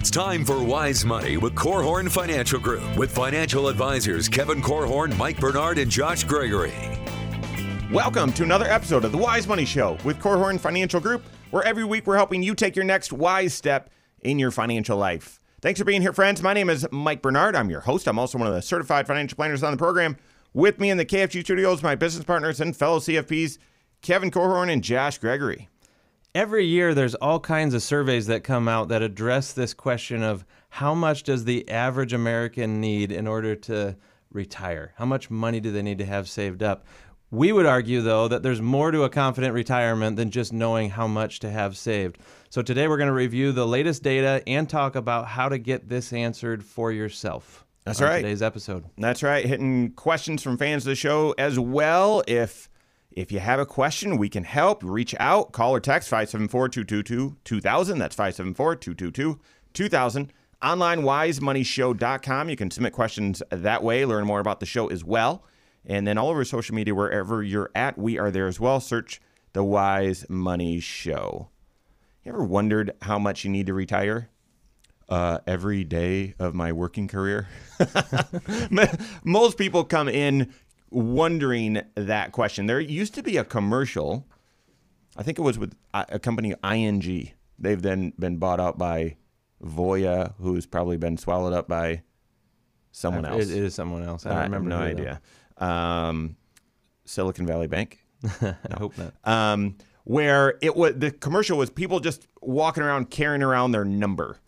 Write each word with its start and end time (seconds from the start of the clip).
It's 0.00 0.10
time 0.10 0.46
for 0.46 0.64
Wise 0.64 1.04
Money 1.04 1.36
with 1.36 1.54
Korhorn 1.54 2.10
Financial 2.10 2.58
Group 2.58 2.96
with 2.96 3.14
financial 3.14 3.68
advisors 3.68 4.30
Kevin 4.30 4.62
Korhorn, 4.62 5.14
Mike 5.18 5.38
Bernard, 5.38 5.76
and 5.76 5.90
Josh 5.90 6.24
Gregory. 6.24 6.72
Welcome 7.92 8.32
to 8.32 8.42
another 8.42 8.64
episode 8.64 9.04
of 9.04 9.12
the 9.12 9.18
Wise 9.18 9.46
Money 9.46 9.66
Show 9.66 9.98
with 10.02 10.18
Korhorn 10.18 10.58
Financial 10.58 11.00
Group, 11.00 11.22
where 11.50 11.62
every 11.64 11.84
week 11.84 12.06
we're 12.06 12.16
helping 12.16 12.42
you 12.42 12.54
take 12.54 12.76
your 12.76 12.86
next 12.86 13.12
wise 13.12 13.52
step 13.52 13.90
in 14.22 14.38
your 14.38 14.50
financial 14.50 14.96
life. 14.96 15.38
Thanks 15.60 15.78
for 15.78 15.84
being 15.84 16.00
here, 16.00 16.14
friends. 16.14 16.42
My 16.42 16.54
name 16.54 16.70
is 16.70 16.88
Mike 16.90 17.20
Bernard. 17.20 17.54
I'm 17.54 17.68
your 17.68 17.82
host. 17.82 18.08
I'm 18.08 18.18
also 18.18 18.38
one 18.38 18.48
of 18.48 18.54
the 18.54 18.62
certified 18.62 19.06
financial 19.06 19.36
planners 19.36 19.62
on 19.62 19.70
the 19.70 19.76
program. 19.76 20.16
With 20.54 20.80
me 20.80 20.88
in 20.88 20.96
the 20.96 21.04
KFG 21.04 21.42
studios, 21.42 21.82
my 21.82 21.94
business 21.94 22.24
partners 22.24 22.58
and 22.58 22.74
fellow 22.74 23.00
CFPs, 23.00 23.58
Kevin 24.00 24.30
Korhorn 24.30 24.72
and 24.72 24.82
Josh 24.82 25.18
Gregory 25.18 25.68
every 26.34 26.64
year 26.64 26.94
there's 26.94 27.14
all 27.16 27.40
kinds 27.40 27.74
of 27.74 27.82
surveys 27.82 28.26
that 28.26 28.44
come 28.44 28.68
out 28.68 28.88
that 28.88 29.02
address 29.02 29.52
this 29.52 29.74
question 29.74 30.22
of 30.22 30.44
how 30.68 30.94
much 30.94 31.24
does 31.24 31.44
the 31.44 31.68
average 31.68 32.12
American 32.12 32.80
need 32.80 33.10
in 33.10 33.26
order 33.26 33.56
to 33.56 33.96
retire? 34.32 34.92
How 34.96 35.04
much 35.04 35.30
money 35.30 35.60
do 35.60 35.72
they 35.72 35.82
need 35.82 35.98
to 35.98 36.06
have 36.06 36.28
saved 36.28 36.62
up? 36.62 36.86
We 37.32 37.52
would 37.52 37.66
argue, 37.66 38.00
though, 38.00 38.26
that 38.28 38.42
there's 38.42 38.60
more 38.60 38.90
to 38.90 39.04
a 39.04 39.08
confident 39.08 39.54
retirement 39.54 40.16
than 40.16 40.30
just 40.30 40.52
knowing 40.52 40.90
how 40.90 41.06
much 41.06 41.38
to 41.40 41.50
have 41.50 41.76
saved. 41.76 42.18
So 42.48 42.60
today 42.60 42.88
we're 42.88 42.96
going 42.96 43.06
to 43.08 43.12
review 43.12 43.52
the 43.52 43.66
latest 43.66 44.02
data 44.02 44.42
and 44.48 44.68
talk 44.68 44.96
about 44.96 45.26
how 45.26 45.48
to 45.48 45.58
get 45.58 45.88
this 45.88 46.12
answered 46.12 46.64
for 46.64 46.90
yourself. 46.90 47.64
That's 47.84 48.00
right. 48.00 48.22
Today's 48.22 48.42
episode. 48.42 48.84
That's 48.98 49.22
right. 49.22 49.44
Hitting 49.44 49.92
questions 49.92 50.42
from 50.42 50.58
fans 50.58 50.84
of 50.84 50.90
the 50.90 50.96
show 50.96 51.34
as 51.38 51.58
well. 51.58 52.22
If 52.26 52.69
if 53.12 53.32
you 53.32 53.40
have 53.40 53.58
a 53.58 53.66
question, 53.66 54.18
we 54.18 54.28
can 54.28 54.44
help. 54.44 54.82
Reach 54.84 55.14
out, 55.18 55.52
call 55.52 55.74
or 55.74 55.80
text 55.80 56.08
574 56.08 56.68
222 56.68 57.36
2000. 57.44 57.98
That's 57.98 58.14
574 58.14 58.76
222 58.76 59.40
2000. 59.72 60.32
Online, 60.62 61.02
wisemoneyshow.com. 61.02 62.48
You 62.50 62.56
can 62.56 62.70
submit 62.70 62.92
questions 62.92 63.42
that 63.50 63.82
way, 63.82 64.04
learn 64.04 64.26
more 64.26 64.40
about 64.40 64.60
the 64.60 64.66
show 64.66 64.88
as 64.88 65.02
well. 65.02 65.44
And 65.86 66.06
then 66.06 66.18
all 66.18 66.28
over 66.28 66.44
social 66.44 66.74
media, 66.74 66.94
wherever 66.94 67.42
you're 67.42 67.70
at, 67.74 67.96
we 67.96 68.18
are 68.18 68.30
there 68.30 68.46
as 68.46 68.60
well. 68.60 68.78
Search 68.80 69.20
the 69.54 69.64
Wise 69.64 70.26
Money 70.28 70.78
Show. 70.78 71.48
You 72.22 72.32
ever 72.32 72.44
wondered 72.44 72.92
how 73.02 73.18
much 73.18 73.44
you 73.44 73.50
need 73.50 73.66
to 73.66 73.74
retire? 73.74 74.28
Uh, 75.08 75.38
every 75.44 75.82
day 75.82 76.34
of 76.38 76.54
my 76.54 76.70
working 76.70 77.08
career. 77.08 77.48
Most 79.24 79.58
people 79.58 79.82
come 79.82 80.08
in 80.08 80.52
wondering 80.90 81.82
that 81.94 82.32
question. 82.32 82.66
There 82.66 82.80
used 82.80 83.14
to 83.14 83.22
be 83.22 83.36
a 83.36 83.44
commercial. 83.44 84.26
I 85.16 85.22
think 85.22 85.38
it 85.38 85.42
was 85.42 85.58
with 85.58 85.74
a 85.94 86.18
company 86.18 86.54
ING. 86.64 87.30
They've 87.58 87.80
then 87.80 88.12
been 88.18 88.38
bought 88.38 88.60
out 88.60 88.78
by 88.78 89.16
Voya, 89.62 90.34
who's 90.38 90.66
probably 90.66 90.96
been 90.96 91.16
swallowed 91.16 91.52
up 91.52 91.68
by 91.68 92.02
someone 92.92 93.24
else. 93.24 93.42
It 93.42 93.50
is 93.50 93.74
someone 93.74 94.02
else. 94.02 94.26
I, 94.26 94.40
I 94.40 94.42
remember. 94.44 94.68
no 94.70 94.78
idea. 94.78 95.20
Um, 95.58 96.36
Silicon 97.04 97.46
Valley 97.46 97.66
Bank. 97.66 98.04
no. 98.42 98.54
I 98.70 98.78
hope 98.78 98.94
not. 98.96 99.14
Um, 99.24 99.76
where 100.04 100.58
it 100.62 100.76
was 100.76 100.94
the 100.96 101.10
commercial 101.10 101.58
was 101.58 101.70
people 101.70 102.00
just 102.00 102.26
walking 102.40 102.82
around 102.82 103.10
carrying 103.10 103.42
around 103.42 103.72
their 103.72 103.84
number, 103.84 104.38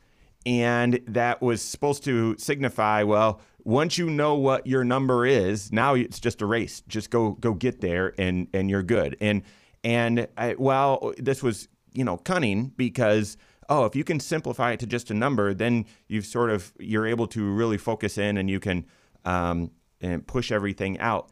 and 0.46 1.00
that 1.06 1.42
was 1.42 1.62
supposed 1.62 2.04
to 2.04 2.36
signify 2.38 3.02
well 3.02 3.40
once 3.64 3.98
you 3.98 4.10
know 4.10 4.34
what 4.34 4.66
your 4.66 4.84
number 4.84 5.26
is, 5.26 5.72
now 5.72 5.94
it's 5.94 6.20
just 6.20 6.42
a 6.42 6.46
race. 6.46 6.82
Just 6.88 7.10
go 7.10 7.32
go 7.32 7.54
get 7.54 7.80
there, 7.80 8.14
and 8.18 8.48
and 8.52 8.70
you're 8.70 8.82
good. 8.82 9.16
And 9.20 9.42
and 9.84 10.28
I, 10.36 10.54
well, 10.58 11.12
this 11.18 11.42
was 11.42 11.68
you 11.92 12.04
know 12.04 12.16
cunning 12.16 12.72
because 12.76 13.36
oh, 13.68 13.84
if 13.84 13.96
you 13.96 14.04
can 14.04 14.20
simplify 14.20 14.72
it 14.72 14.80
to 14.80 14.86
just 14.86 15.10
a 15.10 15.14
number, 15.14 15.54
then 15.54 15.86
you've 16.08 16.26
sort 16.26 16.50
of 16.50 16.72
you're 16.78 17.06
able 17.06 17.26
to 17.28 17.52
really 17.52 17.78
focus 17.78 18.18
in, 18.18 18.36
and 18.36 18.50
you 18.50 18.60
can 18.60 18.84
um, 19.24 19.70
and 20.00 20.26
push 20.26 20.50
everything 20.52 20.98
out. 20.98 21.30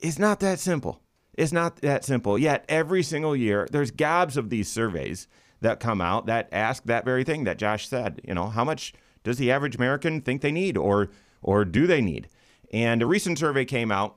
It's 0.00 0.18
not 0.18 0.40
that 0.40 0.58
simple. 0.58 1.00
It's 1.34 1.52
not 1.52 1.76
that 1.76 2.04
simple. 2.04 2.38
Yet 2.38 2.64
every 2.68 3.02
single 3.02 3.34
year, 3.34 3.66
there's 3.70 3.90
gobs 3.90 4.36
of 4.36 4.50
these 4.50 4.68
surveys 4.70 5.28
that 5.60 5.80
come 5.80 6.00
out 6.00 6.26
that 6.26 6.48
ask 6.52 6.84
that 6.84 7.04
very 7.04 7.24
thing 7.24 7.44
that 7.44 7.58
Josh 7.58 7.88
said. 7.88 8.20
You 8.26 8.34
know, 8.34 8.48
how 8.48 8.64
much 8.64 8.92
does 9.24 9.38
the 9.38 9.50
average 9.50 9.76
American 9.76 10.20
think 10.20 10.42
they 10.42 10.52
need, 10.52 10.76
or 10.76 11.08
or 11.42 11.64
do 11.64 11.86
they 11.86 12.00
need? 12.00 12.28
And 12.72 13.02
a 13.02 13.06
recent 13.06 13.38
survey 13.38 13.64
came 13.64 13.92
out. 13.92 14.16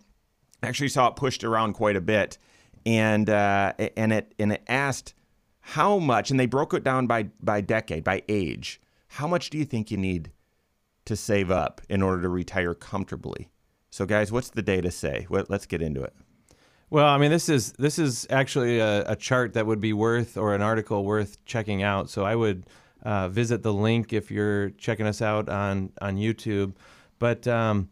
Actually, 0.63 0.90
saw 0.90 1.08
it 1.08 1.16
pushed 1.16 1.44
around 1.44 1.74
quite 1.74 1.96
a 1.96 2.02
bit, 2.02 2.38
and 2.86 3.30
uh, 3.30 3.74
and 3.97 4.13
it 4.13 4.34
and 4.40 4.53
it 4.53 4.63
asked 4.68 5.13
how 5.59 6.00
much, 6.00 6.31
and 6.31 6.40
they 6.40 6.46
broke 6.46 6.74
it 6.74 6.84
down 6.84 7.08
by 7.08 7.24
by 7.41 7.62
decade, 7.62 8.03
by 8.03 8.24
age. 8.30 8.80
How 9.08 9.28
much 9.28 9.50
do 9.50 9.58
you 9.58 9.66
think 9.66 9.91
you 9.91 9.97
need 9.97 10.31
to 11.06 11.16
save 11.16 11.52
up 11.52 11.81
in 11.90 12.02
order 12.02 12.22
to 12.22 12.30
retire 12.30 12.74
comfortably? 12.74 13.50
So, 13.90 14.06
guys, 14.06 14.31
what's 14.31 14.50
the 14.50 14.62
data 14.62 14.92
say? 14.92 15.25
Well, 15.30 15.46
let's 15.47 15.66
get 15.66 15.81
into 15.81 16.03
it. 16.03 16.13
Well, 16.90 17.07
I 17.07 17.18
mean, 17.18 17.31
this 17.31 17.50
is 17.50 17.74
this 17.74 17.97
is 17.97 18.28
actually 18.30 18.80
a, 18.80 19.03
a, 19.09 19.16
chart 19.16 19.53
that 19.53 19.66
would 19.66 19.80
be 19.80 19.94
worth 19.94 20.38
or 20.38 20.53
an 20.53 20.62
article 20.62 21.03
worth 21.03 21.44
checking 21.46 21.81
out. 21.81 22.09
So 22.09 22.24
I 22.24 22.36
would 22.36 22.68
uh, 23.03 23.30
visit 23.30 23.63
the 23.63 23.74
link 23.74 24.13
if 24.13 24.30
you're 24.30 24.69
checking 24.72 25.07
us 25.07 25.22
out 25.22 25.50
on 25.50 25.92
on 26.02 26.18
YouTube. 26.18 26.74
But 27.19 27.47
um, 27.47 27.89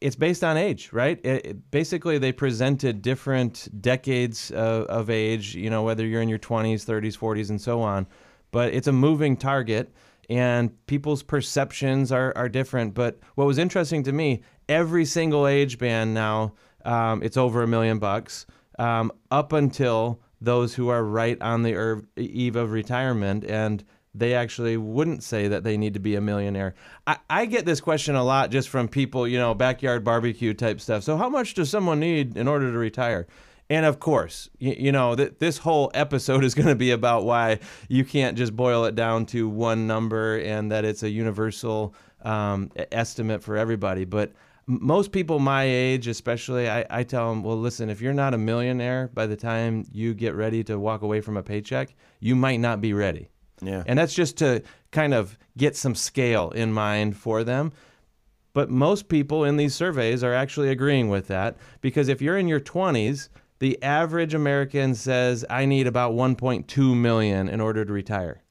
it's 0.00 0.16
based 0.16 0.44
on 0.44 0.56
age, 0.56 0.92
right? 0.92 1.18
It, 1.24 1.46
it, 1.46 1.70
basically, 1.70 2.18
they 2.18 2.32
presented 2.32 3.02
different 3.02 3.68
decades 3.80 4.50
of, 4.50 4.84
of 4.86 5.10
age, 5.10 5.54
you 5.54 5.70
know, 5.70 5.82
whether 5.82 6.06
you're 6.06 6.22
in 6.22 6.28
your 6.28 6.38
20s, 6.38 6.84
30s, 6.84 7.18
40s, 7.18 7.50
and 7.50 7.60
so 7.60 7.80
on. 7.80 8.06
But 8.52 8.74
it's 8.74 8.86
a 8.86 8.92
moving 8.92 9.36
target, 9.36 9.92
and 10.28 10.86
people's 10.86 11.22
perceptions 11.22 12.12
are, 12.12 12.32
are 12.36 12.48
different. 12.48 12.94
But 12.94 13.18
what 13.34 13.46
was 13.46 13.58
interesting 13.58 14.02
to 14.04 14.12
me, 14.12 14.42
every 14.68 15.04
single 15.04 15.46
age 15.46 15.78
band 15.78 16.14
now, 16.14 16.54
um, 16.84 17.22
it's 17.22 17.36
over 17.36 17.62
a 17.62 17.66
million 17.66 17.98
bucks, 17.98 18.46
um, 18.78 19.10
up 19.30 19.52
until 19.52 20.20
those 20.40 20.74
who 20.74 20.88
are 20.88 21.02
right 21.02 21.40
on 21.40 21.62
the 21.62 22.02
eve 22.16 22.56
of 22.56 22.70
retirement. 22.72 23.44
And 23.44 23.82
they 24.18 24.34
actually 24.34 24.76
wouldn't 24.76 25.22
say 25.22 25.48
that 25.48 25.64
they 25.64 25.76
need 25.76 25.94
to 25.94 26.00
be 26.00 26.14
a 26.14 26.20
millionaire. 26.20 26.74
I, 27.06 27.18
I, 27.28 27.46
get 27.46 27.64
this 27.64 27.80
question 27.80 28.14
a 28.14 28.24
lot 28.24 28.50
just 28.50 28.68
from 28.68 28.88
people, 28.88 29.28
you 29.28 29.38
know, 29.38 29.54
backyard 29.54 30.04
barbecue 30.04 30.54
type 30.54 30.80
stuff. 30.80 31.02
So, 31.02 31.16
how 31.16 31.28
much 31.28 31.54
does 31.54 31.70
someone 31.70 32.00
need 32.00 32.36
in 32.36 32.48
order 32.48 32.72
to 32.72 32.78
retire? 32.78 33.26
And 33.68 33.84
of 33.84 33.98
course, 33.98 34.48
you, 34.58 34.74
you 34.78 34.92
know, 34.92 35.16
th- 35.16 35.34
this 35.38 35.58
whole 35.58 35.90
episode 35.94 36.44
is 36.48 36.54
going 36.54 36.68
to 36.68 36.74
be 36.74 36.90
about 36.90 37.24
why 37.24 37.60
you 37.88 38.04
can't 38.04 38.36
just 38.36 38.54
boil 38.54 38.84
it 38.84 38.94
down 38.94 39.26
to 39.26 39.48
one 39.48 39.86
number 39.86 40.38
and 40.38 40.70
that 40.72 40.84
it's 40.84 41.02
a 41.02 41.10
universal 41.10 41.94
um, 42.22 42.70
estimate 42.92 43.42
for 43.42 43.56
everybody. 43.56 44.04
But 44.04 44.32
most 44.66 45.12
people 45.12 45.38
my 45.38 45.64
age, 45.64 46.08
especially, 46.08 46.68
I, 46.68 46.84
I 46.90 47.02
tell 47.04 47.30
them, 47.30 47.42
well, 47.42 47.56
listen, 47.56 47.88
if 47.88 48.00
you're 48.00 48.12
not 48.12 48.34
a 48.34 48.38
millionaire 48.38 49.10
by 49.14 49.26
the 49.26 49.36
time 49.36 49.84
you 49.92 50.12
get 50.12 50.34
ready 50.34 50.64
to 50.64 50.78
walk 50.78 51.02
away 51.02 51.20
from 51.20 51.36
a 51.36 51.42
paycheck, 51.42 51.94
you 52.20 52.34
might 52.34 52.58
not 52.58 52.80
be 52.80 52.92
ready. 52.92 53.28
Yeah. 53.60 53.82
And 53.86 53.98
that's 53.98 54.14
just 54.14 54.38
to 54.38 54.62
kind 54.92 55.14
of 55.14 55.38
get 55.56 55.76
some 55.76 55.94
scale 55.94 56.50
in 56.50 56.72
mind 56.72 57.16
for 57.16 57.44
them. 57.44 57.72
But 58.52 58.70
most 58.70 59.08
people 59.08 59.44
in 59.44 59.56
these 59.56 59.74
surveys 59.74 60.24
are 60.24 60.32
actually 60.32 60.70
agreeing 60.70 61.10
with 61.10 61.28
that 61.28 61.56
because 61.82 62.08
if 62.08 62.22
you're 62.22 62.38
in 62.38 62.48
your 62.48 62.60
20s, 62.60 63.28
the 63.58 63.82
average 63.82 64.34
American 64.34 64.94
says 64.94 65.44
I 65.50 65.66
need 65.66 65.86
about 65.86 66.12
1.2 66.12 66.96
million 66.96 67.48
in 67.48 67.60
order 67.60 67.84
to 67.84 67.92
retire. 67.92 68.42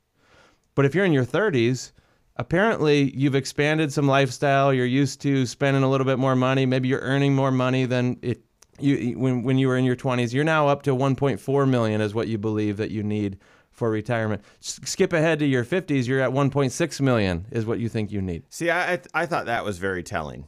But 0.76 0.86
if 0.86 0.94
you're 0.94 1.06
in 1.06 1.14
your 1.14 1.26
30s, 1.26 1.92
apparently 2.36 3.16
you've 3.16 3.36
expanded 3.36 3.92
some 3.92 4.08
lifestyle, 4.08 4.74
you're 4.74 4.86
used 4.86 5.22
to 5.22 5.46
spending 5.46 5.84
a 5.84 5.90
little 5.90 6.06
bit 6.06 6.20
more 6.20 6.36
money, 6.36 6.66
maybe 6.66 6.88
you're 6.88 7.00
earning 7.00 7.34
more 7.34 7.52
money 7.52 7.86
than 7.86 8.18
it 8.22 8.42
you 8.78 9.18
when 9.18 9.42
when 9.44 9.58
you 9.58 9.70
were 9.70 9.78
in 9.78 9.86
your 9.86 9.96
20s. 9.96 10.34
You're 10.34 10.44
now 10.44 10.68
up 10.68 10.84
to 10.84 10.92
1.4 10.92 11.70
million 11.70 12.02
is 12.02 12.14
what 12.14 12.28
you 12.28 12.38
believe 12.38 12.78
that 12.78 12.92
you 12.92 13.04
need 13.04 13.38
for 13.76 13.90
retirement. 13.92 14.42
Skip 14.62 15.14
ahead 15.14 15.40
to 15.40 15.46
your 15.46 15.66
50s, 15.66 16.08
you're 16.08 16.22
at 16.22 16.32
1.6 16.32 17.02
million 17.02 17.46
is 17.52 17.66
what 17.66 17.78
you 17.78 17.90
think 17.90 18.12
you 18.12 18.22
need. 18.22 18.44
See, 18.50 18.70
I 18.70 18.94
I, 18.94 18.96
th- 18.98 19.08
I 19.14 19.26
thought 19.26 19.46
that 19.46 19.66
was 19.66 19.78
very 19.78 20.02
telling. 20.02 20.48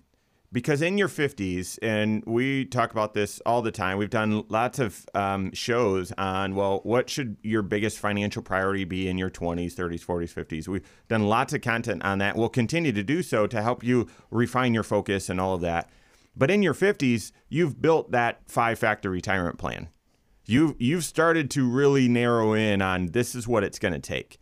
Because 0.50 0.81
in 0.81 0.97
your 0.97 1.09
50s, 1.09 1.77
and 1.81 2.24
we 2.25 2.63
talk 2.63 2.91
about 2.91 3.13
this 3.13 3.41
all 3.45 3.62
the 3.62 3.71
time, 3.71 3.97
we've 3.97 4.09
done 4.09 4.45
lots 4.47 4.79
of 4.79 5.06
um, 5.13 5.51
shows 5.51 6.13
on, 6.18 6.56
well, 6.56 6.79
what 6.83 7.09
should 7.09 7.35
your 7.44 7.62
biggest 7.62 8.00
financial 8.00 8.41
priority 8.41 8.85
be 8.85 9.09
in 9.09 9.18
your 9.18 9.30
20s, 9.30 9.73
30s, 9.73 10.06
40s, 10.06 10.33
50s? 10.33 10.68
We've 10.69 10.88
done 11.09 11.23
lots 11.27 11.51
of 11.51 11.59
content 11.59 12.06
on 12.06 12.19
that. 12.19 12.38
We'll 12.38 12.47
continue 12.47 12.94
to 12.94 13.03
do 13.03 13.23
so 13.23 13.45
to 13.45 13.62
help 13.62 13.83
you 13.83 14.07
refine 14.31 14.73
your 14.73 14.83
focus 14.83 15.27
and 15.27 15.41
all 15.41 15.56
of 15.56 15.62
that. 15.62 15.89
But 16.33 16.50
in 16.50 16.63
your 16.63 16.73
50s, 16.73 17.33
you've 17.50 17.81
built 17.81 18.12
that 18.12 18.39
five 18.47 18.80
factor 18.80 19.09
retirement 19.09 19.57
plan 19.57 19.89
you've 20.47 20.75
you've 20.79 21.03
started 21.03 21.51
to 21.51 21.69
really 21.69 22.07
narrow 22.07 22.53
in 22.53 22.81
on 22.81 23.07
this 23.07 23.35
is 23.35 23.47
what 23.47 23.63
it's 23.63 23.77
going 23.77 23.94
to 23.94 23.99
take. 23.99 24.39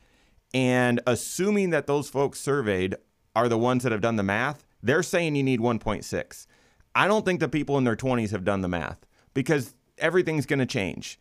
And 0.53 1.01
assuming 1.05 1.71
that 1.71 1.87
those 1.87 2.09
folks 2.09 2.39
surveyed 2.39 2.95
are 3.35 3.49
the 3.49 3.57
ones 3.57 3.83
that 3.83 3.91
have 3.91 3.99
done 4.01 4.15
the 4.15 4.23
math, 4.23 4.63
they're 4.81 5.03
saying 5.03 5.35
you 5.35 5.43
need 5.43 5.59
1.6. 5.59 6.47
I 6.93 7.07
don't 7.07 7.25
think 7.25 7.41
the 7.41 7.49
people 7.49 7.77
in 7.77 7.83
their 7.83 7.97
20s 7.97 8.31
have 8.31 8.45
done 8.45 8.61
the 8.61 8.69
math 8.69 9.05
because 9.33 9.75
everything's 9.97 10.45
going 10.45 10.59
to 10.59 10.65
change. 10.65 11.19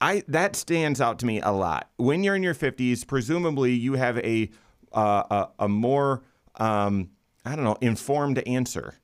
I 0.00 0.22
that 0.28 0.54
stands 0.54 1.00
out 1.00 1.18
to 1.20 1.26
me 1.26 1.40
a 1.40 1.50
lot. 1.50 1.90
When 1.96 2.22
you're 2.22 2.36
in 2.36 2.42
your 2.42 2.54
50s, 2.54 3.04
presumably 3.06 3.72
you 3.72 3.94
have 3.94 4.18
a 4.18 4.50
uh, 4.92 5.22
a, 5.58 5.64
a 5.64 5.68
more 5.68 6.22
um, 6.56 7.10
I 7.44 7.56
don't 7.56 7.64
know 7.64 7.76
informed 7.80 8.38
answer. 8.46 8.94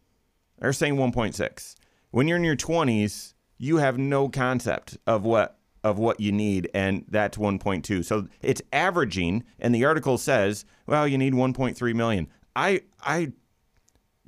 They're 0.58 0.72
saying 0.72 0.96
1.6. 0.96 1.74
When 2.12 2.28
you're 2.28 2.36
in 2.36 2.44
your 2.44 2.56
20s, 2.56 3.33
you 3.58 3.78
have 3.78 3.98
no 3.98 4.28
concept 4.28 4.98
of 5.06 5.24
what 5.24 5.58
of 5.82 5.98
what 5.98 6.18
you 6.18 6.32
need, 6.32 6.70
and 6.72 7.04
that's 7.08 7.36
1.2. 7.36 8.02
So 8.06 8.26
it's 8.40 8.62
averaging, 8.72 9.44
and 9.58 9.74
the 9.74 9.84
article 9.84 10.16
says, 10.16 10.64
well, 10.86 11.06
you 11.06 11.18
need 11.18 11.34
1.3 11.34 11.94
million. 11.94 12.28
I 12.56 12.82
I 13.02 13.32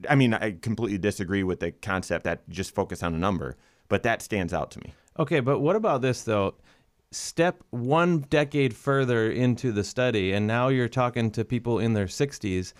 I 0.08 0.14
mean, 0.14 0.34
I 0.34 0.52
completely 0.60 0.98
disagree 0.98 1.42
with 1.42 1.60
the 1.60 1.72
concept 1.72 2.24
that 2.24 2.48
just 2.50 2.74
focus 2.74 3.02
on 3.02 3.14
a 3.14 3.18
number, 3.18 3.56
but 3.88 4.02
that 4.02 4.20
stands 4.20 4.52
out 4.52 4.70
to 4.72 4.80
me. 4.80 4.92
Okay, 5.18 5.40
but 5.40 5.60
what 5.60 5.76
about 5.76 6.02
this 6.02 6.22
though? 6.22 6.54
Step 7.12 7.62
one 7.70 8.20
decade 8.28 8.74
further 8.74 9.30
into 9.30 9.72
the 9.72 9.84
study, 9.84 10.32
and 10.32 10.46
now 10.46 10.68
you're 10.68 10.88
talking 10.88 11.30
to 11.30 11.44
people 11.44 11.78
in 11.78 11.94
their 11.94 12.06
60s, 12.06 12.74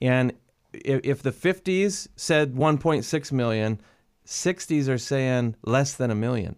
and 0.00 0.32
if, 0.72 1.22
the 1.22 1.32
50s 1.32 2.08
said 2.14 2.54
1.6 2.54 3.32
million, 3.32 3.80
60s 4.30 4.88
are 4.88 4.96
saying 4.96 5.56
less 5.64 5.94
than 5.94 6.10
a 6.10 6.14
million. 6.14 6.54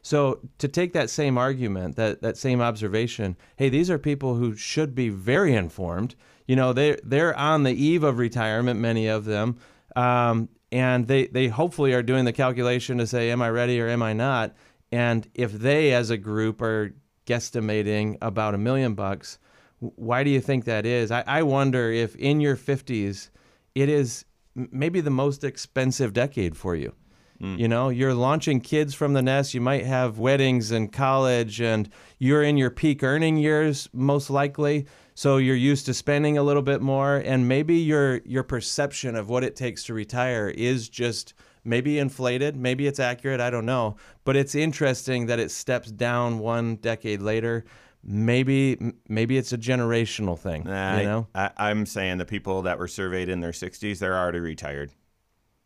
So 0.00 0.40
to 0.58 0.66
take 0.66 0.94
that 0.94 1.10
same 1.10 1.38
argument, 1.38 1.96
that, 1.96 2.22
that 2.22 2.36
same 2.36 2.60
observation, 2.60 3.36
hey, 3.56 3.68
these 3.68 3.90
are 3.90 3.98
people 3.98 4.34
who 4.34 4.56
should 4.56 4.94
be 4.94 5.10
very 5.10 5.54
informed. 5.54 6.16
You 6.48 6.56
know, 6.56 6.72
they 6.72 6.98
they're 7.04 7.38
on 7.38 7.62
the 7.62 7.72
eve 7.72 8.02
of 8.02 8.18
retirement, 8.18 8.80
many 8.80 9.06
of 9.06 9.26
them, 9.26 9.58
um, 9.94 10.48
and 10.72 11.06
they 11.06 11.26
they 11.26 11.46
hopefully 11.46 11.92
are 11.92 12.02
doing 12.02 12.24
the 12.24 12.32
calculation 12.32 12.98
to 12.98 13.06
say, 13.06 13.30
am 13.30 13.42
I 13.42 13.50
ready 13.50 13.80
or 13.80 13.88
am 13.88 14.02
I 14.02 14.12
not? 14.12 14.56
And 14.90 15.28
if 15.34 15.52
they, 15.52 15.92
as 15.92 16.10
a 16.10 16.16
group, 16.16 16.60
are 16.60 16.94
guesstimating 17.26 18.18
about 18.20 18.54
a 18.54 18.58
million 18.58 18.94
bucks, 18.94 19.38
why 19.78 20.24
do 20.24 20.30
you 20.30 20.40
think 20.40 20.64
that 20.64 20.84
is? 20.84 21.10
I, 21.10 21.22
I 21.26 21.42
wonder 21.44 21.92
if 21.92 22.16
in 22.16 22.40
your 22.40 22.56
50s, 22.56 23.30
it 23.74 23.88
is 23.88 24.24
maybe 24.54 25.00
the 25.00 25.10
most 25.10 25.44
expensive 25.44 26.12
decade 26.12 26.56
for 26.56 26.74
you. 26.74 26.92
Mm. 27.42 27.58
You 27.58 27.68
know, 27.68 27.88
you're 27.88 28.14
launching 28.14 28.60
kids 28.60 28.94
from 28.94 29.14
the 29.14 29.22
nest. 29.22 29.52
You 29.52 29.60
might 29.60 29.84
have 29.84 30.18
weddings 30.18 30.70
and 30.70 30.92
college, 30.92 31.60
and 31.60 31.88
you're 32.18 32.42
in 32.42 32.56
your 32.56 32.70
peak 32.70 33.02
earning 33.02 33.36
years, 33.36 33.88
most 33.92 34.30
likely. 34.30 34.86
So 35.14 35.36
you're 35.38 35.56
used 35.56 35.86
to 35.86 35.94
spending 35.94 36.38
a 36.38 36.42
little 36.42 36.62
bit 36.62 36.80
more, 36.80 37.16
and 37.16 37.48
maybe 37.48 37.76
your 37.76 38.18
your 38.24 38.44
perception 38.44 39.16
of 39.16 39.28
what 39.28 39.42
it 39.44 39.56
takes 39.56 39.84
to 39.84 39.94
retire 39.94 40.48
is 40.48 40.88
just 40.88 41.34
maybe 41.64 41.98
inflated, 41.98 42.56
maybe 42.56 42.86
it's 42.86 43.00
accurate. 43.00 43.40
I 43.40 43.50
don't 43.50 43.66
know, 43.66 43.96
but 44.24 44.36
it's 44.36 44.54
interesting 44.54 45.26
that 45.26 45.40
it 45.40 45.50
steps 45.50 45.90
down 45.90 46.38
one 46.38 46.76
decade 46.76 47.20
later 47.20 47.64
maybe 48.04 48.76
maybe 49.08 49.38
it's 49.38 49.52
a 49.52 49.58
generational 49.58 50.36
thing. 50.36 50.64
Nah, 50.64 50.98
you 50.98 51.04
know, 51.04 51.28
I, 51.36 51.70
am 51.70 51.86
saying 51.86 52.18
the 52.18 52.24
people 52.24 52.62
that 52.62 52.76
were 52.76 52.88
surveyed 52.88 53.28
in 53.28 53.38
their 53.38 53.52
60s, 53.52 54.00
they're 54.00 54.18
already 54.18 54.40
retired 54.40 54.90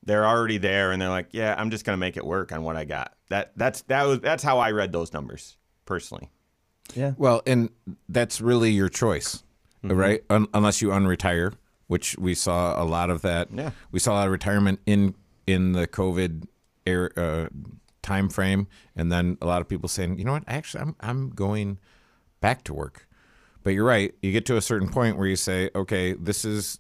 they're 0.07 0.27
already 0.27 0.59
there 0.59 0.93
and 0.93 1.03
they're 1.03 1.11
like, 1.11 1.29
yeah, 1.33 1.55
I'm 1.59 1.71
just 1.71 1.85
gonna 1.85 1.99
make 1.99 2.17
it 2.17 2.25
work 2.25 2.53
on 2.53 2.63
what 2.63 2.77
I 2.77 2.85
got. 2.85 3.13
That 3.29 3.53
that's 3.57 3.83
that 3.83 4.07
was 4.07 4.21
that's 4.21 4.43
how 4.43 4.59
I 4.59 4.71
read 4.71 4.93
those 4.93 5.13
numbers 5.13 5.57
personally. 5.85 6.31
Yeah. 6.95 7.13
Well, 7.19 7.43
and 7.47 7.71
that's 8.09 8.41
really 8.41 8.71
your 8.71 8.89
choice, 8.89 9.43
mm-hmm. 9.85 9.97
right? 9.97 10.25
Un- 10.31 10.49
unless 10.55 10.81
you 10.81 10.89
unretire, 10.89 11.55
which 11.89 12.17
we 12.19 12.35
saw 12.35 12.81
a 12.81 12.85
lot 12.85 13.11
of 13.11 13.23
that. 13.23 13.49
Yeah. 13.53 13.73
We 13.91 13.99
saw 13.99 14.13
a 14.13 14.15
lot 14.15 14.27
of 14.27 14.33
retirement 14.33 14.81
in 14.87 15.15
in 15.47 15.73
the 15.73 15.87
COVID 15.87 16.47
era, 16.87 17.11
uh, 17.17 17.49
time 18.03 18.29
frame, 18.29 18.69
and 18.95 19.11
then 19.11 19.37
a 19.43 19.47
lot 19.47 19.61
of 19.61 19.69
people 19.69 19.89
saying, 19.89 20.19
you 20.19 20.25
know 20.25 20.33
what, 20.33 20.45
actually, 20.47 20.83
I'm 20.83 20.97
I'm 21.01 21.31
going 21.31 21.79
back 22.41 22.63
to 22.65 22.75
work. 22.75 23.09
But 23.65 23.71
you're 23.71 23.85
right. 23.85 24.15
You 24.23 24.31
get 24.31 24.47
to 24.47 24.57
a 24.57 24.63
certain 24.63 24.89
point 24.89 25.19
where 25.19 25.27
you 25.27 25.35
say, 25.35 25.71
okay, 25.75 26.13
this 26.13 26.45
is 26.45 26.79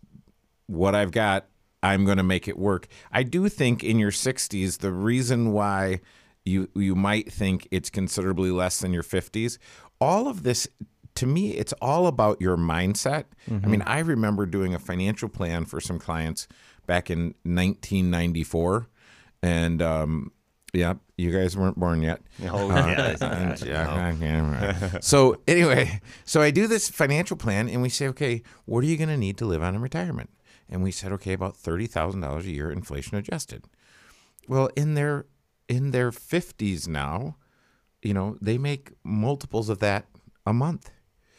what 0.68 0.94
I've 0.94 1.10
got 1.10 1.46
I'm 1.86 2.04
going 2.04 2.18
to 2.18 2.24
make 2.24 2.48
it 2.48 2.58
work. 2.58 2.88
I 3.12 3.22
do 3.22 3.48
think 3.48 3.84
in 3.84 3.98
your 3.98 4.10
60s, 4.10 4.78
the 4.78 4.92
reason 4.92 5.52
why 5.52 6.00
you 6.44 6.68
you 6.74 6.94
might 6.94 7.32
think 7.32 7.66
it's 7.70 7.90
considerably 7.90 8.50
less 8.50 8.80
than 8.80 8.92
your 8.92 9.02
50s, 9.02 9.58
all 10.00 10.28
of 10.28 10.42
this 10.42 10.68
to 11.14 11.26
me, 11.26 11.52
it's 11.52 11.72
all 11.80 12.06
about 12.08 12.40
your 12.40 12.56
mindset. 12.56 13.24
Mm-hmm. 13.48 13.64
I 13.64 13.68
mean, 13.68 13.82
I 13.82 14.00
remember 14.00 14.46
doing 14.46 14.74
a 14.74 14.78
financial 14.78 15.28
plan 15.28 15.64
for 15.64 15.80
some 15.80 15.98
clients 15.98 16.46
back 16.86 17.10
in 17.10 17.34
1994, 17.44 18.88
and 19.42 19.80
um, 19.80 20.32
yeah, 20.74 20.94
you 21.16 21.30
guys 21.30 21.56
weren't 21.56 21.78
born 21.78 22.02
yet. 22.02 22.20
Oh, 22.48 22.70
uh, 22.70 23.16
yeah. 23.16 23.56
yeah. 23.64 24.98
so 25.00 25.40
anyway, 25.48 26.00
so 26.24 26.42
I 26.42 26.50
do 26.50 26.66
this 26.66 26.90
financial 26.90 27.36
plan, 27.36 27.68
and 27.68 27.80
we 27.80 27.88
say, 27.88 28.08
okay, 28.08 28.42
what 28.66 28.84
are 28.84 28.86
you 28.86 28.96
going 28.96 29.08
to 29.08 29.16
need 29.16 29.38
to 29.38 29.46
live 29.46 29.62
on 29.62 29.74
in 29.74 29.80
retirement? 29.80 30.30
And 30.68 30.82
we 30.82 30.90
said, 30.90 31.12
okay, 31.12 31.32
about 31.32 31.56
thirty 31.56 31.86
thousand 31.86 32.20
dollars 32.20 32.46
a 32.46 32.50
year, 32.50 32.70
inflation 32.70 33.16
adjusted. 33.16 33.64
Well, 34.48 34.68
in 34.76 34.94
their 34.94 35.26
in 35.68 35.90
their 35.90 36.12
fifties 36.12 36.86
now, 36.86 37.36
you 38.02 38.14
know, 38.14 38.36
they 38.40 38.58
make 38.58 38.92
multiples 39.04 39.68
of 39.68 39.78
that 39.80 40.06
a 40.46 40.52
month. 40.52 40.90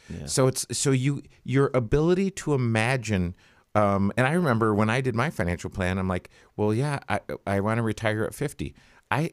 Yeah. 0.08 0.26
So 0.26 0.46
it's 0.46 0.66
so 0.72 0.90
you 0.90 1.22
your 1.44 1.70
ability 1.74 2.30
to 2.32 2.54
imagine. 2.54 3.34
Um, 3.74 4.12
and 4.16 4.26
I 4.26 4.32
remember 4.32 4.74
when 4.74 4.90
I 4.90 5.00
did 5.00 5.14
my 5.14 5.30
financial 5.30 5.70
plan, 5.70 5.98
I'm 5.98 6.08
like, 6.08 6.30
well, 6.56 6.72
yeah, 6.72 7.00
I 7.08 7.20
I 7.46 7.60
want 7.60 7.78
to 7.78 7.82
retire 7.82 8.24
at 8.24 8.34
50. 8.34 8.74
I 9.10 9.32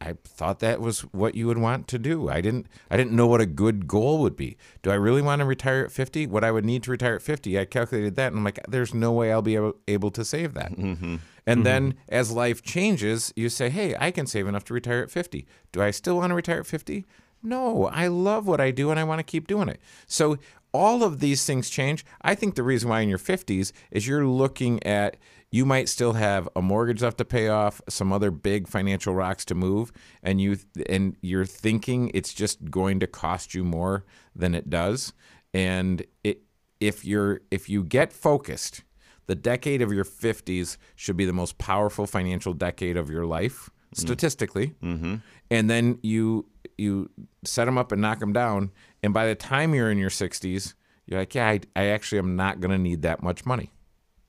I 0.00 0.14
thought 0.24 0.60
that 0.60 0.80
was 0.80 1.00
what 1.12 1.34
you 1.34 1.46
would 1.46 1.58
want 1.58 1.88
to 1.88 1.98
do. 1.98 2.28
I 2.28 2.40
didn't 2.40 2.66
I 2.90 2.96
didn't 2.96 3.12
know 3.12 3.26
what 3.26 3.40
a 3.40 3.46
good 3.46 3.86
goal 3.86 4.18
would 4.20 4.36
be. 4.36 4.56
Do 4.82 4.90
I 4.90 4.94
really 4.94 5.22
want 5.22 5.40
to 5.40 5.46
retire 5.46 5.84
at 5.84 5.92
50? 5.92 6.26
What 6.26 6.44
I 6.44 6.50
would 6.50 6.64
need 6.64 6.82
to 6.82 6.90
retire 6.90 7.14
at 7.14 7.22
50, 7.22 7.58
I 7.58 7.64
calculated 7.64 8.14
that 8.16 8.28
and 8.28 8.38
I'm 8.38 8.44
like 8.44 8.60
there's 8.68 8.92
no 8.92 9.12
way 9.12 9.32
I'll 9.32 9.42
be 9.42 9.54
able, 9.54 9.76
able 9.88 10.10
to 10.10 10.24
save 10.24 10.54
that. 10.54 10.72
Mm-hmm. 10.72 11.16
And 11.46 11.58
mm-hmm. 11.58 11.62
then 11.62 11.94
as 12.08 12.30
life 12.30 12.62
changes, 12.62 13.32
you 13.36 13.48
say, 13.48 13.70
"Hey, 13.70 13.94
I 13.98 14.10
can 14.10 14.26
save 14.26 14.46
enough 14.46 14.64
to 14.64 14.74
retire 14.74 15.02
at 15.02 15.10
50." 15.10 15.46
Do 15.72 15.80
I 15.80 15.90
still 15.92 16.18
want 16.18 16.30
to 16.30 16.34
retire 16.34 16.60
at 16.60 16.66
50? 16.66 17.06
No, 17.42 17.86
I 17.86 18.08
love 18.08 18.46
what 18.46 18.60
I 18.60 18.72
do 18.72 18.90
and 18.90 18.98
I 18.98 19.04
want 19.04 19.20
to 19.20 19.24
keep 19.24 19.46
doing 19.46 19.68
it. 19.68 19.80
So 20.06 20.38
all 20.72 21.02
of 21.02 21.20
these 21.20 21.46
things 21.46 21.70
change. 21.70 22.04
I 22.20 22.34
think 22.34 22.54
the 22.54 22.62
reason 22.62 22.88
why 22.88 23.00
in 23.00 23.08
your 23.08 23.18
50s 23.18 23.72
is 23.90 24.06
you're 24.06 24.26
looking 24.26 24.82
at 24.82 25.16
you 25.50 25.64
might 25.64 25.88
still 25.88 26.14
have 26.14 26.48
a 26.56 26.62
mortgage 26.62 27.02
left 27.02 27.18
to 27.18 27.24
pay 27.24 27.48
off, 27.48 27.80
some 27.88 28.12
other 28.12 28.30
big 28.30 28.68
financial 28.68 29.14
rocks 29.14 29.44
to 29.46 29.54
move, 29.54 29.92
and 30.22 30.40
you 30.40 30.58
and 30.88 31.16
you're 31.20 31.46
thinking 31.46 32.10
it's 32.14 32.34
just 32.34 32.70
going 32.70 33.00
to 33.00 33.06
cost 33.06 33.54
you 33.54 33.64
more 33.64 34.04
than 34.34 34.54
it 34.54 34.68
does. 34.68 35.12
And 35.54 36.04
it 36.24 36.42
if 36.80 37.04
you're 37.04 37.40
if 37.50 37.68
you 37.68 37.84
get 37.84 38.12
focused, 38.12 38.82
the 39.26 39.34
decade 39.34 39.82
of 39.82 39.92
your 39.92 40.04
50s 40.04 40.76
should 40.94 41.16
be 41.16 41.24
the 41.24 41.32
most 41.32 41.58
powerful 41.58 42.06
financial 42.06 42.52
decade 42.52 42.96
of 42.96 43.10
your 43.10 43.26
life 43.26 43.70
mm. 43.94 43.98
statistically. 43.98 44.74
Mm-hmm. 44.82 45.16
And 45.50 45.70
then 45.70 45.98
you 46.02 46.46
you 46.76 47.10
set 47.44 47.66
them 47.66 47.78
up 47.78 47.92
and 47.92 48.02
knock 48.02 48.18
them 48.18 48.32
down, 48.32 48.72
and 49.02 49.14
by 49.14 49.26
the 49.26 49.34
time 49.34 49.74
you're 49.74 49.90
in 49.90 49.98
your 49.98 50.10
60s, 50.10 50.74
you're 51.06 51.20
like, 51.20 51.34
yeah, 51.34 51.48
I, 51.48 51.60
I 51.76 51.86
actually 51.86 52.18
am 52.18 52.36
not 52.36 52.60
going 52.60 52.72
to 52.72 52.78
need 52.78 53.02
that 53.02 53.22
much 53.22 53.46
money. 53.46 53.72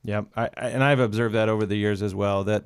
Yeah, 0.08 0.22
I, 0.38 0.50
and 0.56 0.86
I've 0.86 1.02
observed 1.02 1.36
that 1.36 1.50
over 1.50 1.66
the 1.66 1.76
years 1.76 2.02
as 2.02 2.16
well. 2.16 2.46
That 2.46 2.64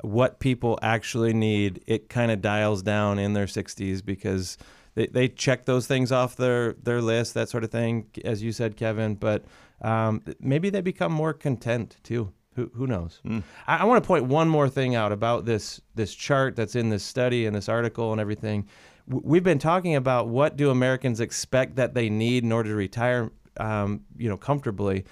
what 0.00 0.38
people 0.38 0.78
actually 0.80 1.34
need, 1.34 1.82
it 1.88 2.08
kind 2.08 2.30
of 2.30 2.40
dials 2.40 2.82
down 2.82 3.18
in 3.18 3.32
their 3.32 3.46
60s 3.46 4.04
because 4.04 4.56
they, 4.94 5.08
they 5.08 5.28
check 5.28 5.64
those 5.64 5.88
things 5.88 6.12
off 6.12 6.36
their 6.36 6.74
their 6.74 7.02
list, 7.02 7.34
that 7.34 7.48
sort 7.48 7.64
of 7.64 7.72
thing, 7.72 8.06
as 8.24 8.44
you 8.44 8.52
said, 8.52 8.76
Kevin. 8.76 9.16
But 9.16 9.44
um, 9.82 10.22
maybe 10.38 10.70
they 10.70 10.80
become 10.80 11.12
more 11.12 11.32
content 11.32 11.96
too. 12.04 12.32
Who, 12.54 12.70
who 12.72 12.86
knows? 12.86 13.20
Mm. 13.26 13.42
I, 13.66 13.78
I 13.78 13.84
want 13.84 14.00
to 14.04 14.06
point 14.06 14.26
one 14.26 14.48
more 14.48 14.68
thing 14.68 14.94
out 14.94 15.10
about 15.10 15.46
this 15.46 15.80
this 15.96 16.14
chart 16.14 16.54
that's 16.54 16.76
in 16.76 16.90
this 16.90 17.02
study 17.02 17.44
and 17.44 17.56
this 17.56 17.68
article 17.68 18.12
and 18.12 18.20
everything. 18.20 18.68
We've 19.08 19.42
been 19.42 19.58
talking 19.58 19.96
about 19.96 20.28
what 20.28 20.56
do 20.56 20.70
Americans 20.70 21.20
expect 21.20 21.74
that 21.74 21.94
they 21.94 22.08
need 22.08 22.44
in 22.44 22.52
order 22.52 22.68
to 22.68 22.76
retire, 22.76 23.32
um, 23.56 24.02
you 24.16 24.28
know, 24.28 24.36
comfortably. 24.36 25.04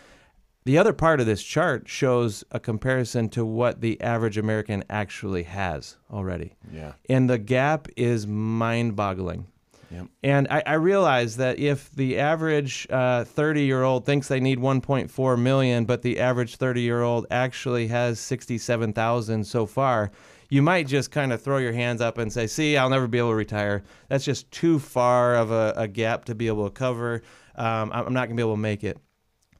The 0.64 0.78
other 0.78 0.92
part 0.92 1.20
of 1.20 1.26
this 1.26 1.42
chart 1.42 1.88
shows 1.88 2.44
a 2.52 2.60
comparison 2.60 3.28
to 3.30 3.44
what 3.44 3.80
the 3.80 4.00
average 4.00 4.38
American 4.38 4.84
actually 4.88 5.42
has 5.42 5.96
already. 6.10 6.54
Yeah. 6.72 6.92
And 7.08 7.28
the 7.28 7.38
gap 7.38 7.88
is 7.96 8.26
mind 8.26 8.94
boggling. 8.94 9.48
Yep. 9.90 10.06
And 10.22 10.48
I, 10.48 10.62
I 10.64 10.74
realize 10.74 11.36
that 11.36 11.58
if 11.58 11.90
the 11.90 12.18
average 12.18 12.86
30 12.88 13.30
uh, 13.36 13.62
year 13.62 13.82
old 13.82 14.06
thinks 14.06 14.28
they 14.28 14.40
need 14.40 14.58
1.4 14.58 15.38
million, 15.40 15.84
but 15.84 16.02
the 16.02 16.20
average 16.20 16.56
30 16.56 16.80
year 16.80 17.02
old 17.02 17.26
actually 17.30 17.88
has 17.88 18.18
67,000 18.20 19.44
so 19.44 19.66
far, 19.66 20.12
you 20.48 20.62
might 20.62 20.86
just 20.86 21.10
kind 21.10 21.32
of 21.32 21.42
throw 21.42 21.58
your 21.58 21.72
hands 21.72 22.00
up 22.00 22.18
and 22.18 22.32
say, 22.32 22.46
see, 22.46 22.76
I'll 22.76 22.90
never 22.90 23.08
be 23.08 23.18
able 23.18 23.30
to 23.30 23.34
retire. 23.34 23.82
That's 24.08 24.24
just 24.24 24.50
too 24.50 24.78
far 24.78 25.34
of 25.34 25.50
a, 25.50 25.74
a 25.76 25.88
gap 25.88 26.24
to 26.26 26.34
be 26.34 26.46
able 26.46 26.64
to 26.64 26.70
cover. 26.70 27.22
Um, 27.56 27.90
I'm 27.92 28.14
not 28.14 28.28
going 28.28 28.36
to 28.36 28.40
be 28.40 28.42
able 28.42 28.54
to 28.54 28.60
make 28.60 28.84
it 28.84 28.98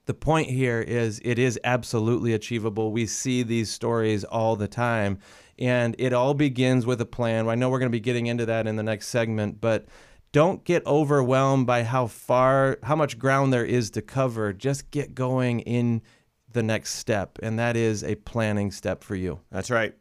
the 0.06 0.14
point 0.14 0.48
here 0.48 0.80
is 0.80 1.20
it 1.24 1.38
is 1.38 1.58
absolutely 1.64 2.32
achievable. 2.34 2.92
We 2.92 3.06
see 3.06 3.42
these 3.42 3.70
stories 3.70 4.24
all 4.24 4.56
the 4.56 4.68
time. 4.68 5.18
And 5.58 5.94
it 5.98 6.12
all 6.12 6.34
begins 6.34 6.86
with 6.86 7.00
a 7.00 7.06
plan. 7.06 7.48
I 7.48 7.54
know 7.54 7.70
we're 7.70 7.78
going 7.78 7.90
to 7.90 7.96
be 7.96 8.00
getting 8.00 8.26
into 8.26 8.46
that 8.46 8.66
in 8.66 8.76
the 8.76 8.82
next 8.82 9.08
segment, 9.08 9.60
but 9.60 9.86
don't 10.32 10.64
get 10.64 10.84
overwhelmed 10.86 11.66
by 11.66 11.84
how 11.84 12.06
far, 12.06 12.78
how 12.82 12.96
much 12.96 13.18
ground 13.18 13.52
there 13.52 13.64
is 13.64 13.90
to 13.90 14.02
cover. 14.02 14.52
Just 14.52 14.90
get 14.90 15.14
going 15.14 15.60
in 15.60 16.02
the 16.50 16.62
next 16.62 16.94
step, 16.96 17.38
and 17.42 17.58
that 17.58 17.76
is 17.76 18.02
a 18.02 18.14
planning 18.14 18.70
step 18.72 19.04
for 19.04 19.14
you. 19.14 19.40
That's 19.50 19.70
right. 19.70 19.94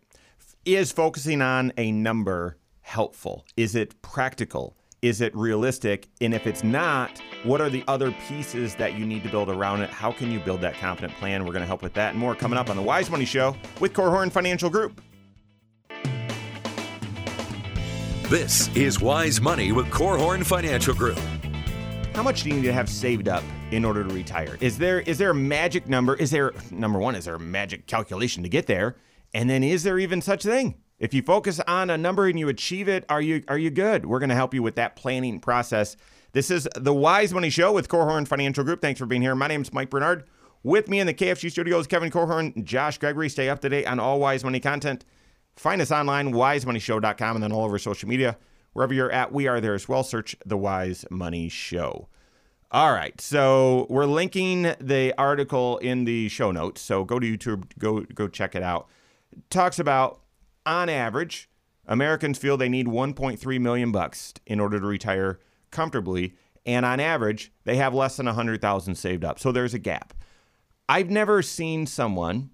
Is 0.66 0.92
focusing 0.92 1.42
on 1.42 1.74
a 1.78 1.92
number 1.92 2.58
helpful? 2.82 3.46
Is 3.58 3.76
it 3.76 4.02
practical? 4.02 4.78
Is 5.02 5.20
it 5.20 5.36
realistic? 5.36 6.10
And 6.22 6.32
if 6.32 6.46
it's 6.46 6.64
not, 6.64 7.20
what 7.42 7.60
are 7.60 7.72
the 7.72 7.84
other 7.88 8.12
pieces 8.28 8.76
that 8.76 9.00
you 9.00 9.04
need 9.04 9.24
to 9.24 9.30
build 9.30 9.50
around 9.50 9.82
it? 9.82 9.90
How 9.90 10.12
can 10.12 10.30
you 10.32 10.40
build 10.40 10.62
that 10.62 10.76
confident 10.76 11.16
plan? 11.16 11.44
We're 11.44 11.54
going 11.54 11.64
to 11.64 11.68
help 11.68 11.82
with 11.82 11.94
that 11.94 12.12
and 12.12 12.20
more 12.20 12.36
coming 12.36 12.60
up 12.60 12.70
on 12.70 12.76
the 12.76 12.84
Wise 12.84 13.10
Money 13.10 13.26
Show 13.26 13.56
with 13.80 13.94
Korhorn 13.94 14.32
Financial 14.32 14.70
Group. 14.70 15.02
This 18.30 18.74
is 18.76 19.02
Wise 19.02 19.42
Money 19.42 19.72
with 19.72 19.88
Korhorn 19.88 20.46
Financial 20.46 20.94
Group. 20.94 21.18
How 22.14 22.22
much 22.22 22.44
do 22.44 22.50
you 22.50 22.56
need 22.58 22.68
to 22.68 22.74
have 22.74 22.88
saved 22.88 23.28
up 23.28 23.44
in 23.72 23.84
order 23.84 24.04
to 24.04 24.14
retire? 24.14 24.56
Is 24.62 24.78
there 24.78 25.00
is 25.00 25.18
there 25.18 25.32
a 25.32 25.36
magic 25.36 25.90
number? 25.90 26.14
Is 26.16 26.30
there 26.30 26.54
number 26.70 27.00
one? 27.00 27.16
Is 27.16 27.26
there 27.26 27.36
a 27.36 27.40
magic 27.40 27.88
calculation 27.88 28.44
to 28.44 28.50
get 28.50 28.68
there? 28.68 28.98
And 29.34 29.50
then 29.50 29.64
is 29.64 29.82
there 29.82 29.98
even 29.98 30.22
such 30.22 30.44
thing? 30.44 30.76
If 31.02 31.16
you 31.16 31.24
focus 31.24 31.60
on 31.62 31.90
a 31.90 31.98
number 31.98 32.28
and 32.28 32.38
you 32.38 32.48
achieve 32.48 32.88
it, 32.88 33.06
are 33.10 33.24
you 33.24 33.44
are 33.48 33.58
you 33.58 33.72
good? 33.72 34.06
We're 34.06 34.20
going 34.20 34.30
to 34.30 34.36
help 34.36 34.54
you 34.54 34.62
with 34.62 34.76
that 34.76 34.96
planning 34.96 35.40
process. 35.40 35.98
This 36.34 36.52
is 36.52 36.70
the 36.76 36.94
Wise 36.94 37.34
Money 37.34 37.50
Show 37.50 37.74
with 37.74 37.90
Korhorn 37.90 38.28
Financial 38.28 38.64
Group. 38.64 38.84
Thanks 38.84 39.00
for 39.00 39.08
being 39.08 39.24
here. 39.24 39.34
My 39.34 39.48
name 39.48 39.64
is 39.64 39.74
Mike 39.74 39.90
Bernard. 39.90 40.26
With 40.62 40.88
me 40.88 41.00
in 41.00 41.08
the 41.08 41.14
KFG 41.16 41.50
studios, 41.50 41.88
Kevin 41.88 42.12
Korhorn, 42.12 42.64
Josh 42.64 43.00
Gregory. 43.00 43.30
Stay 43.30 43.50
up 43.50 43.62
to 43.62 43.70
date 43.70 43.88
on 43.88 44.00
all 44.00 44.20
Wise 44.20 44.44
Money 44.44 44.60
content. 44.60 45.04
Find 45.56 45.82
us 45.82 45.92
online, 45.92 46.34
wisemoneyshow.com, 46.34 47.36
and 47.36 47.44
then 47.44 47.52
all 47.52 47.66
over 47.66 47.80
social 47.80 48.08
media. 48.08 48.38
Wherever 48.74 48.94
you're 48.94 49.12
at, 49.12 49.34
we 49.34 49.48
are 49.48 49.60
there 49.60 49.74
as 49.74 49.90
well. 49.90 50.04
Search 50.04 50.36
the 50.46 50.56
Wise 50.56 51.04
Money 51.10 51.50
Show. 51.50 52.10
All 52.70 52.94
right, 52.94 53.20
so 53.20 53.88
we're 53.90 54.06
linking 54.06 54.76
the 54.80 55.16
article 55.18 55.80
in 55.80 56.06
the 56.06 56.30
show 56.30 56.52
notes. 56.52 56.80
So 56.80 57.04
go 57.04 57.18
to 57.18 57.26
YouTube, 57.26 57.64
go 57.80 58.02
go 58.02 58.28
check 58.28 58.54
it 58.54 58.62
out. 58.62 58.88
Talks 59.50 59.80
about 59.80 60.21
on 60.66 60.90
average, 60.90 61.50
Americans 61.88 62.38
feel 62.38 62.58
they 62.58 62.70
need 62.70 62.88
1.3 62.88 63.62
million 63.62 63.92
bucks 63.92 64.34
in 64.46 64.60
order 64.60 64.80
to 64.80 64.86
retire 64.86 65.40
comfortably, 65.72 66.36
and 66.66 66.86
on 66.86 67.00
average, 67.00 67.52
they 67.64 67.78
have 67.78 67.94
less 67.94 68.18
than 68.18 68.28
100,000 68.28 68.96
saved 68.96 69.24
up. 69.24 69.40
So 69.40 69.52
there's 69.52 69.74
a 69.74 69.80
gap. 69.80 70.14
I've 70.88 71.10
never 71.10 71.42
seen 71.42 71.88
someone. 71.88 72.52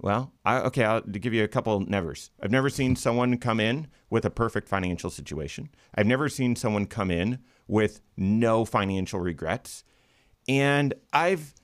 Well, 0.00 0.32
I, 0.44 0.58
okay, 0.58 0.84
I'll 0.84 1.00
give 1.00 1.32
you 1.32 1.44
a 1.44 1.48
couple 1.48 1.78
nevers. 1.80 2.30
I've 2.42 2.50
never 2.50 2.68
seen 2.68 2.96
someone 2.96 3.38
come 3.38 3.60
in 3.60 3.86
with 4.10 4.24
a 4.24 4.30
perfect 4.30 4.68
financial 4.68 5.10
situation. 5.10 5.70
I've 5.94 6.06
never 6.06 6.28
seen 6.28 6.56
someone 6.56 6.86
come 6.86 7.10
in 7.10 7.38
with 7.68 8.00
no 8.16 8.64
financial 8.64 9.20
regrets, 9.20 9.84
and 10.48 10.92
I've 11.12 11.54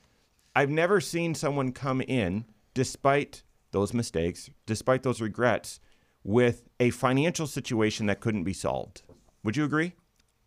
I've 0.54 0.70
never 0.70 1.00
seen 1.00 1.34
someone 1.34 1.72
come 1.72 2.00
in 2.00 2.44
despite 2.74 3.42
those 3.70 3.92
mistakes, 3.94 4.50
despite 4.66 5.02
those 5.02 5.20
regrets, 5.20 5.80
with 6.24 6.64
a 6.80 6.90
financial 6.90 7.46
situation 7.46 8.06
that 8.06 8.20
couldn't 8.20 8.44
be 8.44 8.52
solved. 8.52 9.02
Would 9.44 9.56
you 9.56 9.64
agree? 9.64 9.92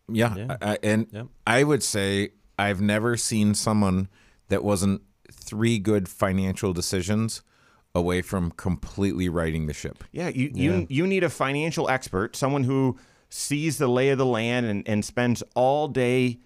Yeah, 0.08 0.34
Yeah. 0.36 0.56
I, 0.60 0.72
I- 0.72 0.78
and 0.82 1.06
Yep. 1.12 1.26
I 1.46 1.64
would 1.64 1.82
say 1.82 2.30
I've 2.58 2.80
never 2.80 3.16
seen 3.16 3.54
someone 3.54 4.08
that 4.48 4.62
wasn't 4.62 5.02
three 5.32 5.78
good 5.78 6.08
financial 6.08 6.72
decisions 6.72 7.42
away 7.94 8.22
from 8.22 8.50
completely 8.52 9.28
righting 9.28 9.66
the 9.66 9.72
ship. 9.72 10.04
Yeah, 10.12 10.28
you 10.28 10.50
you 10.54 10.86
you 10.90 11.06
need 11.06 11.24
a 11.24 11.30
financial 11.30 11.88
expert, 11.88 12.36
someone 12.36 12.64
who 12.64 12.98
sees 13.28 13.78
the 13.78 13.88
lay 13.88 14.10
of 14.10 14.18
the 14.18 14.26
land 14.26 14.66
and, 14.66 14.86
and 14.88 15.04
spends 15.04 15.42
all 15.54 15.88
day 15.88 16.38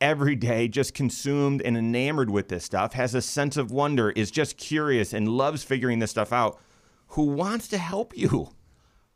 every 0.00 0.36
day 0.36 0.68
just 0.68 0.94
consumed 0.94 1.62
and 1.62 1.76
enamored 1.76 2.30
with 2.30 2.48
this 2.48 2.64
stuff, 2.64 2.92
has 2.92 3.14
a 3.14 3.22
sense 3.22 3.56
of 3.56 3.70
wonder, 3.70 4.10
is 4.10 4.30
just 4.30 4.56
curious 4.56 5.12
and 5.12 5.28
loves 5.28 5.62
figuring 5.62 5.98
this 5.98 6.10
stuff 6.10 6.32
out, 6.32 6.60
who 7.08 7.24
wants 7.24 7.68
to 7.68 7.78
help 7.78 8.16
you. 8.16 8.50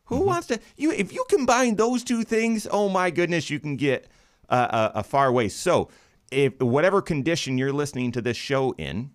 Who 0.05 0.21
wants 0.21 0.47
to 0.47 0.59
you 0.75 0.91
if 0.91 1.13
you 1.13 1.23
combine 1.29 1.75
those 1.75 2.03
two 2.03 2.23
things, 2.23 2.67
oh 2.69 2.89
my 2.89 3.11
goodness, 3.11 3.49
you 3.49 3.59
can 3.59 3.77
get 3.77 4.09
uh, 4.49 4.89
a, 4.93 4.99
a 4.99 5.03
far 5.03 5.31
way. 5.31 5.47
So, 5.47 5.89
if 6.31 6.59
whatever 6.61 7.01
condition 7.01 7.57
you're 7.57 7.71
listening 7.71 8.11
to 8.13 8.21
this 8.21 8.35
show 8.35 8.73
in, 8.73 9.11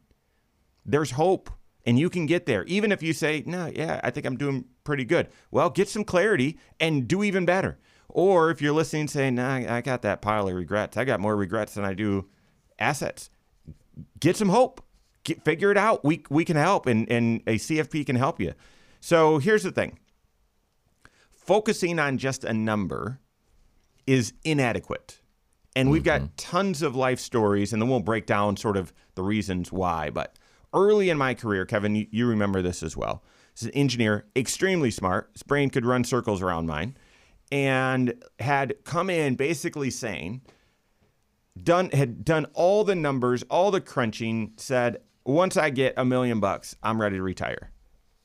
there's 0.86 1.10
hope 1.12 1.50
and 1.84 1.98
you 1.98 2.10
can 2.10 2.26
get 2.26 2.46
there. 2.46 2.64
Even 2.64 2.92
if 2.92 3.02
you 3.02 3.12
say, 3.12 3.42
no, 3.46 3.66
yeah, 3.66 4.00
I 4.02 4.10
think 4.10 4.26
I'm 4.26 4.36
doing 4.36 4.64
pretty 4.84 5.04
good. 5.04 5.28
Well, 5.50 5.70
get 5.70 5.88
some 5.88 6.04
clarity 6.04 6.58
and 6.80 7.06
do 7.06 7.22
even 7.22 7.44
better. 7.44 7.78
Or 8.16 8.50
if 8.50 8.62
you're 8.62 8.72
listening 8.72 9.08
saying, 9.08 9.34
nah, 9.34 9.56
I 9.56 9.82
got 9.82 10.00
that 10.00 10.22
pile 10.22 10.48
of 10.48 10.54
regrets. 10.54 10.96
I 10.96 11.04
got 11.04 11.20
more 11.20 11.36
regrets 11.36 11.74
than 11.74 11.84
I 11.84 11.92
do 11.92 12.24
assets. 12.78 13.28
Get 14.18 14.38
some 14.38 14.48
hope. 14.48 14.82
Get, 15.22 15.44
figure 15.44 15.70
it 15.70 15.76
out. 15.76 16.02
We, 16.02 16.24
we 16.30 16.42
can 16.46 16.56
help 16.56 16.86
and, 16.86 17.06
and 17.12 17.42
a 17.46 17.56
CFP 17.56 18.06
can 18.06 18.16
help 18.16 18.40
you. 18.40 18.54
So 19.00 19.36
here's 19.36 19.64
the 19.64 19.70
thing. 19.70 19.98
Focusing 21.30 21.98
on 21.98 22.16
just 22.16 22.42
a 22.42 22.54
number 22.54 23.20
is 24.06 24.32
inadequate. 24.44 25.20
And 25.76 25.90
we've 25.90 26.02
got 26.02 26.22
mm-hmm. 26.22 26.32
tons 26.38 26.80
of 26.80 26.96
life 26.96 27.20
stories, 27.20 27.74
and 27.74 27.82
then 27.82 27.90
we'll 27.90 28.00
break 28.00 28.24
down 28.24 28.56
sort 28.56 28.78
of 28.78 28.94
the 29.14 29.22
reasons 29.22 29.70
why. 29.70 30.08
But 30.08 30.38
early 30.72 31.10
in 31.10 31.18
my 31.18 31.34
career, 31.34 31.66
Kevin, 31.66 31.94
you, 31.94 32.06
you 32.10 32.26
remember 32.26 32.62
this 32.62 32.82
as 32.82 32.96
well. 32.96 33.22
This 33.52 33.64
is 33.64 33.68
an 33.68 33.74
engineer, 33.74 34.24
extremely 34.34 34.90
smart. 34.90 35.28
His 35.34 35.42
brain 35.42 35.68
could 35.68 35.84
run 35.84 36.02
circles 36.02 36.40
around 36.40 36.66
mine, 36.66 36.96
and 37.52 38.14
had 38.38 38.74
come 38.84 39.10
in 39.10 39.34
basically 39.36 39.90
saying, 39.90 40.42
done 41.62 41.90
had 41.90 42.24
done 42.24 42.46
all 42.54 42.84
the 42.84 42.94
numbers, 42.94 43.42
all 43.44 43.70
the 43.70 43.80
crunching, 43.80 44.52
said, 44.56 44.98
once 45.24 45.56
I 45.56 45.70
get 45.70 45.94
a 45.96 46.04
million 46.04 46.40
bucks, 46.40 46.76
I'm 46.82 47.00
ready 47.00 47.16
to 47.16 47.22
retire. 47.22 47.70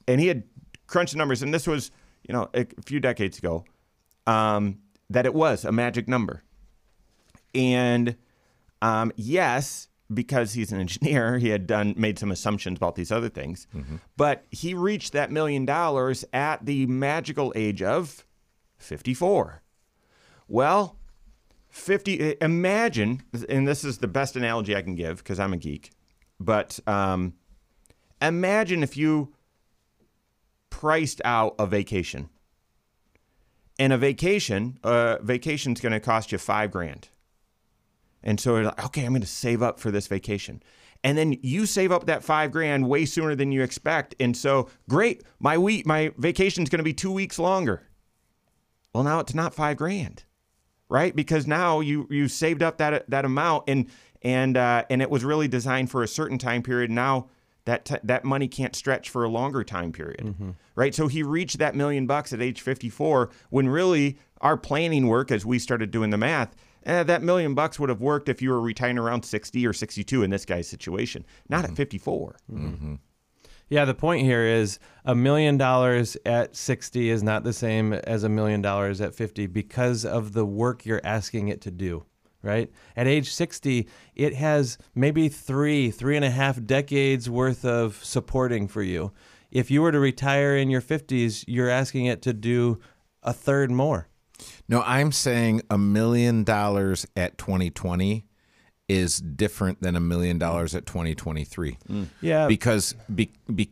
And 0.08 0.20
he 0.20 0.28
had 0.28 0.44
crunched 0.88 1.14
the 1.14 1.18
numbers, 1.18 1.42
and 1.42 1.54
this 1.54 1.68
was, 1.68 1.92
you 2.28 2.34
know, 2.34 2.50
a 2.54 2.66
few 2.86 3.00
decades 3.00 3.38
ago, 3.38 3.64
um, 4.28 4.80
that 5.10 5.26
it 5.26 5.34
was 5.34 5.66
a 5.66 5.72
magic 5.72 6.08
number. 6.08 6.44
And 7.56 8.16
um, 8.82 9.12
yes, 9.16 9.88
because 10.14 10.54
he's 10.54 10.72
an 10.72 10.80
engineer, 10.80 11.38
he 11.38 11.50
had 11.50 11.68
done 11.68 11.94
made 11.98 12.20
some 12.20 12.32
assumptions 12.32 12.78
about 12.78 12.96
these 12.96 13.12
other 13.12 13.30
things. 13.30 13.68
But 14.18 14.46
he 14.52 14.74
reached 14.74 15.14
that 15.14 15.32
million 15.32 15.66
dollars 15.66 16.26
at 16.34 16.66
the 16.66 16.86
magical 16.88 17.54
age 17.56 17.82
of 17.82 18.26
54. 18.82 19.62
Well, 20.48 20.98
50 21.70 22.36
imagine 22.42 23.24
and 23.48 23.68
this 23.68 23.84
is 23.84 24.00
the 24.00 24.08
best 24.08 24.36
analogy 24.36 24.76
I 24.76 24.82
can 24.82 24.96
give 24.96 25.18
because 25.18 25.40
I'm 25.40 25.54
a 25.54 25.58
geek. 25.58 25.92
But 26.40 26.80
um, 26.88 27.34
imagine 28.22 28.84
if 28.84 28.98
you 28.98 29.34
priced 30.70 31.22
out 31.24 31.56
a 31.60 31.68
vacation. 31.68 32.30
And 33.78 33.94
a 33.94 33.98
vacation, 33.98 34.80
a 34.84 34.88
uh, 34.88 35.18
vacation's 35.22 35.80
going 35.80 35.94
to 35.94 36.00
cost 36.00 36.32
you 36.32 36.38
five 36.38 36.72
grand. 36.72 37.10
And 38.24 38.40
so 38.40 38.56
you're 38.56 38.66
like, 38.66 38.86
okay, 38.86 39.06
I'm 39.06 39.12
going 39.12 39.22
to 39.22 39.28
save 39.28 39.62
up 39.62 39.80
for 39.80 39.92
this 39.92 40.08
vacation. 40.08 40.62
And 41.04 41.18
then 41.18 41.38
you 41.42 41.66
save 41.66 41.92
up 41.92 42.06
that 42.06 42.24
five 42.24 42.52
grand 42.52 42.88
way 42.88 43.06
sooner 43.06 43.34
than 43.36 43.52
you 43.52 43.64
expect. 43.64 44.14
And 44.20 44.38
so, 44.38 44.70
great, 44.88 45.24
my 45.40 45.58
week, 45.58 45.88
my 45.88 46.12
vacation's 46.18 46.70
going 46.70 46.80
to 46.80 46.84
be 46.84 46.94
two 46.94 47.12
weeks 47.12 47.40
longer. 47.40 47.88
Well, 48.94 49.04
now 49.04 49.20
it's 49.20 49.34
not 49.34 49.54
five 49.54 49.78
grand, 49.78 50.24
right? 50.90 51.16
Because 51.16 51.48
now 51.48 51.80
you 51.80 52.08
you 52.10 52.28
saved 52.28 52.62
up 52.62 52.78
that 52.78 53.10
that 53.10 53.26
amount, 53.26 53.66
and 53.68 53.90
and 54.22 54.58
uh, 54.58 54.84
and 54.90 55.02
it 55.02 55.10
was 55.10 55.24
really 55.24 55.48
designed 55.48 55.90
for 55.90 56.04
a 56.04 56.08
certain 56.08 56.38
time 56.38 56.62
period. 56.62 56.92
Now 56.92 57.28
that 57.66 57.86
t- 57.86 57.96
that 58.04 58.26
money 58.26 58.48
can't 58.48 58.76
stretch 58.76 59.10
for 59.10 59.24
a 59.24 59.30
longer 59.30 59.64
time 59.64 59.92
period, 59.92 60.56
right? 60.76 60.94
So 60.96 61.08
he 61.08 61.24
reached 61.24 61.60
that 61.60 61.76
million 61.76 62.08
bucks 62.08 62.34
at 62.34 62.42
age 62.42 62.62
54 62.62 63.30
when 63.50 63.70
really 63.70 64.18
our 64.42 64.58
planning 64.58 65.08
work, 65.08 65.32
as 65.32 65.46
we 65.46 65.60
started 65.60 65.92
doing 65.92 66.10
the 66.10 66.18
math, 66.18 66.56
eh, 66.88 67.04
that 67.04 67.22
million 67.22 67.54
bucks 67.54 67.80
would 67.80 67.90
have 67.90 68.02
worked 68.02 68.28
if 68.30 68.42
you 68.42 68.50
were 68.50 68.60
retiring 68.60 68.98
around 68.98 69.24
60 69.24 69.68
or 69.68 69.74
62 69.74 70.24
in 70.24 70.32
this 70.32 70.44
guy's 70.44 70.68
situation, 70.68 71.24
not 71.50 71.64
at 71.64 71.76
54. 71.76 72.38
Yeah, 73.72 73.86
the 73.86 73.94
point 73.94 74.26
here 74.26 74.44
is 74.44 74.80
a 75.06 75.16
million 75.16 75.56
dollars 75.56 76.18
at 76.26 76.58
60 76.58 77.10
is 77.10 77.24
not 77.24 77.46
the 77.46 77.54
same 77.54 77.94
as 77.94 78.26
a 78.26 78.30
million 78.30 78.62
dollars 78.62 79.00
at 79.00 79.16
50 79.16 79.48
because 79.48 80.04
of 80.04 80.34
the 80.34 80.46
work 80.46 80.86
you're 80.86 81.00
asking 81.06 81.48
it 81.48 81.62
to 81.62 81.72
do, 81.72 82.04
right? 82.44 82.70
At 82.98 83.08
age 83.08 83.34
60, 83.34 83.88
it 84.14 84.34
has 84.36 84.78
maybe 84.94 85.30
three, 85.30 85.90
three 85.90 86.18
and 86.18 86.26
a 86.26 86.30
half 86.30 86.62
decades 86.66 87.30
worth 87.30 87.64
of 87.64 88.04
supporting 88.04 88.68
for 88.68 88.84
you. 88.84 89.14
If 89.52 89.72
you 89.72 89.82
were 89.82 89.94
to 89.94 90.02
retire 90.02 90.58
in 90.58 90.70
your 90.70 90.82
50s, 90.82 91.46
you're 91.48 91.70
asking 91.70 92.08
it 92.08 92.22
to 92.24 92.34
do 92.34 92.78
a 93.24 93.32
third 93.32 93.72
more. 93.72 94.10
No, 94.68 94.82
I'm 94.82 95.14
saying 95.14 95.62
a 95.70 95.78
million 95.78 96.44
dollars 96.44 97.08
at 97.16 97.38
2020 97.38 98.26
is 98.92 99.20
different 99.20 99.82
than 99.82 99.96
a 99.96 100.02
million 100.02 100.38
dollars 100.38 100.76
at 100.76 100.86
2023. 100.86 101.78
Mm. 101.90 102.08
Yeah. 102.20 102.48
Because, 102.48 102.94
be, 103.14 103.32
be, 103.54 103.72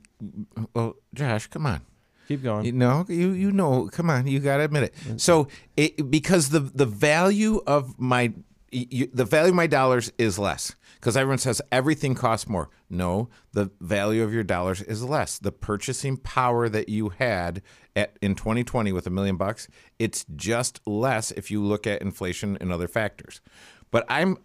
well, 0.74 0.96
Josh, 1.14 1.48
come 1.48 1.66
on. 1.66 1.82
Keep 2.30 2.44
going. 2.44 2.66
You 2.66 2.72
know, 2.72 3.06
you 3.10 3.32
you 3.32 3.52
know, 3.52 3.90
come 3.92 4.10
on, 4.10 4.28
you 4.28 4.40
got 4.40 4.58
to 4.58 4.64
admit 4.64 4.84
it. 4.84 4.96
Mm. 5.04 5.20
So, 5.20 5.48
it, 5.76 6.12
because 6.12 6.50
the 6.50 6.60
the 6.60 6.86
value 6.86 7.60
of 7.66 8.00
my 8.00 8.34
you, 8.72 9.10
the 9.12 9.26
value 9.26 9.50
of 9.50 9.56
my 9.56 9.66
dollars 9.66 10.12
is 10.20 10.38
less 10.38 10.76
because 11.00 11.18
everyone 11.18 11.40
says 11.40 11.60
everything 11.72 12.14
costs 12.14 12.48
more. 12.48 12.70
No, 12.88 13.30
the 13.54 13.72
value 13.82 14.22
of 14.22 14.32
your 14.32 14.44
dollars 14.44 14.84
is 14.84 15.04
less. 15.04 15.40
The 15.40 15.52
purchasing 15.52 16.18
power 16.18 16.70
that 16.70 16.88
you 16.88 17.10
had 17.10 17.64
at 17.96 18.16
in 18.22 18.36
2020 18.36 18.92
with 18.92 19.08
a 19.08 19.10
million 19.10 19.36
bucks, 19.36 19.68
it's 19.98 20.24
just 20.36 20.86
less 20.86 21.32
if 21.32 21.50
you 21.50 21.64
look 21.64 21.88
at 21.88 22.04
inflation 22.04 22.60
and 22.62 22.72
other 22.72 22.88
factors. 22.88 23.42
But 23.90 24.06
I'm 24.08 24.38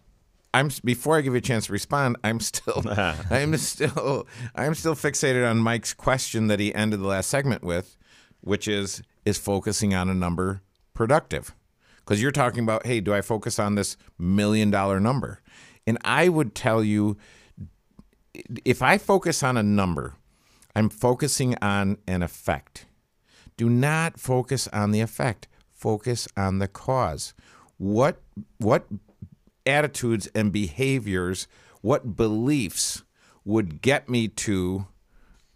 I'm 0.55 0.71
before 0.85 1.19
I 1.19 1.21
give 1.21 1.35
you 1.35 1.39
a 1.39 1.43
chance 1.43 1.67
to 1.67 1.73
respond. 1.73 2.17
I'm 2.25 2.41
still, 2.41 2.83
I'm 3.31 3.57
still, 3.59 4.27
I'm 4.55 4.75
still 4.75 4.95
fixated 4.95 5.49
on 5.49 5.59
Mike's 5.59 5.93
question 5.93 6.47
that 6.47 6.61
he 6.61 6.75
ended 6.75 7.01
the 7.01 7.07
last 7.07 7.29
segment 7.29 7.63
with, 7.63 7.99
which 8.41 8.69
is 8.69 9.03
is 9.27 9.37
focusing 9.37 9.95
on 9.95 10.09
a 10.09 10.15
number 10.15 10.63
productive? 10.95 11.55
Because 11.99 12.23
you're 12.23 12.31
talking 12.31 12.63
about, 12.63 12.87
hey, 12.87 13.01
do 13.01 13.13
I 13.13 13.21
focus 13.21 13.59
on 13.59 13.75
this 13.75 13.97
million 14.19 14.71
dollar 14.71 15.01
number? 15.01 15.41
And 15.87 15.99
I 16.05 16.29
would 16.29 16.55
tell 16.55 16.83
you, 16.83 17.17
if 18.65 18.81
I 18.81 18.99
focus 18.99 19.43
on 19.43 19.57
a 19.57 19.63
number, 19.63 20.15
I'm 20.75 20.89
focusing 20.89 21.57
on 21.61 21.99
an 22.07 22.23
effect. 22.23 22.87
Do 23.57 23.69
not 23.69 24.19
focus 24.19 24.69
on 24.69 24.91
the 24.91 25.01
effect. 25.01 25.49
Focus 25.73 26.27
on 26.37 26.59
the 26.59 26.69
cause. 26.69 27.35
What 27.77 28.21
what 28.59 28.87
attitudes 29.67 30.29
and 30.35 30.53
behaviors, 30.53 31.47
what 31.81 32.17
beliefs 32.17 33.03
would 33.45 33.81
get 33.83 34.09
me 34.09 34.29
to 34.29 34.87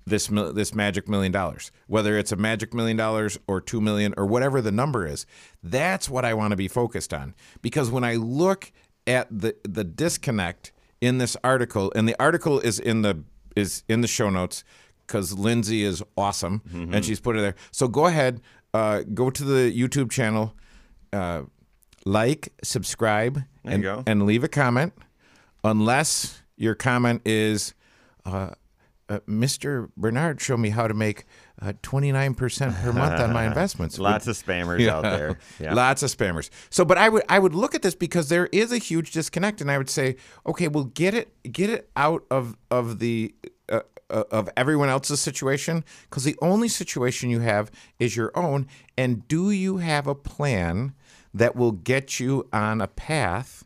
this 0.07 0.29
this 0.29 0.75
magic 0.75 1.07
million 1.09 1.33
dollars, 1.33 1.71
whether 1.87 2.17
it's 2.17 2.33
a 2.33 2.37
magic 2.37 2.73
million 2.73 2.97
dollars 2.97 3.39
or 3.47 3.61
two 3.61 3.81
million 3.81 4.15
or 4.17 4.25
whatever 4.25 4.61
the 4.63 4.73
number 4.73 5.07
is. 5.07 5.27
That's 5.63 6.09
what 6.09 6.25
I 6.25 6.33
want 6.35 6.53
to 6.53 6.57
be 6.57 6.69
focused 6.69 7.13
on 7.13 7.35
because 7.61 7.91
when 7.91 8.05
I 8.05 8.15
look 8.17 8.73
at 9.07 9.27
the 9.31 9.55
the 9.65 9.85
disconnect 9.85 10.73
in 11.01 11.19
this 11.19 11.37
article, 11.45 11.93
and 11.95 12.09
the 12.09 12.17
article 12.21 12.59
is 12.61 12.79
in 12.79 13.03
the 13.03 13.23
is 13.55 13.83
in 13.89 14.01
the 14.01 14.09
show 14.09 14.31
notes 14.31 14.65
because 15.07 15.39
Lindsay 15.39 15.83
is 15.85 16.03
awesome 16.17 16.61
Mm-hmm. 16.73 16.95
and 16.95 17.05
she's 17.05 17.21
put 17.21 17.37
it 17.37 17.41
there. 17.41 17.55
So 17.71 17.87
go 17.89 18.07
ahead, 18.07 18.41
uh, 18.75 19.03
go 19.15 19.29
to 19.31 19.45
the 19.45 19.71
YouTube 19.79 20.11
channel. 20.11 20.55
Uh, 21.13 21.43
like, 22.05 22.53
subscribe, 22.63 23.43
and, 23.65 23.85
and 24.07 24.27
leave 24.27 24.45
a 24.45 24.49
comment. 24.49 24.93
Unless 25.65 26.43
your 26.57 26.75
comment 26.75 27.23
is, 27.25 27.75
uh, 28.25 28.51
uh, 29.09 29.21
Mr. 29.27 29.91
Bernard 29.97 30.41
showed 30.41 30.59
me 30.59 30.69
how 30.69 30.87
to 30.87 30.95
make 30.95 31.25
uh, 31.63 31.73
29% 31.83 32.83
per 32.83 32.93
month 32.93 33.21
on 33.21 33.33
my 33.33 33.47
investments. 33.47 33.99
Lots 33.99 34.27
of 34.27 34.37
spammers 34.37 34.87
out 34.87 35.03
there. 35.03 35.39
Yeah. 35.61 35.75
Lots 35.75 36.03
of 36.03 36.11
spammers. 36.11 36.51
So, 36.71 36.85
but 36.85 36.99
I 36.99 37.09
would 37.09 37.25
I 37.29 37.39
would 37.39 37.55
look 37.55 37.75
at 37.75 37.83
this 37.83 37.95
because 37.95 38.29
there 38.29 38.47
is 38.53 38.71
a 38.71 38.79
huge 38.79 39.11
disconnect, 39.13 39.61
and 39.61 39.71
I 39.71 39.79
would 39.79 39.91
say, 39.91 40.17
okay, 40.47 40.69
well, 40.69 40.85
get 40.85 41.15
it 41.15 41.35
get 41.51 41.71
it 41.71 41.91
out 41.97 42.25
of 42.31 42.57
of 42.71 42.99
the 43.01 43.35
uh, 43.69 43.81
uh, 44.11 44.25
of 44.31 44.49
everyone 44.57 44.89
else's 44.89 45.21
situation 45.21 45.85
because 46.09 46.25
the 46.25 46.37
only 46.41 46.69
situation 46.69 47.31
you 47.31 47.41
have 47.41 47.71
is 47.99 48.17
your 48.17 48.31
own. 48.37 48.67
And 48.97 49.27
do 49.27 49.51
you 49.51 49.79
have 49.79 50.07
a 50.07 50.15
plan 50.15 50.95
that 51.39 51.57
will 51.57 51.73
get 51.73 52.21
you 52.21 52.49
on 52.53 52.81
a 52.81 52.89
path 52.89 53.65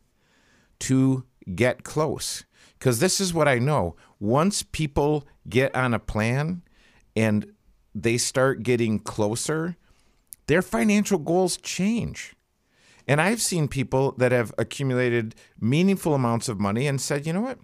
to 0.81 1.25
get 1.55 1.85
close? 1.85 2.45
Because 2.79 2.99
this 2.99 3.21
is 3.21 3.33
what 3.33 3.49
I 3.49 3.59
know. 3.59 3.97
Once 4.19 4.63
people 4.63 5.27
get 5.49 5.75
on 5.75 5.95
a 5.95 5.99
plan 5.99 6.63
and 7.15 7.53
they 7.95 8.17
start 8.19 8.63
getting 8.63 8.99
closer, 8.99 9.77
their 10.47 10.63
financial 10.63 11.19
goals 11.19 11.57
change. 11.57 12.35
And 13.07 13.21
I've 13.21 13.43
seen 13.43 13.69
people 13.69 14.13
that 14.19 14.33
have 14.33 14.55
accumulated 14.59 15.35
meaningful 15.61 16.15
amounts 16.15 16.49
of 16.49 16.61
money 16.61 16.87
and 16.87 17.01
said, 17.01 17.27
you 17.27 17.33
know 17.33 17.41
what? 17.41 17.59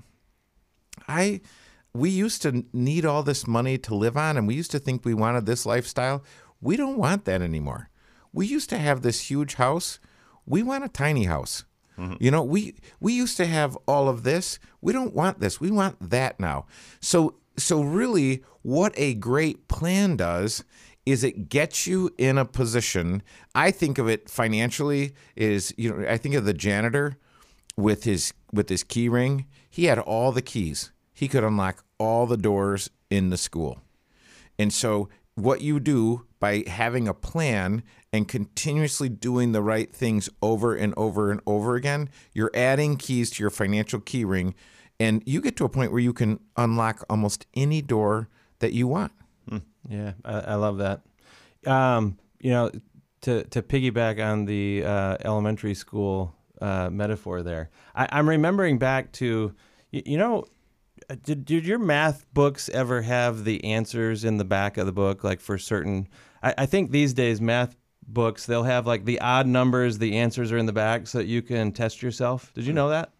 I 1.07 1.41
we 1.95 2.11
used 2.11 2.43
to 2.43 2.65
need 2.73 3.05
all 3.05 3.23
this 3.23 3.47
money 3.47 3.79
to 3.79 3.95
live 3.95 4.17
on 4.17 4.37
and 4.37 4.47
we 4.47 4.55
used 4.55 4.71
to 4.73 4.79
think 4.79 5.05
we 5.05 5.15
wanted 5.15 5.47
this 5.47 5.65
lifestyle. 5.65 6.23
We 6.61 6.77
don't 6.77 6.99
want 6.99 7.25
that 7.25 7.41
anymore. 7.43 7.89
We 8.33 8.47
used 8.47 8.71
to 8.71 8.79
have 8.79 9.03
this 9.03 9.31
huge 9.31 9.55
house. 9.55 9.99
We 10.47 10.63
want 10.63 10.85
a 10.85 10.89
tiny 10.89 11.25
house. 11.25 11.65
Mm-hmm. 11.99 12.15
You 12.21 12.31
know, 12.31 12.43
we 12.43 12.77
we 13.01 13.13
used 13.13 13.37
to 13.39 13.47
have 13.47 13.77
all 13.87 14.09
of 14.09 14.23
this. 14.23 14.59
We 14.81 14.93
don't 14.93 15.15
want 15.15 15.41
this. 15.41 15.61
We 15.61 15.71
want 15.71 16.11
that 16.11 16.39
now. 16.39 16.67
So 17.01 17.35
so 17.57 17.83
really 17.83 18.43
what 18.63 18.93
a 18.97 19.15
great 19.15 19.69
plan 19.69 20.17
does 20.17 20.65
is 21.05 21.25
it 21.25 21.49
gets 21.49 21.87
you 21.87 22.11
in 22.19 22.39
a 22.39 22.45
position. 22.45 23.23
I 23.55 23.71
think 23.71 23.99
of 23.99 24.09
it 24.09 24.29
financially 24.29 25.15
is, 25.35 25.73
you 25.79 25.93
know, 25.93 26.09
I 26.09 26.19
think 26.19 26.35
of 26.35 26.45
the 26.45 26.53
janitor 26.53 27.17
with 27.77 28.05
his 28.05 28.33
with 28.53 28.69
his 28.69 28.85
key 28.85 29.09
ring. 29.09 29.47
He 29.71 29.87
had 29.87 29.99
all 29.99 30.33
the 30.33 30.43
keys. 30.43 30.93
He 31.15 31.27
could 31.27 31.45
unlock 31.45 31.85
all 31.99 32.27
the 32.27 32.37
doors 32.37 32.91
in 33.11 33.31
the 33.31 33.37
school. 33.37 33.81
And 34.59 34.73
so, 34.73 35.09
what 35.35 35.63
you 35.63 35.81
do 35.81 36.27
by 36.41 36.65
having 36.67 37.09
a 37.09 37.15
plan 37.15 37.83
and 38.13 38.27
continuously 38.27 39.09
doing 39.09 39.53
the 39.53 39.63
right 39.63 39.93
things 39.93 40.29
over 40.41 40.75
and 40.75 40.95
over 40.97 41.31
and 41.31 41.41
over 41.47 41.77
again, 41.77 42.09
you're 42.33 42.51
adding 42.55 42.97
keys 42.97 43.31
to 43.31 43.43
your 43.43 43.51
financial 43.51 44.01
key 44.01 44.25
ring, 44.25 44.55
and 44.99 45.23
you 45.27 45.41
get 45.41 45.57
to 45.57 45.65
a 45.65 45.69
point 45.69 45.93
where 45.93 46.01
you 46.01 46.13
can 46.13 46.41
unlock 46.57 47.05
almost 47.11 47.47
any 47.55 47.83
door 47.83 48.29
that 48.61 48.73
you 48.73 48.87
want. 48.87 49.13
Yeah, 49.89 50.13
I, 50.25 50.41
I 50.41 50.55
love 50.57 50.79
that. 50.79 51.01
Um, 51.67 52.19
you 52.41 52.51
know, 52.51 52.71
to 53.23 53.45
to 53.45 53.63
piggyback 53.63 54.23
on 54.23 54.45
the 54.45 54.85
uh, 54.85 55.17
elementary 55.25 55.75
school 55.75 56.35
uh, 56.61 56.91
metaphor 56.91 57.43
there, 57.43 57.71
I, 57.95 58.09
I'm 58.13 58.29
remembering 58.29 58.79
back 58.79 59.13
to, 59.13 59.55
you, 59.91 60.03
you 60.05 60.19
know, 60.19 60.45
uh, 61.09 61.17
did 61.23 61.47
did 61.47 61.65
your 61.65 61.79
math 61.79 62.27
books 62.35 62.69
ever 62.69 63.01
have 63.03 63.45
the 63.45 63.65
answers 63.65 64.25
in 64.25 64.37
the 64.37 64.45
back 64.45 64.77
of 64.77 64.85
the 64.85 64.93
book, 64.93 65.25
like 65.25 65.41
for 65.41 65.57
certain? 65.57 66.09
I, 66.43 66.55
I 66.59 66.67
think 66.67 66.91
these 66.91 67.15
days 67.15 67.41
math 67.41 67.75
books 68.09 68.47
they'll 68.47 68.65
have 68.65 68.87
like 68.87 69.05
the 69.05 69.21
odd 69.21 69.47
numbers, 69.47 69.99
the 69.99 70.17
answers 70.17 70.51
are 70.51 70.59
in 70.59 70.67
the 70.67 70.73
back, 70.73 71.07
so 71.07 71.19
that 71.19 71.27
you 71.27 71.43
can 71.43 71.73
test 71.73 72.03
yourself. 72.03 72.53
Did 72.55 72.65
you 72.65 72.73
know 72.73 72.89
that? 72.89 73.13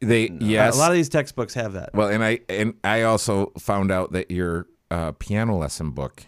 They 0.00 0.30
yes, 0.40 0.76
A 0.76 0.78
lot 0.78 0.90
of 0.90 0.96
these 0.96 1.08
textbooks 1.08 1.54
have 1.54 1.72
that. 1.72 1.94
Well, 1.94 2.08
and 2.08 2.24
I 2.24 2.40
and 2.48 2.74
I 2.84 3.02
also 3.02 3.52
found 3.58 3.90
out 3.90 4.12
that 4.12 4.30
your 4.30 4.66
uh, 4.90 5.12
piano 5.12 5.56
lesson 5.56 5.90
book 5.90 6.24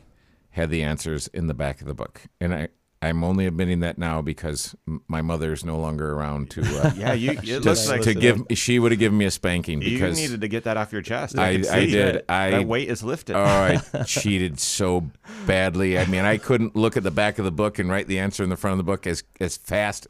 had 0.51 0.71
the 0.71 0.83
answers 0.83 1.29
in 1.29 1.47
the 1.47 1.55
back 1.55 1.81
of 1.81 1.87
the 1.87 1.95
book, 1.95 2.23
and 2.41 2.55
I 2.55 2.69
I'm 3.03 3.25
only 3.25 3.47
admitting 3.47 3.81
that 3.81 3.97
now 3.97 4.21
because 4.21 4.75
my 5.09 5.23
mother 5.23 5.55
is 5.55 5.65
no 5.65 5.79
longer 5.79 6.13
around 6.13 6.51
to 6.51 6.61
uh, 6.61 6.93
Yeah, 6.97 7.15
you. 7.15 7.31
It 7.31 7.43
to, 7.45 7.61
looks 7.61 7.89
like 7.89 8.03
to 8.03 8.13
give. 8.13 8.43
She 8.53 8.79
would 8.79 8.93
have 8.93 8.99
given 8.99 9.17
me 9.17 9.25
a 9.25 9.31
spanking 9.31 9.81
because 9.81 10.21
you 10.21 10.27
needed 10.27 10.43
to 10.43 10.49
get 10.49 10.65
that 10.65 10.77
off 10.77 10.93
your 10.93 11.01
chest. 11.01 11.39
I- 11.39 11.57
can 11.57 11.69
I 11.69 11.87
did. 11.87 12.15
that- 12.17 12.25
I- 12.29 12.51
that 12.51 12.67
weight 12.67 12.91
is 12.91 13.03
lifted. 13.03 13.37
oh, 13.37 13.43
I 13.43 13.77
cheated 14.07 14.61
so 14.61 15.11
badly. 15.47 15.99
I 15.99 16.05
mean, 16.07 16.27
I 16.27 16.37
couldn't 16.37 16.77
look 16.77 16.99
at 16.99 17.03
the 17.03 17.11
back 17.11 17.39
of 17.39 17.47
the 17.47 17.51
book 17.53 17.79
and 17.79 17.89
write 17.91 18.07
the 18.07 18.19
answer 18.19 18.43
in 18.43 18.51
the 18.51 18.57
front 18.57 18.73
of 18.73 18.79
the 18.79 18.85
book 18.85 19.07
as 19.07 19.25
as 19.41 19.57
fast. 19.57 20.07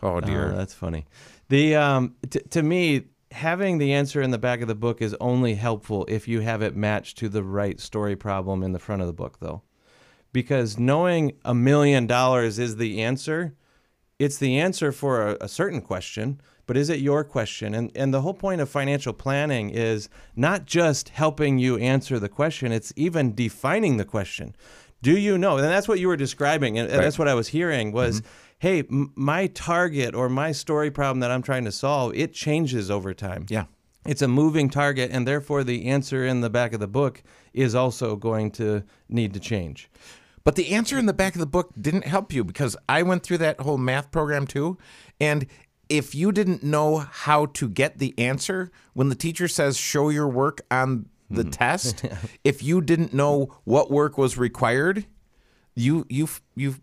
Oh 0.00 0.20
dear. 0.20 0.52
Oh, 0.52 0.56
that's 0.56 0.74
funny. 0.74 1.06
The 1.48 1.74
um, 1.74 2.14
t- 2.30 2.38
to 2.50 2.62
me, 2.62 3.06
having 3.32 3.78
the 3.78 3.94
answer 3.94 4.22
in 4.22 4.30
the 4.30 4.38
back 4.38 4.60
of 4.60 4.68
the 4.68 4.74
book 4.76 5.02
is 5.02 5.16
only 5.20 5.54
helpful 5.54 6.04
if 6.08 6.28
you 6.28 6.40
have 6.40 6.62
it 6.62 6.76
matched 6.76 7.18
to 7.18 7.28
the 7.28 7.42
right 7.42 7.80
story 7.80 8.14
problem 8.14 8.62
in 8.62 8.70
the 8.72 8.78
front 8.78 9.00
of 9.02 9.08
the 9.08 9.12
book, 9.12 9.38
though, 9.40 9.62
because 10.32 10.78
knowing 10.78 11.32
a 11.44 11.54
million 11.54 12.06
dollars 12.06 12.58
is 12.58 12.76
the 12.76 13.02
answer, 13.02 13.54
it's 14.18 14.38
the 14.38 14.58
answer 14.58 14.92
for 14.92 15.28
a, 15.28 15.36
a 15.40 15.48
certain 15.48 15.80
question. 15.80 16.40
But 16.66 16.76
is 16.76 16.90
it 16.90 17.00
your 17.00 17.24
question? 17.24 17.74
And 17.74 17.90
and 17.94 18.12
the 18.12 18.20
whole 18.20 18.34
point 18.34 18.60
of 18.60 18.68
financial 18.68 19.14
planning 19.14 19.70
is 19.70 20.10
not 20.36 20.66
just 20.66 21.08
helping 21.08 21.58
you 21.58 21.78
answer 21.78 22.18
the 22.18 22.28
question; 22.28 22.72
it's 22.72 22.92
even 22.94 23.34
defining 23.34 23.96
the 23.96 24.04
question. 24.04 24.54
Do 25.00 25.16
you 25.16 25.38
know? 25.38 25.56
And 25.56 25.64
that's 25.64 25.88
what 25.88 25.98
you 25.98 26.08
were 26.08 26.16
describing, 26.16 26.78
and, 26.78 26.90
and 26.90 27.02
that's 27.02 27.18
what 27.18 27.28
I 27.28 27.34
was 27.34 27.48
hearing 27.48 27.92
was, 27.92 28.20
mm-hmm. 28.20 28.30
hey, 28.58 28.78
m- 28.80 29.12
my 29.14 29.46
target 29.46 30.14
or 30.14 30.28
my 30.28 30.52
story 30.52 30.90
problem 30.90 31.20
that 31.20 31.30
I'm 31.30 31.42
trying 31.42 31.64
to 31.64 31.72
solve, 31.72 32.14
it 32.14 32.32
changes 32.32 32.90
over 32.90 33.14
time. 33.14 33.46
yeah. 33.48 33.64
It's 34.06 34.22
a 34.22 34.28
moving 34.28 34.70
target, 34.70 35.10
and 35.12 35.28
therefore 35.28 35.64
the 35.64 35.86
answer 35.86 36.24
in 36.24 36.40
the 36.40 36.48
back 36.48 36.72
of 36.72 36.80
the 36.80 36.88
book 36.88 37.22
is 37.52 37.74
also 37.74 38.16
going 38.16 38.50
to 38.52 38.82
need 39.08 39.34
to 39.34 39.40
change. 39.40 39.90
But 40.48 40.56
the 40.56 40.70
answer 40.70 40.96
in 40.96 41.04
the 41.04 41.12
back 41.12 41.34
of 41.34 41.40
the 41.40 41.46
book 41.46 41.74
didn't 41.78 42.06
help 42.06 42.32
you 42.32 42.42
because 42.42 42.74
I 42.88 43.02
went 43.02 43.22
through 43.22 43.36
that 43.36 43.60
whole 43.60 43.76
math 43.76 44.10
program 44.10 44.46
too. 44.46 44.78
And 45.20 45.46
if 45.90 46.14
you 46.14 46.32
didn't 46.32 46.62
know 46.62 46.96
how 46.96 47.44
to 47.44 47.68
get 47.68 47.98
the 47.98 48.18
answer, 48.18 48.70
when 48.94 49.10
the 49.10 49.14
teacher 49.14 49.46
says, 49.46 49.76
show 49.76 50.08
your 50.08 50.26
work 50.26 50.62
on 50.70 51.10
the 51.28 51.42
hmm. 51.42 51.50
test, 51.50 52.02
if 52.44 52.62
you 52.62 52.80
didn't 52.80 53.12
know 53.12 53.58
what 53.64 53.90
work 53.90 54.16
was 54.16 54.38
required, 54.38 55.04
you, 55.74 56.06
you, 56.08 56.26
you 56.56 56.76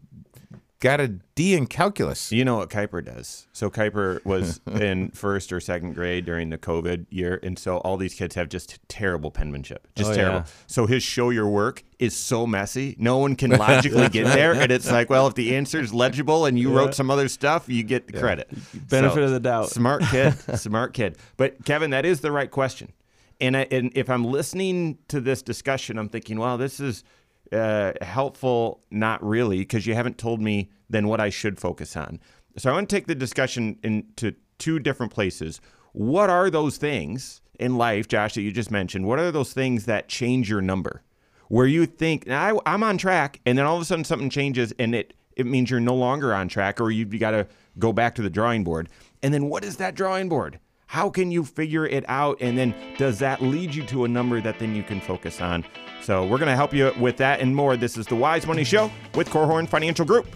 got 0.85 1.01
a 1.01 1.07
D 1.07 1.55
in 1.55 1.65
calculus. 1.65 2.31
You 2.31 2.45
know 2.45 2.57
what 2.57 2.69
Kuiper 2.69 3.03
does. 3.03 3.47
So 3.53 3.71
Kuiper 3.71 4.23
was 4.23 4.61
in 4.67 5.09
first 5.09 5.51
or 5.51 5.59
second 5.59 5.93
grade 5.95 6.25
during 6.25 6.51
the 6.51 6.59
COVID 6.59 7.07
year, 7.09 7.39
and 7.41 7.57
so 7.57 7.77
all 7.77 7.97
these 7.97 8.13
kids 8.13 8.35
have 8.35 8.49
just 8.49 8.77
terrible 8.87 9.31
penmanship, 9.31 9.87
just 9.95 10.11
Oh, 10.11 10.13
terrible. 10.15 10.37
yeah. 10.39 10.45
So 10.67 10.85
his 10.85 11.01
show 11.01 11.31
your 11.31 11.47
work 11.49 11.83
is 11.97 12.15
so 12.15 12.45
messy, 12.45 12.95
no 12.99 13.17
one 13.17 13.35
can 13.35 13.49
logically 13.49 14.09
get 14.09 14.25
there, 14.25 14.53
and 14.53 14.71
it's 14.71 14.89
like, 14.91 15.09
well, 15.09 15.25
if 15.25 15.33
the 15.33 15.55
answer 15.55 15.79
is 15.79 15.91
legible 15.91 16.45
and 16.45 16.59
you 16.59 16.71
wrote 16.71 16.93
some 16.93 17.09
other 17.09 17.27
stuff, 17.29 17.67
you 17.67 17.81
get 17.81 18.05
the 18.05 18.13
credit. 18.19 18.47
Benefit 18.87 19.23
of 19.23 19.31
the 19.31 19.39
doubt. 19.39 19.71
Smart 19.71 20.03
kid, 20.11 20.33
smart 20.59 20.93
kid. 20.93 21.17
But 21.35 21.65
Kevin, 21.65 21.89
that 21.89 22.05
is 22.05 22.21
the 22.21 22.31
right 22.31 22.51
question. 22.51 22.93
And, 23.41 23.57
I, 23.57 23.67
and 23.71 23.91
if 23.95 24.09
I'm 24.09 24.23
listening 24.23 24.99
to 25.09 25.19
this 25.19 25.41
discussion, 25.41 25.97
I'm 25.97 26.07
thinking, 26.09 26.37
well, 26.37 26.57
this 26.57 26.79
is 26.79 27.03
uh, 27.51 27.93
helpful, 28.01 28.83
not 28.91 29.23
really, 29.23 29.59
because 29.59 29.85
you 29.85 29.93
haven't 29.93 30.17
told 30.17 30.41
me 30.41 30.69
then 30.89 31.07
what 31.07 31.19
I 31.19 31.29
should 31.29 31.59
focus 31.59 31.95
on. 31.95 32.19
So 32.57 32.69
I 32.69 32.73
want 32.73 32.89
to 32.89 32.95
take 32.95 33.07
the 33.07 33.15
discussion 33.15 33.77
into 33.83 34.35
two 34.57 34.79
different 34.79 35.11
places. 35.11 35.59
What 35.91 36.29
are 36.29 36.49
those 36.49 36.77
things 36.77 37.41
in 37.59 37.77
life, 37.77 38.07
Josh, 38.07 38.33
that 38.33 38.41
you 38.41 38.51
just 38.51 38.71
mentioned? 38.71 39.05
What 39.05 39.19
are 39.19 39.31
those 39.31 39.53
things 39.53 39.85
that 39.85 40.07
change 40.07 40.49
your 40.49 40.61
number? 40.61 41.01
Where 41.47 41.67
you 41.67 41.85
think 41.85 42.29
I, 42.29 42.57
I'm 42.65 42.83
on 42.83 42.97
track, 42.97 43.39
and 43.45 43.57
then 43.57 43.65
all 43.65 43.75
of 43.75 43.81
a 43.81 43.85
sudden 43.85 44.03
something 44.03 44.29
changes, 44.29 44.73
and 44.79 44.95
it 44.95 45.13
it 45.35 45.45
means 45.45 45.69
you're 45.69 45.79
no 45.79 45.95
longer 45.95 46.33
on 46.33 46.47
track, 46.47 46.79
or 46.79 46.91
you've 46.91 47.19
got 47.19 47.31
to 47.31 47.47
go 47.77 47.91
back 47.91 48.15
to 48.15 48.21
the 48.21 48.29
drawing 48.29 48.63
board. 48.63 48.89
And 49.21 49.33
then 49.33 49.49
what 49.49 49.63
is 49.63 49.77
that 49.77 49.95
drawing 49.95 50.29
board? 50.29 50.59
How 50.87 51.09
can 51.09 51.31
you 51.31 51.43
figure 51.43 51.85
it 51.85 52.05
out? 52.07 52.37
And 52.41 52.57
then 52.57 52.73
does 52.97 53.19
that 53.19 53.41
lead 53.41 53.75
you 53.75 53.83
to 53.87 54.05
a 54.05 54.07
number 54.07 54.39
that 54.41 54.59
then 54.59 54.75
you 54.75 54.83
can 54.83 55.01
focus 55.01 55.41
on? 55.41 55.65
So 56.05 56.23
we're 56.23 56.37
going 56.37 56.51
to 56.51 56.55
help 56.55 56.71
you 56.71 56.93
with 56.99 57.17
that 57.17 57.39
and 57.39 57.55
more. 57.55 57.75
This 57.75 57.97
is 57.97 58.05
the 58.05 58.13
Wise 58.13 58.45
Money 58.45 58.63
Show 58.63 58.91
with 59.15 59.27
Korhorn 59.27 59.67
Financial 59.67 60.05
Group. 60.05 60.27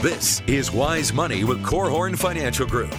This 0.00 0.40
is 0.48 0.72
Wise 0.72 1.12
Money 1.12 1.44
with 1.44 1.62
Korhorn 1.62 2.18
Financial 2.18 2.66
Group. 2.66 2.92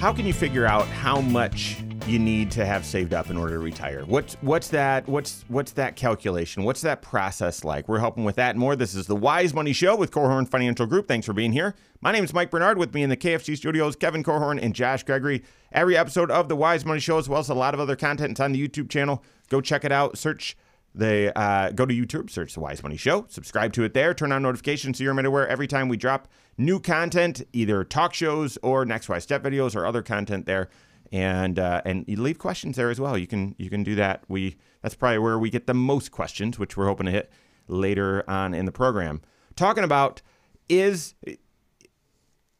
How 0.00 0.12
can 0.12 0.26
you 0.26 0.32
figure 0.32 0.66
out 0.66 0.88
how 0.88 1.20
much 1.20 1.76
you 2.08 2.18
need 2.18 2.50
to 2.52 2.64
have 2.64 2.86
saved 2.86 3.12
up 3.12 3.28
in 3.28 3.36
order 3.36 3.54
to 3.54 3.58
retire? 3.58 4.02
What's 4.06 4.34
what's 4.40 4.68
that 4.68 5.06
what's 5.06 5.44
what's 5.48 5.72
that 5.72 5.94
calculation? 5.94 6.64
What's 6.64 6.80
that 6.80 7.02
process 7.02 7.64
like? 7.64 7.86
We're 7.86 7.98
helping 7.98 8.24
with 8.24 8.36
that 8.36 8.50
and 8.50 8.58
more. 8.58 8.76
This 8.76 8.94
is 8.94 9.06
the 9.06 9.14
Wise 9.14 9.52
Money 9.52 9.74
Show 9.74 9.94
with 9.94 10.10
Korhorn 10.10 10.48
Financial 10.48 10.86
Group. 10.86 11.06
Thanks 11.06 11.26
for 11.26 11.34
being 11.34 11.52
here. 11.52 11.74
My 12.00 12.10
name 12.10 12.24
is 12.24 12.32
Mike 12.32 12.50
Bernard. 12.50 12.78
With 12.78 12.94
me 12.94 13.02
in 13.02 13.10
the 13.10 13.16
KFG 13.16 13.56
studios, 13.58 13.94
Kevin 13.94 14.22
Korhorn 14.22 14.58
and 14.62 14.74
Josh 14.74 15.02
Gregory. 15.02 15.42
Every 15.70 15.96
episode 15.98 16.30
of 16.30 16.48
the 16.48 16.56
Wise 16.56 16.86
Money 16.86 17.00
Show, 17.00 17.18
as 17.18 17.28
well 17.28 17.40
as 17.40 17.50
a 17.50 17.54
lot 17.54 17.74
of 17.74 17.80
other 17.80 17.96
content, 17.96 18.30
it's 18.30 18.40
on 18.40 18.52
the 18.52 18.68
YouTube 18.68 18.88
channel. 18.88 19.22
Go 19.50 19.60
check 19.60 19.84
it 19.84 19.92
out. 19.92 20.16
Search 20.16 20.56
the 20.94 21.38
uh, 21.38 21.70
go 21.72 21.84
to 21.84 21.94
YouTube, 21.94 22.30
search 22.30 22.54
the 22.54 22.60
Wise 22.60 22.82
Money 22.82 22.96
Show, 22.96 23.26
subscribe 23.28 23.72
to 23.74 23.84
it 23.84 23.92
there, 23.92 24.14
turn 24.14 24.32
on 24.32 24.42
notifications 24.42 24.98
so 24.98 25.04
you're 25.04 25.14
made 25.14 25.26
aware 25.26 25.46
every 25.46 25.66
time 25.66 25.88
we 25.88 25.96
drop 25.96 26.26
new 26.56 26.80
content, 26.80 27.42
either 27.52 27.84
talk 27.84 28.14
shows 28.14 28.58
or 28.62 28.84
next 28.84 29.08
wise 29.08 29.22
step 29.22 29.42
videos 29.42 29.76
or 29.76 29.86
other 29.86 30.02
content 30.02 30.46
there. 30.46 30.68
And 31.10 31.58
uh, 31.58 31.82
and 31.84 32.04
you 32.06 32.20
leave 32.20 32.38
questions 32.38 32.76
there 32.76 32.90
as 32.90 33.00
well. 33.00 33.16
You 33.16 33.26
can 33.26 33.54
you 33.58 33.70
can 33.70 33.82
do 33.82 33.94
that. 33.94 34.24
We 34.28 34.56
that's 34.82 34.94
probably 34.94 35.18
where 35.18 35.38
we 35.38 35.50
get 35.50 35.66
the 35.66 35.74
most 35.74 36.10
questions, 36.10 36.58
which 36.58 36.76
we're 36.76 36.86
hoping 36.86 37.06
to 37.06 37.12
hit 37.12 37.30
later 37.66 38.28
on 38.28 38.54
in 38.54 38.66
the 38.66 38.72
program. 38.72 39.22
Talking 39.56 39.84
about 39.84 40.20
is 40.68 41.14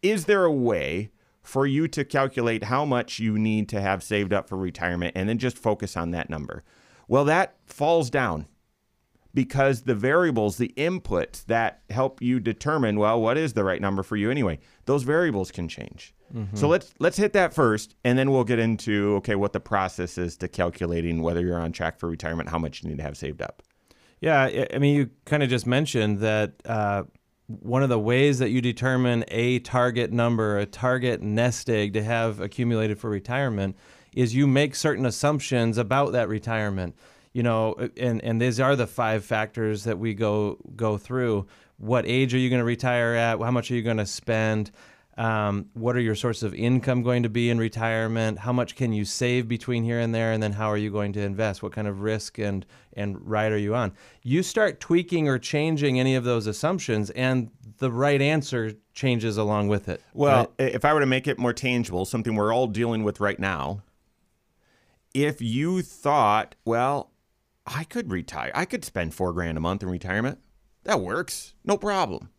is 0.03 0.25
there 0.25 0.45
a 0.45 0.53
way 0.53 1.11
for 1.43 1.67
you 1.67 1.89
to 1.89 2.05
calculate 2.05 2.65
how 2.65 2.85
much 2.85 3.19
you 3.19 3.39
need 3.39 3.69
to 3.71 3.81
have 3.81 4.03
saved 4.03 4.33
up 4.33 4.49
for 4.49 4.57
retirement 4.57 5.13
and 5.17 5.29
then 5.29 5.39
just 5.39 5.59
focus 5.59 5.97
on 5.97 6.11
that 6.13 6.31
number? 6.31 6.63
Well, 7.07 7.25
that 7.25 7.57
falls 7.67 8.11
down 8.11 8.47
because 9.43 9.83
the 9.83 9.95
variables, 9.95 10.57
the 10.57 10.73
inputs 10.77 11.45
that 11.47 11.81
help 11.91 12.21
you 12.21 12.41
determine, 12.41 12.99
well, 12.99 13.21
what 13.21 13.39
is 13.39 13.53
the 13.53 13.63
right 13.63 13.81
number 13.81 14.03
for 14.03 14.17
you 14.17 14.33
anyway? 14.33 14.59
Those 14.87 15.05
variables 15.05 15.53
can 15.53 15.69
change. 15.69 16.13
So 16.55 16.67
let's 16.69 16.93
let's 16.99 17.17
hit 17.17 17.33
that 17.35 17.55
first 17.55 17.95
and 18.05 18.19
then 18.19 18.31
we'll 18.33 18.45
get 18.45 18.59
into 18.59 19.15
okay, 19.19 19.35
what 19.37 19.53
the 19.55 19.61
process 19.61 20.19
is 20.19 20.37
to 20.39 20.49
calculating 20.49 21.23
whether 21.23 21.41
you're 21.41 21.59
on 21.61 21.71
track 21.73 21.99
for 22.01 22.09
retirement, 22.09 22.49
how 22.51 22.59
much 22.59 22.83
you 22.83 22.89
need 22.91 22.99
to 22.99 23.03
have 23.05 23.17
saved 23.17 23.41
up. 23.41 23.63
Yeah, 24.21 24.43
I- 24.43 24.67
I 24.75 24.79
mean, 24.79 24.95
you 24.97 25.11
kind 25.25 25.43
of 25.45 25.49
just 25.49 25.67
mentioned 25.67 26.19
that 26.19 26.55
uh, 26.67 27.05
one 27.47 27.83
of 27.85 27.89
the 27.89 27.99
ways 27.99 28.41
that 28.41 28.51
you 28.51 28.61
determine 28.61 29.25
a 29.29 29.61
target 29.61 30.13
number, 30.13 30.59
a 30.59 30.67
target 30.67 31.23
nest 31.23 31.71
egg 31.71 31.93
to 31.95 32.03
have 32.03 32.41
accumulated 32.41 32.99
for 32.99 33.09
retirement, 33.09 33.77
is 34.15 34.35
you 34.35 34.47
make 34.47 34.75
certain 34.75 35.07
assumptions 35.07 35.79
about 35.79 36.13
that 36.13 36.29
retirement. 36.29 36.95
You 37.39 37.45
know, 37.45 37.77
and 37.97 38.21
and 38.25 38.43
these 38.43 38.59
are 38.59 38.75
the 38.75 38.89
five 38.89 39.25
factors 39.25 39.85
that 39.85 39.97
we 39.97 40.13
go 40.13 40.59
go 40.75 40.99
through. 40.99 41.47
What 41.77 42.05
age 42.05 42.35
are 42.35 42.39
you 42.39 42.51
going 42.51 42.59
to 42.59 42.65
retire 42.65 43.15
at? 43.15 43.39
How 43.39 43.53
much 43.53 43.71
are 43.71 43.77
you 43.77 43.83
going 43.83 43.99
to 43.99 44.07
spend? 44.07 44.73
Um, 45.17 45.67
what 45.75 45.95
are 45.95 46.01
your 46.01 46.17
sources 46.17 46.43
of 46.43 46.53
income 46.53 47.05
going 47.05 47.23
to 47.23 47.29
be 47.29 47.49
in 47.49 47.59
retirement? 47.59 48.41
How 48.41 48.53
much 48.53 48.75
can 48.75 48.93
you 48.93 49.05
save 49.05 49.47
between 49.47 49.85
here 49.85 50.01
and 50.01 50.13
there? 50.13 50.33
And 50.33 50.43
then 50.43 50.53
how 50.53 50.67
are 50.67 50.77
you 50.77 50.91
going 50.91 51.13
to 51.13 51.21
invest? 51.21 51.63
What 51.63 51.71
kind 51.71 51.87
of 51.87 52.01
risk 52.01 52.39
and, 52.41 52.67
and 52.95 53.25
ride 53.25 53.53
are 53.53 53.57
you 53.57 53.73
on? 53.73 53.93
You 54.25 54.43
start 54.43 54.81
tweaking 54.81 55.29
or 55.29 55.39
changing 55.39 56.01
any 56.01 56.17
of 56.17 56.25
those 56.25 56.49
assumptions, 56.49 57.11
and 57.11 57.53
the 57.77 57.93
right 57.93 58.21
answer 58.21 58.73
changes 58.95 59.37
along 59.37 59.69
with 59.69 59.89
it. 59.89 60.03
Well, 60.13 60.51
if 60.59 60.85
I 60.85 60.93
were 60.93 60.99
to 60.99 61.07
make 61.07 61.29
it 61.29 61.39
more 61.39 61.53
tangible, 61.53 62.05
something 62.05 62.35
we're 62.35 62.53
all 62.53 62.67
dealing 62.67 63.05
with 63.05 63.21
right 63.21 63.39
now, 63.39 63.83
if 65.15 65.41
you 65.41 65.83
thought, 65.83 66.57
well, 66.65 67.13
I 67.69 67.85
could 67.85 68.11
retire, 68.11 68.51
I 68.55 68.65
could 68.65 68.85
spend 68.85 69.15
four 69.15 69.33
grand 69.33 69.59
a 69.59 69.61
month 69.61 69.83
in 69.83 69.91
retirement, 69.91 70.39
that 70.85 71.01
works, 71.01 71.55
no 71.65 71.77
problem. 71.77 72.31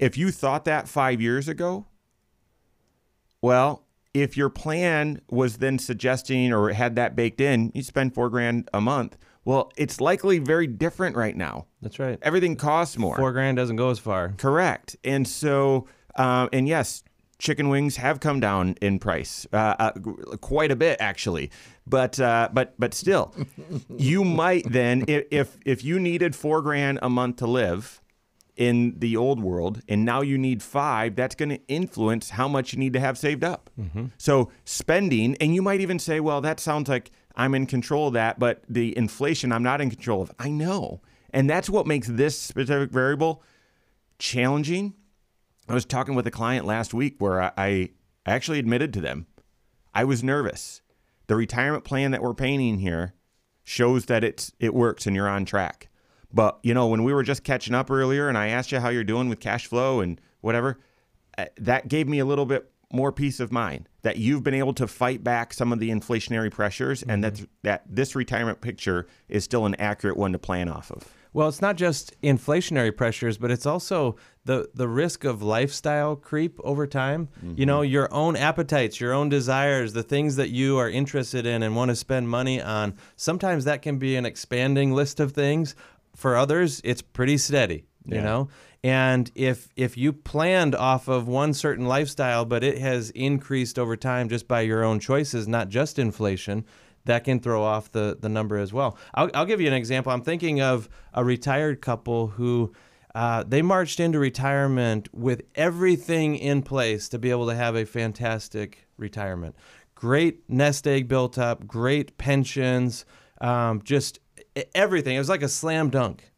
If 0.00 0.18
you 0.18 0.32
thought 0.32 0.64
that 0.64 0.88
five 0.88 1.20
years 1.20 1.46
ago, 1.46 1.86
well, 3.40 3.84
if 4.12 4.36
your 4.36 4.50
plan 4.50 5.20
was 5.30 5.58
then 5.58 5.78
suggesting 5.78 6.52
or 6.52 6.70
had 6.72 6.96
that 6.96 7.14
baked 7.14 7.40
in, 7.40 7.70
you 7.74 7.82
spend 7.82 8.12
four 8.14 8.28
grand 8.28 8.68
a 8.74 8.80
month. 8.80 9.16
Well, 9.44 9.72
it's 9.76 10.00
likely 10.00 10.38
very 10.38 10.66
different 10.66 11.16
right 11.16 11.36
now. 11.36 11.66
That's 11.80 11.98
right. 11.98 12.18
Everything 12.22 12.56
costs 12.56 12.98
more. 12.98 13.16
Four 13.16 13.32
grand 13.32 13.56
doesn't 13.56 13.76
go 13.76 13.90
as 13.90 13.98
far. 13.98 14.34
Correct. 14.36 14.96
And 15.04 15.26
so, 15.26 15.86
um, 16.16 16.48
and 16.52 16.68
yes, 16.68 17.02
chicken 17.42 17.68
wings 17.68 17.96
have 17.96 18.20
come 18.20 18.38
down 18.40 18.76
in 18.80 18.98
price 18.98 19.46
uh, 19.52 19.74
uh, 19.78 19.90
quite 20.40 20.70
a 20.70 20.76
bit, 20.76 20.96
actually. 21.00 21.50
But 21.86 22.18
uh, 22.18 22.48
but 22.52 22.74
but 22.78 22.94
still, 22.94 23.34
you 23.98 24.24
might 24.24 24.70
then 24.70 25.04
if, 25.08 25.24
if 25.30 25.58
if 25.66 25.84
you 25.84 25.98
needed 25.98 26.34
four 26.34 26.62
grand 26.62 27.00
a 27.02 27.10
month 27.10 27.36
to 27.36 27.46
live 27.46 28.00
in 28.56 28.94
the 28.98 29.16
old 29.16 29.40
world, 29.40 29.82
and 29.88 30.04
now 30.04 30.20
you 30.20 30.38
need 30.38 30.62
five, 30.62 31.16
that's 31.16 31.34
going 31.34 31.48
to 31.48 31.60
influence 31.68 32.30
how 32.30 32.46
much 32.46 32.72
you 32.72 32.78
need 32.78 32.92
to 32.92 33.00
have 33.00 33.18
saved 33.18 33.42
up. 33.42 33.70
So 34.18 34.50
spending, 34.64 35.36
and 35.40 35.54
you 35.54 35.62
might 35.62 35.80
even 35.80 35.98
say, 35.98 36.20
well, 36.20 36.40
that 36.42 36.60
sounds 36.60 36.88
like 36.88 37.10
I'm 37.34 37.54
in 37.54 37.66
control 37.66 38.08
of 38.08 38.14
that, 38.14 38.38
but 38.38 38.62
the 38.68 38.96
inflation 38.96 39.52
I'm 39.52 39.62
not 39.62 39.80
in 39.80 39.90
control 39.90 40.22
of. 40.22 40.30
I 40.38 40.50
know. 40.50 41.00
And 41.30 41.48
that's 41.48 41.70
what 41.70 41.86
makes 41.86 42.06
this 42.08 42.38
specific 42.38 42.90
variable 42.90 43.42
challenging. 44.18 44.94
I 45.68 45.74
was 45.74 45.84
talking 45.84 46.14
with 46.14 46.26
a 46.26 46.30
client 46.30 46.66
last 46.66 46.92
week 46.92 47.16
where 47.18 47.40
I, 47.40 47.52
I 47.56 47.90
actually 48.26 48.58
admitted 48.58 48.92
to 48.94 49.00
them 49.00 49.26
I 49.94 50.04
was 50.04 50.24
nervous. 50.24 50.80
The 51.26 51.36
retirement 51.36 51.84
plan 51.84 52.10
that 52.10 52.22
we're 52.22 52.34
painting 52.34 52.78
here 52.78 53.14
shows 53.64 54.06
that 54.06 54.24
it's 54.24 54.52
it 54.58 54.74
works 54.74 55.06
and 55.06 55.14
you're 55.14 55.28
on 55.28 55.44
track. 55.44 55.88
But 56.32 56.58
you 56.62 56.74
know, 56.74 56.86
when 56.86 57.04
we 57.04 57.12
were 57.12 57.22
just 57.22 57.44
catching 57.44 57.74
up 57.74 57.90
earlier, 57.90 58.28
and 58.28 58.36
I 58.36 58.48
asked 58.48 58.72
you 58.72 58.80
how 58.80 58.88
you're 58.88 59.04
doing 59.04 59.28
with 59.28 59.40
cash 59.40 59.66
flow 59.66 60.00
and 60.00 60.20
whatever, 60.40 60.80
uh, 61.38 61.46
that 61.58 61.88
gave 61.88 62.08
me 62.08 62.18
a 62.18 62.24
little 62.24 62.46
bit 62.46 62.70
more 62.92 63.12
peace 63.12 63.40
of 63.40 63.52
mind 63.52 63.88
that 64.02 64.18
you've 64.18 64.42
been 64.42 64.54
able 64.54 64.74
to 64.74 64.86
fight 64.86 65.24
back 65.24 65.54
some 65.54 65.72
of 65.72 65.78
the 65.78 65.90
inflationary 65.90 66.50
pressures, 66.50 67.02
and 67.02 67.22
that 67.22 67.40
that 67.62 67.82
this 67.88 68.14
retirement 68.16 68.60
picture 68.60 69.06
is 69.28 69.44
still 69.44 69.66
an 69.66 69.74
accurate 69.76 70.16
one 70.16 70.32
to 70.32 70.38
plan 70.38 70.68
off 70.68 70.90
of. 70.90 71.06
Well, 71.34 71.48
it's 71.48 71.62
not 71.62 71.76
just 71.76 72.20
inflationary 72.22 72.94
pressures, 72.94 73.38
but 73.38 73.50
it's 73.50 73.64
also 73.64 74.16
the 74.44 74.68
the 74.74 74.88
risk 74.88 75.24
of 75.24 75.42
lifestyle 75.42 76.14
creep 76.14 76.58
over 76.62 76.86
time. 76.86 77.28
You 77.56 77.66
know, 77.66 77.80
mm-hmm. 77.80 77.92
your 77.92 78.12
own 78.12 78.36
appetites, 78.36 79.00
your 79.00 79.12
own 79.12 79.28
desires, 79.28 79.92
the 79.92 80.02
things 80.02 80.36
that 80.36 80.50
you 80.50 80.78
are 80.78 80.90
interested 80.90 81.46
in 81.46 81.62
and 81.62 81.74
want 81.74 81.90
to 81.90 81.96
spend 81.96 82.28
money 82.28 82.60
on. 82.60 82.94
Sometimes 83.16 83.64
that 83.64 83.82
can 83.82 83.98
be 83.98 84.16
an 84.16 84.26
expanding 84.26 84.92
list 84.92 85.20
of 85.20 85.32
things. 85.32 85.74
For 86.14 86.36
others, 86.36 86.82
it's 86.84 87.00
pretty 87.00 87.38
steady, 87.38 87.84
you 88.04 88.20
know? 88.20 88.48
And 88.84 89.30
if 89.34 89.68
if 89.76 89.96
you 89.96 90.12
planned 90.12 90.74
off 90.74 91.08
of 91.08 91.28
one 91.28 91.54
certain 91.54 91.86
lifestyle, 91.86 92.44
but 92.44 92.64
it 92.64 92.78
has 92.78 93.10
increased 93.10 93.78
over 93.78 93.96
time 93.96 94.28
just 94.28 94.48
by 94.48 94.62
your 94.62 94.82
own 94.82 94.98
choices, 94.98 95.46
not 95.46 95.68
just 95.68 95.98
inflation, 95.98 96.64
that 97.04 97.24
can 97.24 97.40
throw 97.40 97.62
off 97.62 97.90
the, 97.92 98.16
the 98.20 98.28
number 98.28 98.56
as 98.56 98.72
well. 98.72 98.96
I'll, 99.14 99.30
I'll 99.34 99.46
give 99.46 99.60
you 99.60 99.66
an 99.66 99.74
example. 99.74 100.12
I'm 100.12 100.22
thinking 100.22 100.60
of 100.60 100.88
a 101.12 101.24
retired 101.24 101.80
couple 101.80 102.28
who 102.28 102.72
uh, 103.14 103.44
they 103.46 103.62
marched 103.62 104.00
into 104.00 104.18
retirement 104.18 105.08
with 105.12 105.42
everything 105.54 106.36
in 106.36 106.62
place 106.62 107.08
to 107.10 107.18
be 107.18 107.30
able 107.30 107.46
to 107.46 107.54
have 107.54 107.76
a 107.76 107.84
fantastic 107.84 108.86
retirement. 108.96 109.54
Great 109.94 110.48
nest 110.48 110.86
egg 110.86 111.08
built 111.08 111.38
up, 111.38 111.66
great 111.66 112.16
pensions, 112.18 113.04
um, 113.40 113.82
just 113.82 114.18
everything. 114.74 115.16
It 115.16 115.18
was 115.18 115.28
like 115.28 115.42
a 115.42 115.48
slam 115.48 115.90
dunk. 115.90 116.30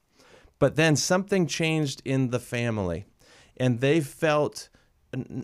But 0.59 0.77
then 0.77 0.97
something 0.97 1.47
changed 1.47 2.01
in 2.05 2.31
the 2.31 2.39
family, 2.39 3.07
and 3.57 3.81
they 3.81 4.01
felt 4.01 4.69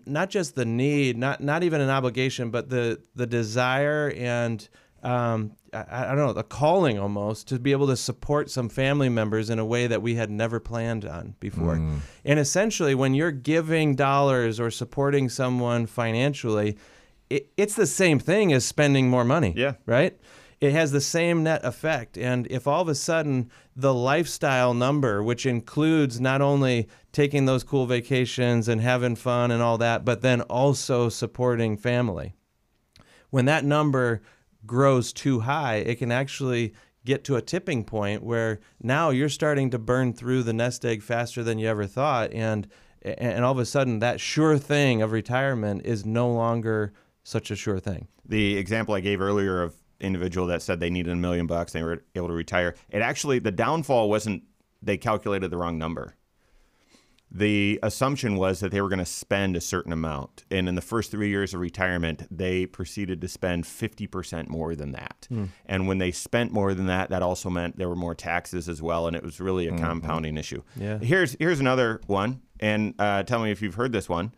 not 0.06 0.30
just 0.30 0.54
the 0.54 0.64
need, 0.64 1.16
not 1.16 1.40
not 1.40 1.62
even 1.62 1.80
an 1.80 1.90
obligation, 1.90 2.50
but 2.50 2.70
the 2.70 3.00
the 3.14 3.26
desire 3.26 4.12
and 4.16 4.68
um, 5.02 5.52
I, 5.72 5.84
I 5.88 6.14
don't 6.14 6.26
know 6.26 6.32
the 6.32 6.42
calling 6.42 6.98
almost 6.98 7.48
to 7.48 7.58
be 7.58 7.72
able 7.72 7.86
to 7.88 7.96
support 7.96 8.50
some 8.50 8.68
family 8.68 9.08
members 9.08 9.50
in 9.50 9.58
a 9.58 9.64
way 9.64 9.86
that 9.86 10.02
we 10.02 10.14
had 10.14 10.30
never 10.30 10.60
planned 10.60 11.04
on 11.04 11.34
before. 11.40 11.76
And 12.24 12.38
essentially, 12.38 12.94
when 12.94 13.14
you're 13.14 13.30
giving 13.30 13.94
dollars 13.94 14.60
or 14.60 14.70
supporting 14.70 15.28
someone 15.28 15.86
financially, 15.86 16.76
it, 17.28 17.50
it's 17.56 17.74
the 17.74 17.86
same 17.86 18.18
thing 18.18 18.52
as 18.52 18.64
spending 18.64 19.08
more 19.08 19.24
money. 19.24 19.54
Yeah. 19.56 19.74
Right. 19.86 20.18
It 20.60 20.72
has 20.72 20.92
the 20.92 21.00
same 21.00 21.42
net 21.44 21.64
effect. 21.64 22.18
And 22.18 22.46
if 22.50 22.66
all 22.66 22.82
of 22.82 22.88
a 22.88 22.94
sudden 22.94 23.50
the 23.74 23.94
lifestyle 23.94 24.74
number, 24.74 25.22
which 25.22 25.46
includes 25.46 26.20
not 26.20 26.42
only 26.42 26.86
taking 27.12 27.46
those 27.46 27.64
cool 27.64 27.86
vacations 27.86 28.68
and 28.68 28.80
having 28.82 29.16
fun 29.16 29.50
and 29.50 29.62
all 29.62 29.78
that, 29.78 30.04
but 30.04 30.20
then 30.20 30.42
also 30.42 31.08
supporting 31.08 31.78
family, 31.78 32.34
when 33.30 33.46
that 33.46 33.64
number 33.64 34.20
grows 34.66 35.12
too 35.12 35.40
high, 35.40 35.76
it 35.76 35.96
can 35.96 36.12
actually 36.12 36.74
get 37.04 37.24
to 37.24 37.36
a 37.36 37.42
tipping 37.42 37.84
point 37.84 38.22
where 38.22 38.60
now 38.82 39.10
you're 39.10 39.28
starting 39.28 39.70
to 39.70 39.78
burn 39.78 40.12
through 40.12 40.42
the 40.42 40.52
nest 40.52 40.84
egg 40.84 41.02
faster 41.02 41.42
than 41.42 41.58
you 41.58 41.66
ever 41.66 41.86
thought. 41.86 42.32
And 42.32 42.68
and 43.02 43.44
all 43.44 43.52
of 43.52 43.58
a 43.58 43.64
sudden 43.64 44.00
that 44.00 44.20
sure 44.20 44.58
thing 44.58 45.00
of 45.00 45.10
retirement 45.10 45.86
is 45.86 46.04
no 46.04 46.30
longer 46.30 46.92
such 47.22 47.50
a 47.50 47.56
sure 47.56 47.80
thing. 47.80 48.08
the 48.26 48.56
example 48.56 48.94
I 48.94 49.00
gave 49.00 49.20
earlier 49.20 49.62
of 49.62 49.74
individual 50.00 50.46
that 50.48 50.62
said 50.62 50.80
they 50.80 50.90
needed 50.90 51.12
a 51.12 51.16
million 51.16 51.46
bucks, 51.46 51.72
they 51.72 51.82
were 51.82 52.02
able 52.14 52.28
to 52.28 52.34
retire. 52.34 52.74
It 52.90 53.02
actually 53.02 53.38
the 53.38 53.50
downfall 53.50 54.08
wasn't 54.08 54.42
they 54.82 54.96
calculated 54.96 55.50
the 55.50 55.56
wrong 55.56 55.78
number. 55.78 56.16
The 57.32 57.78
assumption 57.82 58.36
was 58.36 58.58
that 58.60 58.72
they 58.72 58.80
were 58.80 58.88
going 58.88 58.98
to 58.98 59.04
spend 59.06 59.56
a 59.56 59.60
certain 59.60 59.92
amount, 59.92 60.44
and 60.50 60.68
in 60.68 60.74
the 60.74 60.80
first 60.80 61.12
three 61.12 61.28
years 61.28 61.54
of 61.54 61.60
retirement, 61.60 62.26
they 62.30 62.66
proceeded 62.66 63.20
to 63.20 63.28
spend 63.28 63.66
fifty 63.66 64.06
percent 64.08 64.48
more 64.48 64.74
than 64.74 64.92
that. 64.92 65.28
And 65.66 65.86
when 65.86 65.98
they 65.98 66.10
spent 66.10 66.52
more 66.52 66.74
than 66.74 66.86
that, 66.86 67.10
that 67.10 67.22
also 67.22 67.48
meant 67.48 67.78
there 67.78 67.88
were 67.88 67.94
more 67.96 68.14
taxes 68.16 68.68
as 68.68 68.82
well, 68.82 69.06
and 69.06 69.14
it 69.14 69.22
was 69.22 69.38
really 69.40 69.68
a 69.68 69.78
compounding 69.78 70.36
issue. 70.36 70.62
Yeah. 70.74 70.98
Here's 70.98 71.36
here's 71.38 71.60
another 71.60 72.00
one, 72.06 72.42
and 72.58 72.94
uh, 72.98 73.22
tell 73.22 73.40
me 73.42 73.52
if 73.52 73.62
you've 73.62 73.76
heard 73.76 73.92
this 73.92 74.08
one 74.08 74.32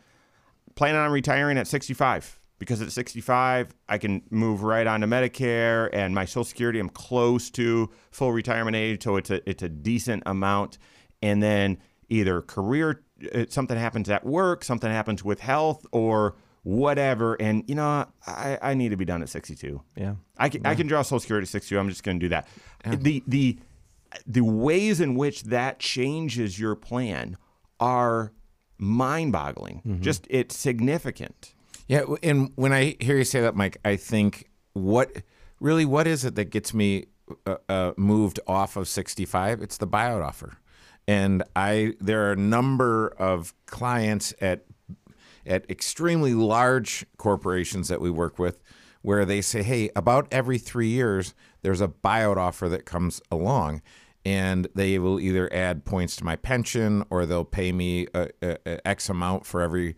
planning 0.74 1.00
on 1.00 1.10
retiring 1.10 1.58
at 1.58 1.66
65 1.66 2.40
because 2.58 2.80
at 2.80 2.92
65 2.92 3.74
I 3.88 3.98
can 3.98 4.22
move 4.30 4.62
right 4.62 4.86
on 4.86 5.00
to 5.00 5.06
Medicare 5.06 5.88
and 5.92 6.14
my 6.14 6.24
Social 6.24 6.44
Security 6.44 6.78
I'm 6.78 6.88
close 6.88 7.50
to 7.52 7.90
full 8.10 8.32
retirement 8.32 8.76
age, 8.76 9.02
so 9.02 9.16
it's 9.16 9.30
a 9.30 9.48
it's 9.48 9.62
a 9.62 9.68
decent 9.68 10.22
amount. 10.26 10.78
And 11.22 11.42
then 11.42 11.78
either 12.12 12.42
career 12.42 13.02
uh, 13.34 13.44
something 13.48 13.76
happens 13.78 14.10
at 14.10 14.24
work, 14.24 14.64
something 14.64 14.90
happens 14.90 15.24
with 15.24 15.40
health, 15.40 15.86
or 15.92 16.36
whatever. 16.62 17.34
And 17.34 17.64
you 17.66 17.74
know 17.74 18.06
I, 18.26 18.58
I 18.60 18.74
need 18.74 18.90
to 18.90 18.96
be 18.96 19.04
done 19.04 19.22
at 19.22 19.28
62. 19.28 19.80
Yeah. 19.96 20.14
I 20.38 20.48
can, 20.48 20.66
I 20.66 20.74
can 20.74 20.86
draw 20.86 21.02
Social 21.02 21.20
Security 21.20 21.44
at 21.44 21.48
62. 21.48 21.78
I'm 21.78 21.88
just 21.88 22.02
going 22.04 22.18
to 22.20 22.24
do 22.24 22.28
that. 22.30 22.48
The 22.84 23.22
the 23.26 23.58
the 24.26 24.42
ways 24.42 25.00
in 25.00 25.14
which 25.14 25.44
that 25.44 25.78
changes 25.78 26.58
your 26.60 26.74
plan 26.74 27.38
are 27.80 28.32
mind-boggling. 28.78 29.98
Just 30.00 30.26
it's 30.28 30.56
significant. 30.56 31.54
Yeah, 31.88 32.04
and 32.22 32.52
when 32.56 32.72
I 32.72 32.96
hear 33.00 33.16
you 33.16 33.24
say 33.24 33.40
that, 33.40 33.56
Mike, 33.56 33.78
I 33.84 33.96
think 33.96 34.50
what 34.72 35.22
really 35.60 35.84
what 35.84 36.06
is 36.06 36.24
it 36.24 36.34
that 36.34 36.50
gets 36.50 36.74
me 36.74 37.06
uh, 37.46 37.56
uh, 37.68 37.92
moved 37.96 38.40
off 38.46 38.76
of 38.76 38.88
65? 38.88 39.62
It's 39.62 39.78
the 39.78 39.86
buyout 39.86 40.22
offer, 40.22 40.58
and 41.06 41.42
I 41.56 41.94
there 42.00 42.28
are 42.28 42.32
a 42.32 42.36
number 42.36 43.08
of 43.18 43.54
clients 43.66 44.34
at 44.40 44.64
at 45.44 45.68
extremely 45.70 46.34
large 46.34 47.04
corporations 47.16 47.88
that 47.88 48.00
we 48.00 48.10
work 48.10 48.38
with 48.38 48.62
where 49.02 49.24
they 49.24 49.40
say, 49.40 49.62
hey, 49.62 49.90
about 49.94 50.28
every 50.30 50.58
three 50.58 50.88
years, 50.88 51.34
there's 51.62 51.80
a 51.80 51.88
buyout 51.88 52.36
offer 52.36 52.68
that 52.68 52.84
comes 52.86 53.20
along. 53.30 53.82
And 54.24 54.68
they 54.76 55.00
will 55.00 55.18
either 55.18 55.52
add 55.52 55.84
points 55.84 56.14
to 56.16 56.24
my 56.24 56.36
pension 56.36 57.04
or 57.10 57.26
they'll 57.26 57.44
pay 57.44 57.72
me 57.72 58.06
a, 58.14 58.28
a, 58.40 58.56
a 58.64 58.88
X 58.88 59.08
amount 59.08 59.44
for 59.44 59.60
every 59.60 59.96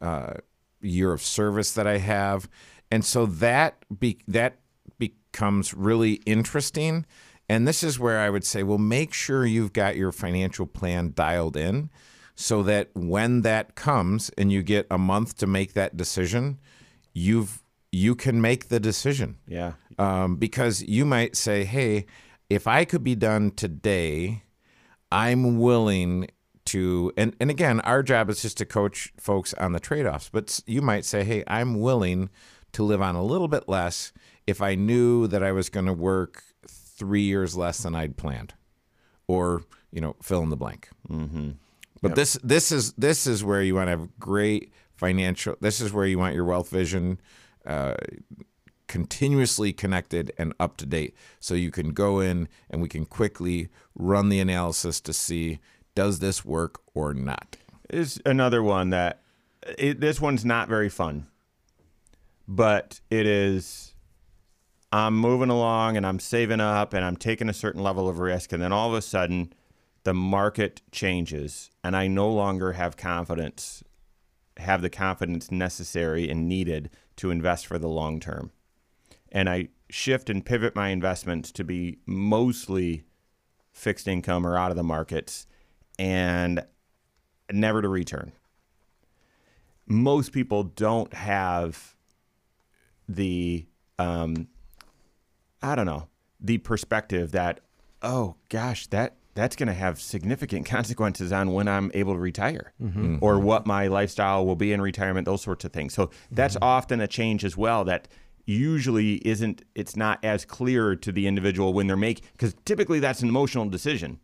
uh, 0.00 0.34
year 0.80 1.12
of 1.12 1.20
service 1.20 1.72
that 1.72 1.86
I 1.86 1.98
have. 1.98 2.48
And 2.92 3.04
so 3.04 3.26
that 3.26 3.84
be, 3.98 4.18
that 4.28 4.58
becomes 4.98 5.74
really 5.74 6.14
interesting. 6.24 7.04
And 7.48 7.68
this 7.68 7.82
is 7.82 7.98
where 7.98 8.20
I 8.20 8.30
would 8.30 8.44
say, 8.44 8.62
well, 8.62 8.78
make 8.78 9.12
sure 9.12 9.44
you've 9.44 9.72
got 9.72 9.96
your 9.96 10.12
financial 10.12 10.66
plan 10.66 11.12
dialed 11.14 11.56
in 11.56 11.90
so 12.34 12.62
that 12.62 12.90
when 12.94 13.42
that 13.42 13.74
comes 13.74 14.30
and 14.30 14.50
you 14.50 14.62
get 14.62 14.86
a 14.90 14.98
month 14.98 15.36
to 15.38 15.46
make 15.46 15.74
that 15.74 15.96
decision, 15.96 16.58
you've 17.12 17.62
you 17.92 18.16
can 18.16 18.40
make 18.40 18.68
the 18.68 18.80
decision. 18.80 19.36
Yeah. 19.46 19.74
Um, 19.98 20.36
because 20.36 20.82
you 20.82 21.04
might 21.04 21.36
say, 21.36 21.64
hey, 21.64 22.06
if 22.50 22.66
I 22.66 22.84
could 22.84 23.04
be 23.04 23.14
done 23.14 23.52
today, 23.52 24.42
I'm 25.12 25.60
willing 25.60 26.28
to, 26.66 27.12
and, 27.16 27.36
and 27.38 27.50
again, 27.50 27.80
our 27.80 28.02
job 28.02 28.28
is 28.30 28.42
just 28.42 28.58
to 28.58 28.66
coach 28.66 29.12
folks 29.16 29.54
on 29.54 29.72
the 29.72 29.80
trade 29.80 30.06
offs, 30.06 30.28
but 30.28 30.60
you 30.66 30.82
might 30.82 31.04
say, 31.04 31.22
hey, 31.22 31.44
I'm 31.46 31.80
willing 31.80 32.30
to 32.72 32.82
live 32.82 33.00
on 33.00 33.14
a 33.14 33.22
little 33.22 33.48
bit 33.48 33.68
less 33.68 34.12
if 34.46 34.60
I 34.60 34.74
knew 34.74 35.28
that 35.28 35.44
I 35.44 35.52
was 35.52 35.68
going 35.68 35.86
to 35.86 35.92
work 35.92 36.42
three 36.96 37.22
years 37.22 37.56
less 37.56 37.82
than 37.82 37.94
I'd 37.94 38.16
planned, 38.16 38.54
or, 39.26 39.62
you 39.90 40.00
know, 40.00 40.16
fill 40.22 40.42
in 40.42 40.50
the 40.50 40.56
blank. 40.56 40.88
Mm-hmm. 41.08 41.50
But 42.02 42.14
this 42.16 42.38
this 42.44 42.70
is 42.70 42.92
this 42.94 43.26
is 43.26 43.42
where 43.42 43.62
you 43.62 43.74
want 43.74 43.86
to 43.86 43.92
have 43.92 44.18
great 44.18 44.72
financial. 44.94 45.56
This 45.60 45.80
is 45.80 45.92
where 45.92 46.06
you 46.06 46.18
want 46.18 46.34
your 46.34 46.44
wealth 46.44 46.68
vision 46.68 47.18
uh, 47.64 47.94
continuously 48.88 49.72
connected 49.72 50.30
and 50.36 50.52
up 50.60 50.76
to 50.76 50.86
date, 50.86 51.14
so 51.40 51.54
you 51.54 51.70
can 51.70 51.94
go 51.94 52.20
in 52.20 52.48
and 52.68 52.82
we 52.82 52.88
can 52.88 53.06
quickly 53.06 53.70
run 53.94 54.28
the 54.28 54.38
analysis 54.38 55.00
to 55.00 55.12
see 55.12 55.60
does 55.94 56.18
this 56.18 56.44
work 56.44 56.80
or 56.92 57.14
not. 57.14 57.56
is 57.88 58.20
another 58.26 58.62
one 58.62 58.90
that 58.90 59.22
it, 59.78 60.00
this 60.00 60.20
one's 60.20 60.44
not 60.44 60.68
very 60.68 60.88
fun, 60.88 61.26
but 62.46 63.00
it 63.10 63.26
is. 63.26 63.93
I'm 64.94 65.18
moving 65.18 65.50
along 65.50 65.96
and 65.96 66.06
I'm 66.06 66.20
saving 66.20 66.60
up 66.60 66.94
and 66.94 67.04
I'm 67.04 67.16
taking 67.16 67.48
a 67.48 67.52
certain 67.52 67.82
level 67.82 68.08
of 68.08 68.20
risk, 68.20 68.52
and 68.52 68.62
then 68.62 68.70
all 68.70 68.88
of 68.90 68.94
a 68.94 69.02
sudden, 69.02 69.52
the 70.04 70.14
market 70.14 70.82
changes, 70.92 71.70
and 71.82 71.96
I 71.96 72.06
no 72.06 72.30
longer 72.30 72.74
have 72.74 72.96
confidence, 72.96 73.82
have 74.56 74.82
the 74.82 74.90
confidence 74.90 75.50
necessary 75.50 76.30
and 76.30 76.48
needed 76.48 76.90
to 77.16 77.32
invest 77.32 77.66
for 77.66 77.76
the 77.76 77.88
long 77.88 78.20
term, 78.20 78.52
and 79.32 79.48
I 79.48 79.70
shift 79.90 80.30
and 80.30 80.46
pivot 80.46 80.76
my 80.76 80.90
investments 80.90 81.50
to 81.52 81.64
be 81.64 81.98
mostly 82.06 83.02
fixed 83.72 84.06
income 84.06 84.46
or 84.46 84.56
out 84.56 84.70
of 84.70 84.76
the 84.76 84.84
markets, 84.84 85.48
and 85.98 86.64
never 87.50 87.82
to 87.82 87.88
return. 87.88 88.30
Most 89.88 90.30
people 90.30 90.62
don't 90.62 91.12
have 91.14 91.96
the, 93.08 93.66
um, 93.98 94.46
I 95.64 95.74
don't 95.74 95.86
know, 95.86 96.08
the 96.38 96.58
perspective 96.58 97.32
that, 97.32 97.60
oh 98.02 98.36
gosh, 98.50 98.86
that 98.88 99.16
that's 99.34 99.56
going 99.56 99.66
to 99.66 99.74
have 99.74 100.00
significant 100.00 100.66
consequences 100.76 101.32
on 101.32 101.52
when 101.52 101.66
I'm 101.66 101.90
able 101.94 102.12
to 102.12 102.18
retire 102.20 102.72
mm-hmm. 102.80 103.16
or 103.20 103.34
mm-hmm. 103.34 103.44
what 103.44 103.66
my 103.66 103.88
lifestyle 103.88 104.46
will 104.46 104.56
be 104.56 104.72
in 104.72 104.80
retirement, 104.80 105.24
those 105.24 105.42
sorts 105.42 105.64
of 105.64 105.72
things. 105.72 105.94
So 105.94 106.10
that's 106.30 106.54
mm-hmm. 106.54 106.64
often 106.64 107.00
a 107.00 107.08
change 107.08 107.44
as 107.44 107.56
well 107.56 107.84
that 107.84 108.08
usually 108.44 109.14
isn't, 109.26 109.62
it's 109.74 109.96
not 109.96 110.22
as 110.22 110.44
clear 110.44 110.94
to 110.96 111.10
the 111.10 111.26
individual 111.26 111.72
when 111.72 111.86
they're 111.86 111.96
making, 111.96 112.24
because 112.32 112.54
typically 112.66 113.00
that's 113.00 113.22
an 113.22 113.28
emotional 113.30 113.66
decision 113.66 114.20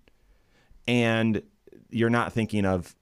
and 0.86 1.42
you're 1.88 2.10
not 2.10 2.32
thinking 2.34 2.66
of 2.66 2.94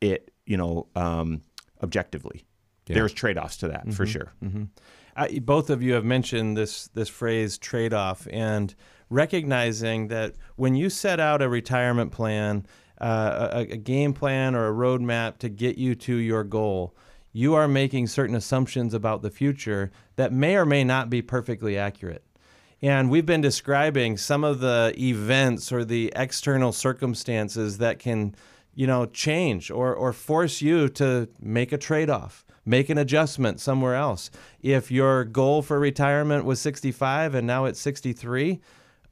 it, 0.00 0.32
you 0.46 0.56
know, 0.56 0.86
um, 0.96 1.42
objectively. 1.82 2.46
There's 2.94 3.12
trade-offs 3.12 3.56
to 3.58 3.68
that 3.68 3.92
for 3.94 4.04
sure. 4.06 4.32
I, 5.16 5.38
both 5.38 5.70
of 5.70 5.82
you 5.82 5.94
have 5.94 6.04
mentioned 6.04 6.56
this 6.56 6.88
this 6.88 7.08
phrase 7.08 7.56
trade 7.56 7.94
off 7.94 8.26
and 8.32 8.74
recognizing 9.10 10.08
that 10.08 10.34
when 10.56 10.74
you 10.74 10.90
set 10.90 11.20
out 11.20 11.40
a 11.40 11.48
retirement 11.48 12.10
plan, 12.12 12.66
uh, 13.00 13.48
a, 13.52 13.60
a 13.60 13.76
game 13.76 14.12
plan 14.12 14.54
or 14.54 14.68
a 14.68 14.72
roadmap 14.72 15.38
to 15.38 15.48
get 15.48 15.78
you 15.78 15.94
to 15.94 16.14
your 16.16 16.42
goal, 16.42 16.94
you 17.32 17.54
are 17.54 17.68
making 17.68 18.06
certain 18.06 18.34
assumptions 18.34 18.94
about 18.94 19.22
the 19.22 19.30
future 19.30 19.90
that 20.16 20.32
may 20.32 20.56
or 20.56 20.64
may 20.64 20.84
not 20.84 21.10
be 21.10 21.22
perfectly 21.22 21.76
accurate. 21.78 22.24
And 22.82 23.10
we've 23.10 23.26
been 23.26 23.40
describing 23.40 24.16
some 24.16 24.44
of 24.44 24.60
the 24.60 24.94
events 24.98 25.72
or 25.72 25.84
the 25.84 26.12
external 26.14 26.70
circumstances 26.72 27.78
that 27.78 27.98
can, 27.98 28.34
you 28.74 28.86
know, 28.86 29.06
change 29.06 29.70
or, 29.70 29.94
or 29.94 30.12
force 30.12 30.60
you 30.60 30.88
to 30.90 31.28
make 31.40 31.72
a 31.72 31.78
trade 31.78 32.10
off, 32.10 32.43
make 32.64 32.88
an 32.88 32.98
adjustment 32.98 33.60
somewhere 33.60 33.94
else. 33.94 34.30
If 34.60 34.90
your 34.90 35.24
goal 35.24 35.62
for 35.62 35.78
retirement 35.78 36.44
was 36.44 36.60
65 36.60 37.34
and 37.34 37.46
now 37.46 37.64
it's 37.64 37.80
63, 37.80 38.60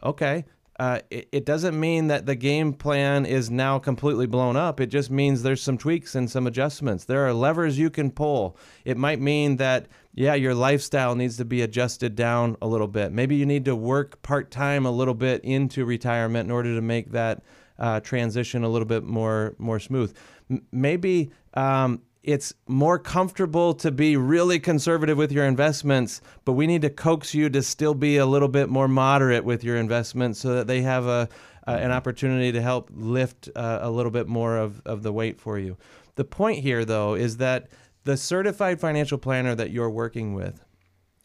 okay, 0.02 0.44
uh, 0.80 1.00
it, 1.10 1.28
it 1.32 1.44
doesn't 1.44 1.78
mean 1.78 2.08
that 2.08 2.26
the 2.26 2.34
game 2.34 2.72
plan 2.72 3.26
is 3.26 3.50
now 3.50 3.78
completely 3.78 4.26
blown 4.26 4.56
up. 4.56 4.80
It 4.80 4.86
just 4.86 5.10
means 5.10 5.42
there's 5.42 5.62
some 5.62 5.76
tweaks 5.78 6.14
and 6.14 6.30
some 6.30 6.46
adjustments. 6.46 7.04
There 7.04 7.26
are 7.26 7.32
levers 7.32 7.78
you 7.78 7.90
can 7.90 8.10
pull. 8.10 8.56
It 8.84 8.96
might 8.96 9.20
mean 9.20 9.56
that, 9.58 9.86
yeah, 10.14 10.34
your 10.34 10.54
lifestyle 10.54 11.14
needs 11.14 11.36
to 11.36 11.44
be 11.44 11.62
adjusted 11.62 12.16
down 12.16 12.56
a 12.62 12.66
little 12.66 12.88
bit. 12.88 13.12
Maybe 13.12 13.36
you 13.36 13.46
need 13.46 13.66
to 13.66 13.76
work 13.76 14.22
part 14.22 14.50
time 14.50 14.86
a 14.86 14.90
little 14.90 15.14
bit 15.14 15.44
into 15.44 15.84
retirement 15.84 16.46
in 16.46 16.50
order 16.50 16.74
to 16.74 16.80
make 16.80 17.12
that 17.12 17.42
uh, 17.78 18.00
transition 18.00 18.64
a 18.64 18.68
little 18.68 18.86
bit 18.86 19.04
more 19.04 19.54
more 19.58 19.78
smooth. 19.78 20.14
M- 20.50 20.64
maybe 20.72 21.30
um, 21.54 22.00
it's 22.22 22.54
more 22.68 22.98
comfortable 22.98 23.74
to 23.74 23.90
be 23.90 24.16
really 24.16 24.60
conservative 24.60 25.18
with 25.18 25.32
your 25.32 25.44
investments, 25.44 26.20
but 26.44 26.52
we 26.52 26.66
need 26.66 26.82
to 26.82 26.90
coax 26.90 27.34
you 27.34 27.50
to 27.50 27.62
still 27.62 27.94
be 27.94 28.16
a 28.16 28.26
little 28.26 28.48
bit 28.48 28.68
more 28.68 28.86
moderate 28.86 29.44
with 29.44 29.64
your 29.64 29.76
investments 29.76 30.38
so 30.38 30.54
that 30.54 30.68
they 30.68 30.82
have 30.82 31.06
a, 31.06 31.28
an 31.66 31.90
opportunity 31.90 32.52
to 32.52 32.62
help 32.62 32.90
lift 32.94 33.48
uh, 33.56 33.80
a 33.82 33.90
little 33.90 34.12
bit 34.12 34.28
more 34.28 34.56
of, 34.56 34.80
of 34.84 35.02
the 35.02 35.12
weight 35.12 35.40
for 35.40 35.58
you. 35.58 35.76
The 36.14 36.24
point 36.24 36.60
here, 36.60 36.84
though, 36.84 37.14
is 37.14 37.38
that 37.38 37.68
the 38.04 38.16
certified 38.16 38.80
financial 38.80 39.18
planner 39.18 39.54
that 39.54 39.70
you're 39.70 39.90
working 39.90 40.34
with 40.34 40.64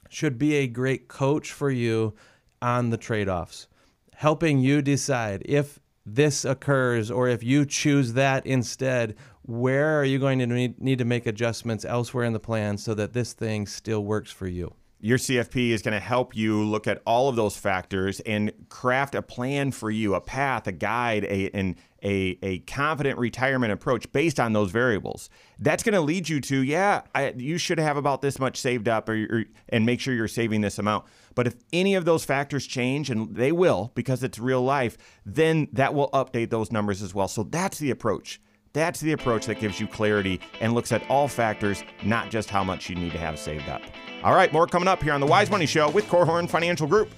should 0.10 0.38
be 0.38 0.56
a 0.56 0.68
great 0.68 1.08
coach 1.08 1.52
for 1.52 1.70
you 1.70 2.14
on 2.62 2.90
the 2.90 2.98
trade 2.98 3.30
offs, 3.30 3.68
helping 4.16 4.60
you 4.60 4.82
decide 4.82 5.44
if 5.46 5.80
this 6.08 6.46
occurs 6.46 7.12
or 7.12 7.28
if 7.28 7.44
you 7.44 7.66
choose 7.66 8.14
that 8.14 8.46
instead, 8.46 9.16
where 9.48 9.98
are 10.00 10.04
you 10.04 10.20
going 10.20 10.40
to 10.40 10.46
need, 10.46 10.80
need 10.80 11.00
to 11.00 11.06
make 11.06 11.26
adjustments 11.26 11.86
elsewhere 11.86 12.26
in 12.26 12.34
the 12.34 12.40
plan 12.40 12.78
so 12.78 12.94
that 12.94 13.14
this 13.14 13.34
thing 13.34 13.66
still 13.66 14.04
works 14.04 14.30
for 14.30 14.46
you? 14.46 14.74
Your 15.00 15.18
CFP 15.20 15.70
is 15.70 15.84
going 15.84 15.94
to 15.94 16.00
help 16.00 16.36
you 16.36 16.64
look 16.64 16.88
at 16.88 17.02
all 17.06 17.30
of 17.30 17.36
those 17.36 17.56
factors 17.56 18.20
and 18.22 18.52
craft 18.68 19.14
a 19.14 19.22
plan 19.22 19.72
for 19.72 19.92
you, 19.92 20.16
a 20.16 20.22
path, 20.22 20.66
a 20.66 20.72
guide, 20.72 21.24
a, 21.26 21.76
a, 22.04 22.40
a 22.42 22.60
confident 22.60 23.20
retirement 23.20 23.72
approach 23.72 24.12
based 24.12 24.40
on 24.40 24.54
those 24.54 24.72
variables. 24.72 25.30
That's 25.60 25.84
going 25.84 25.94
to 25.94 26.02
lead 26.02 26.28
you 26.28 26.42
to, 26.42 26.64
yeah, 26.64 27.02
I, 27.14 27.34
you 27.38 27.60
should 27.60 27.80
have 27.80 27.96
about 27.96 28.22
this 28.22 28.40
much 28.40 28.58
saved 28.58 28.90
up 28.90 29.08
or, 29.08 29.14
or, 29.30 29.44
and 29.70 29.86
make 29.86 30.00
sure 30.00 30.16
you're 30.16 30.28
saving 30.28 30.62
this 30.62 30.80
amount. 30.80 31.06
But 31.36 31.46
if 31.46 31.56
any 31.72 31.94
of 31.94 32.06
those 32.06 32.26
factors 32.26 32.66
change, 32.66 33.12
and 33.12 33.36
they 33.36 33.52
will 33.52 33.92
because 33.94 34.24
it's 34.24 34.40
real 34.40 34.64
life, 34.64 34.98
then 35.26 35.68
that 35.74 35.94
will 35.94 36.10
update 36.10 36.50
those 36.50 36.72
numbers 36.72 37.04
as 37.04 37.14
well. 37.14 37.28
So 37.28 37.44
that's 37.44 37.78
the 37.78 37.92
approach. 37.92 38.42
That's 38.78 39.00
the 39.00 39.14
approach 39.14 39.48
that 39.48 39.60
gives 39.60 39.80
you 39.80 39.88
clarity 39.88 40.40
and 40.62 40.76
looks 40.76 40.92
at 40.92 41.02
all 41.10 41.28
factors, 41.28 41.84
not 42.04 42.30
just 42.30 42.48
how 42.48 42.64
much 42.64 42.92
you 42.92 42.96
need 42.96 43.12
to 43.14 43.18
have 43.18 43.40
saved 43.40 43.68
up. 43.70 43.82
All 44.24 44.36
right, 44.36 44.54
more 44.54 44.68
coming 44.68 44.88
up 44.88 45.02
here 45.02 45.14
on 45.14 45.20
the 45.20 45.26
Wise 45.26 45.50
Money 45.50 45.66
Show 45.66 45.90
with 45.90 46.06
Korhorn 46.06 46.48
Financial 46.48 46.86
Group. 46.86 47.10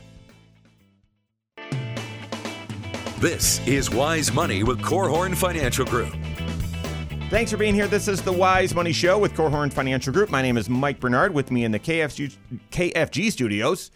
This 3.17 3.59
is 3.67 3.89
Wise 3.89 4.31
Money 4.31 4.63
with 4.63 4.79
Korhorn 4.81 5.35
Financial 5.35 5.85
Group. 5.85 6.15
Thanks 7.29 7.51
for 7.51 7.57
being 7.57 7.75
here. 7.75 7.87
This 7.87 8.07
is 8.07 8.21
the 8.21 8.31
Wise 8.31 8.73
Money 8.73 8.93
Show 8.93 9.19
with 9.19 9.33
Korhorn 9.33 9.73
Financial 9.73 10.13
Group. 10.13 10.29
My 10.29 10.41
name 10.41 10.55
is 10.55 10.69
Mike 10.69 11.01
Bernard. 11.01 11.33
With 11.33 11.51
me 11.51 11.65
in 11.65 11.73
the 11.73 11.79
KFG, 11.79 12.37
KFG 12.71 13.33
studios, 13.33 13.91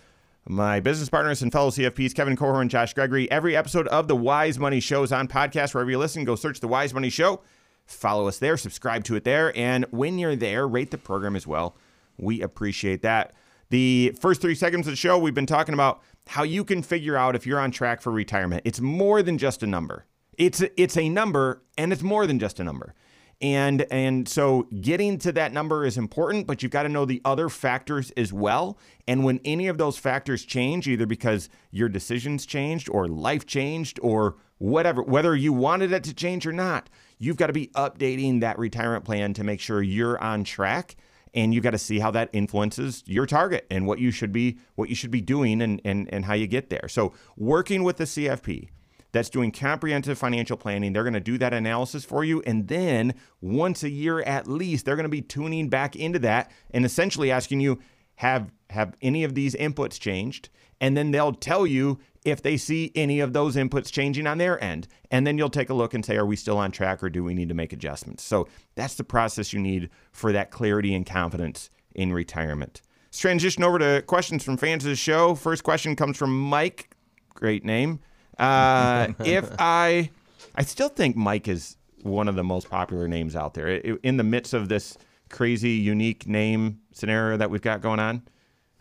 my 0.50 0.82
business 0.82 1.08
partners 1.08 1.42
and 1.42 1.50
fellow 1.50 1.70
CFPs, 1.70 2.14
Kevin 2.14 2.36
Korhorn, 2.36 2.68
Josh 2.68 2.94
Gregory. 2.94 3.32
Every 3.32 3.56
episode 3.56 3.88
of 3.88 4.10
the 4.10 4.18
Wise 4.18 4.60
Money 4.60 4.82
Show 4.82 5.04
is 5.04 5.14
on 5.14 5.30
podcast. 5.30 5.74
Wherever 5.74 5.90
you 5.90 5.98
listen, 5.98 6.26
go 6.26 6.36
search 6.36 6.60
the 6.60 6.68
Wise 6.68 6.94
Money 6.94 7.10
Show. 7.10 7.40
Follow 7.86 8.28
us 8.28 8.40
there, 8.40 8.58
subscribe 8.58 9.04
to 9.06 9.16
it 9.16 9.24
there, 9.24 9.56
and 9.58 9.86
when 9.92 10.18
you're 10.18 10.36
there, 10.36 10.68
rate 10.68 10.92
the 10.92 10.98
program 10.98 11.36
as 11.36 11.46
well. 11.46 11.76
We 12.18 12.42
appreciate 12.42 13.02
that. 13.02 13.34
The 13.70 14.16
first 14.20 14.42
three 14.42 14.56
seconds 14.56 14.88
of 14.88 14.92
the 14.92 14.98
show, 14.98 15.18
we've 15.18 15.34
been 15.34 15.46
talking 15.46 15.74
about 15.74 16.02
how 16.28 16.44
you 16.44 16.64
can 16.64 16.84
figure 16.84 17.18
out 17.18 17.36
if 17.36 17.46
you're 17.46 17.60
on 17.60 17.72
track 17.72 18.02
for 18.02 18.12
retirement. 18.12 18.62
It's 18.66 18.80
more 18.80 19.22
than 19.22 19.38
just 19.38 19.64
a 19.64 19.68
number. 19.68 20.06
It's 20.38 20.62
a, 20.62 20.82
it's 20.82 20.98
a 20.98 21.10
number, 21.10 21.64
and 21.78 21.92
it's 21.92 22.04
more 22.04 22.26
than 22.28 22.40
just 22.40 22.60
a 22.60 22.64
number. 22.64 22.94
And 23.42 23.86
and 23.92 24.28
so 24.28 24.68
getting 24.80 25.18
to 25.20 25.32
that 25.34 25.52
number 25.52 25.86
is 25.86 25.98
important, 25.98 26.48
but 26.48 26.64
you've 26.64 26.72
got 26.72 26.84
to 26.84 26.90
know 26.90 27.04
the 27.04 27.22
other 27.26 27.50
factors 27.50 28.12
as 28.12 28.32
well. 28.32 28.78
And 29.06 29.26
when 29.26 29.42
any 29.44 29.68
of 29.68 29.78
those 29.78 29.98
factors 29.98 30.46
change, 30.46 30.88
either 30.88 31.06
because 31.06 31.50
your 31.70 31.90
decisions 31.90 32.46
changed 32.46 32.90
or 32.90 33.08
life 33.08 33.46
changed 33.46 34.00
or 34.02 34.38
whatever, 34.60 35.04
whether 35.04 35.36
you 35.36 35.52
wanted 35.52 35.92
it 35.92 36.06
to 36.06 36.14
change 36.14 36.48
or 36.48 36.54
not, 36.54 36.90
you've 37.24 37.38
got 37.38 37.48
to 37.48 37.54
be 37.54 37.68
updating 37.68 38.42
that 38.42 38.60
retirement 38.60 39.06
plan 39.06 39.34
to 39.34 39.44
make 39.44 39.62
sure 39.62 39.82
you're 39.82 40.22
on 40.22 40.44
track 40.44 40.96
and 41.34 41.54
you've 41.54 41.64
got 41.64 41.72
to 41.72 41.78
see 41.78 42.00
how 42.00 42.12
that 42.12 42.30
influences 42.34 43.02
your 43.08 43.26
target 43.26 43.66
and 43.72 43.88
what 43.88 43.98
you 43.98 44.12
should 44.12 44.32
be 44.32 44.58
what 44.76 44.90
you 44.90 44.96
should 44.96 45.10
be 45.10 45.22
doing 45.22 45.62
and 45.62 45.82
and, 45.86 46.14
and 46.14 46.26
how 46.26 46.34
you 46.34 46.48
get 46.48 46.70
there. 46.70 46.88
So 46.90 47.14
working 47.38 47.84
with 47.84 47.98
the 47.98 48.04
CFP 48.04 48.70
that's 49.14 49.30
doing 49.30 49.52
comprehensive 49.52 50.18
financial 50.18 50.58
planning, 50.58 50.92
they're 50.92 51.04
going 51.04 51.14
to 51.14 51.20
do 51.20 51.38
that 51.38 51.54
analysis 51.54 52.04
for 52.04 52.24
you 52.26 52.42
and 52.46 52.68
then 52.68 53.14
once 53.42 53.84
a 53.84 53.90
year 53.90 54.22
at 54.22 54.48
least 54.48 54.86
they're 54.86 54.96
going 54.98 55.06
to 55.06 55.10
be 55.10 55.22
tuning 55.22 55.70
back 55.70 55.96
into 55.96 56.20
that 56.20 56.52
and 56.72 56.86
essentially 56.86 57.32
asking 57.32 57.62
you 57.62 57.80
have 58.16 58.52
have 58.70 58.96
any 59.02 59.24
of 59.24 59.34
these 59.34 59.56
inputs 59.56 60.00
changed? 60.00 60.50
And 60.82 60.98
then 60.98 61.12
they'll 61.12 61.34
tell 61.34 61.66
you 61.66 62.00
if 62.26 62.42
they 62.42 62.58
see 62.58 62.92
any 62.96 63.20
of 63.20 63.34
those 63.34 63.56
inputs 63.56 63.92
changing 63.92 64.28
on 64.28 64.38
their 64.38 64.62
end. 64.64 64.88
And 65.12 65.28
then 65.28 65.38
you'll 65.38 65.50
take 65.50 65.70
a 65.70 65.74
look 65.74 65.94
and 65.94 66.06
say, 66.06 66.18
are 66.18 66.26
we 66.26 66.36
still 66.36 66.58
on 66.58 66.72
track 66.72 67.04
or 67.04 67.10
do 67.10 67.24
we 67.24 67.34
need 67.34 67.50
to 67.50 67.56
make 67.56 67.74
adjustments? 67.74 68.24
So 68.24 68.48
that's 68.76 68.96
the 68.96 69.04
process 69.04 69.54
you 69.54 69.60
need 69.60 69.90
for 70.12 70.32
that 70.32 70.52
clarity 70.52 70.94
and 70.94 71.06
confidence 71.06 71.70
in 71.96 72.14
retirement. 72.14 72.82
Let's 73.08 73.20
transition 73.20 73.64
over 73.64 73.78
to 73.80 74.04
questions 74.08 74.44
from 74.44 74.58
fans 74.58 74.86
of 74.86 74.90
the 74.90 74.96
show. 74.96 75.36
First 75.36 75.64
question 75.64 75.96
comes 75.96 76.18
from 76.18 76.38
Mike. 76.40 76.96
Great 77.34 77.64
name. 77.64 78.00
Uh, 78.40 79.10
if 79.24 79.52
I, 79.60 80.10
I 80.56 80.64
still 80.64 80.90
think 80.90 81.16
Mike 81.16 81.48
is 81.48 81.78
one 82.02 82.28
of 82.28 82.36
the 82.36 82.44
most 82.44 82.70
popular 82.70 83.08
names 83.08 83.36
out 83.36 83.54
there. 83.54 83.68
In 83.68 84.18
the 84.18 84.24
midst 84.24 84.54
of 84.54 84.70
this 84.70 84.98
crazy, 85.30 85.72
unique 85.72 86.28
name 86.28 86.80
scenario 86.92 87.38
that 87.38 87.50
we've 87.50 87.62
got 87.62 87.82
going 87.82 88.00
on, 88.00 88.24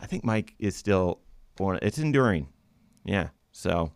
I 0.01 0.07
think 0.07 0.25
Mike 0.25 0.55
is 0.59 0.77
still 0.77 1.21
one. 1.59 1.79
It's 1.83 1.99
enduring. 1.99 2.49
Yeah. 3.05 3.29
So. 3.53 3.93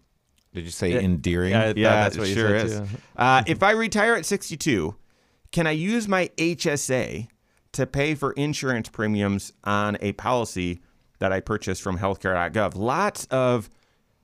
Did 0.55 0.65
you 0.65 0.71
say 0.71 1.05
endearing? 1.05 1.51
Yeah, 1.51 1.73
Yeah, 1.77 1.91
that's 2.05 2.17
what 2.17 2.29
it 2.29 2.31
you 2.31 2.35
sure 2.37 2.59
said 2.59 2.67
is. 2.67 2.79
too. 2.79 2.87
Uh, 3.15 3.43
if 3.47 3.63
I 3.63 3.73
retire 3.73 4.15
at 4.15 4.25
62, 4.25 4.95
can 5.53 5.67
I 5.67 5.73
use 5.73 6.09
my 6.09 6.31
HSA 6.39 7.29
to 7.73 7.87
pay 7.87 8.15
for 8.15 8.33
insurance 8.33 8.89
premiums 8.89 9.53
on 9.65 9.99
a 10.01 10.13
policy 10.13 10.81
that 11.19 11.31
I 11.31 11.41
purchased 11.41 11.83
from 11.83 11.99
healthcare.gov? 11.99 12.75
Lots 12.75 13.27
of 13.27 13.69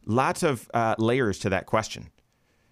lots 0.06 0.42
of 0.42 0.70
uh, 0.72 0.94
layers 0.98 1.38
to 1.40 1.50
that 1.50 1.66
question. 1.66 2.08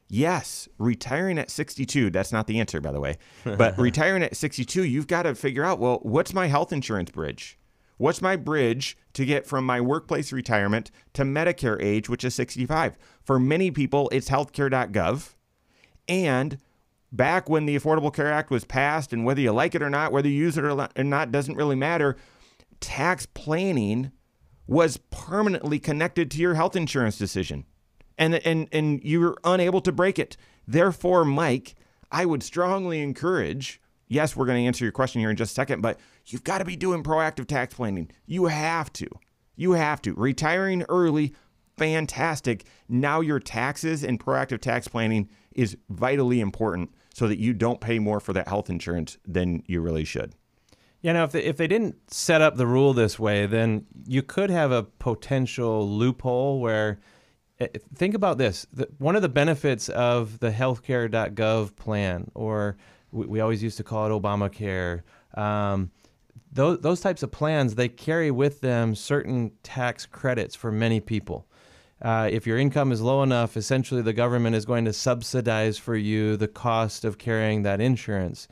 Yes, 0.09 0.69
retiring 0.79 1.39
at 1.39 1.51
62, 1.51 2.11
that's 2.11 2.33
not 2.33 2.49
the 2.49 2.59
answer, 2.59 2.81
by 2.81 2.91
the 2.91 2.99
way. 2.99 3.19
But 3.45 3.79
retiring 3.79 4.25
at 4.25 4.35
62, 4.37 4.85
you've 4.85 5.07
got 5.07 5.23
to 5.23 5.35
figure 5.37 5.65
out 5.65 5.79
well, 5.79 6.01
what's 6.03 6.33
my 6.35 6.49
health 6.49 6.73
insurance 6.73 7.11
bridge? 7.11 7.59
What's 8.01 8.23
my 8.23 8.35
bridge 8.35 8.97
to 9.13 9.27
get 9.27 9.45
from 9.45 9.67
my 9.67 9.79
workplace 9.79 10.33
retirement 10.33 10.91
to 11.13 11.23
Medicare 11.23 11.77
age, 11.83 12.09
which 12.09 12.25
is 12.25 12.35
65? 12.35 12.97
For 13.23 13.39
many 13.39 13.71
people, 13.71 14.09
it's 14.11 14.31
healthcare.gov. 14.31 15.35
And 16.09 16.57
back 17.13 17.51
when 17.51 17.67
the 17.67 17.79
Affordable 17.79 18.15
Care 18.15 18.33
Act 18.33 18.51
was 18.51 18.65
passed, 18.65 19.13
and 19.13 19.27
whether 19.27 19.43
you 19.43 19.53
like 19.53 19.75
it 19.75 19.83
or 19.83 19.91
not, 19.91 20.13
whether 20.13 20.31
you 20.31 20.35
use 20.35 20.57
it 20.57 20.65
or 20.65 20.89
not, 21.05 21.31
doesn't 21.31 21.57
really 21.57 21.77
matter. 21.77 22.17
Tax 22.81 23.27
planning 23.27 24.13
was 24.67 24.97
permanently 25.11 25.79
connected 25.79 26.31
to 26.31 26.39
your 26.39 26.55
health 26.55 26.77
insurance 26.77 27.19
decision. 27.19 27.67
And, 28.17 28.37
and, 28.47 28.67
and 28.73 29.05
you 29.05 29.21
were 29.21 29.37
unable 29.45 29.83
to 29.83 29.93
break 29.93 30.19
it. 30.19 30.39
Therefore, 30.67 31.27
Mike, 31.27 31.75
I 32.11 32.25
would 32.25 32.43
strongly 32.43 33.03
encourage 33.03 33.79
yes, 34.11 34.37
we're 34.37 34.45
going 34.45 34.63
to 34.63 34.67
answer 34.67 34.85
your 34.85 34.93
question 34.93 35.21
here 35.21 35.31
in 35.31 35.37
just 35.37 35.53
a 35.53 35.55
second, 35.55 35.81
but 35.81 35.99
you've 36.33 36.45
got 36.45 36.59
to 36.59 36.65
be 36.65 36.77
doing 36.77 37.03
proactive 37.03 37.47
tax 37.47 37.75
planning. 37.75 38.11
You 38.27 38.47
have 38.47 38.93
to. 38.95 39.07
You 39.57 39.73
have 39.73 40.01
to. 40.03 40.15
Retiring 40.15 40.85
early, 40.89 41.35
fantastic. 41.77 42.65
Now 42.89 43.21
your 43.21 43.41
taxes 43.41 44.05
and 44.05 44.19
proactive 44.19 44.61
tax 44.61 44.89
planning 44.89 45.29
is 45.53 45.77
vitally 45.89 46.41
important 46.41 46.91
so 47.15 47.27
that 47.29 47.39
you 47.39 47.53
don't 47.53 47.81
pay 47.81 47.99
more 47.99 48.21
for 48.21 48.33
that 48.33 48.49
health 48.49 48.71
insurance 48.71 49.19
than 49.27 49.63
you 49.67 49.81
really 49.81 50.05
should. 50.05 50.35
Yeah, 51.03 51.15
now 51.15 51.25
if 51.25 51.33
they, 51.33 51.43
if 51.43 51.57
they 51.57 51.67
didn't 51.67 52.11
set 52.13 52.41
up 52.43 52.57
the 52.57 52.67
rule 52.67 52.93
this 52.93 53.19
way, 53.19 53.47
then 53.47 53.87
you 54.07 54.23
could 54.23 54.51
have 54.51 54.71
a 54.71 54.83
potential 54.83 55.89
loophole 55.89 56.61
where. 56.61 57.01
eh, 57.59 57.69
Think 57.95 58.15
about 58.15 58.37
this. 58.39 58.67
One 58.99 59.17
of 59.17 59.23
the 59.23 59.29
benefits 59.31 59.89
of 59.89 60.39
the 60.41 60.51
healthcare.gov 60.51 61.75
plan, 61.77 62.31
or 62.35 62.77
we, 63.13 63.27
we 63.27 63.41
always 63.41 63.63
used 63.63 63.79
to 63.79 63.85
call 63.85 64.07
it 64.07 64.23
Obamacare, 64.23 65.03
um, 65.35 65.91
those, 66.53 66.81
those 66.81 67.01
types 67.01 67.23
of 67.23 67.31
plans, 67.31 67.75
they 67.75 67.89
carry 67.89 68.31
with 68.31 68.61
them 68.61 68.95
certain 68.95 69.53
tax 69.63 70.07
credits 70.07 70.55
for 70.55 70.73
many 70.73 71.01
people. 71.01 71.47
Uh, 72.03 72.29
if 72.33 72.47
your 72.47 72.59
income 72.59 72.93
is 72.93 73.01
low 73.01 73.23
enough, 73.23 73.57
essentially 73.57 74.03
the 74.03 74.13
government 74.13 74.57
is 74.57 74.65
going 74.65 74.85
to 74.87 74.93
subsidize 74.93 75.77
for 75.79 75.97
you 75.97 76.37
the 76.37 76.49
cost 76.49 77.05
of 77.05 77.19
carrying 77.19 77.63
that 77.63 77.81
insurance. 77.81 78.49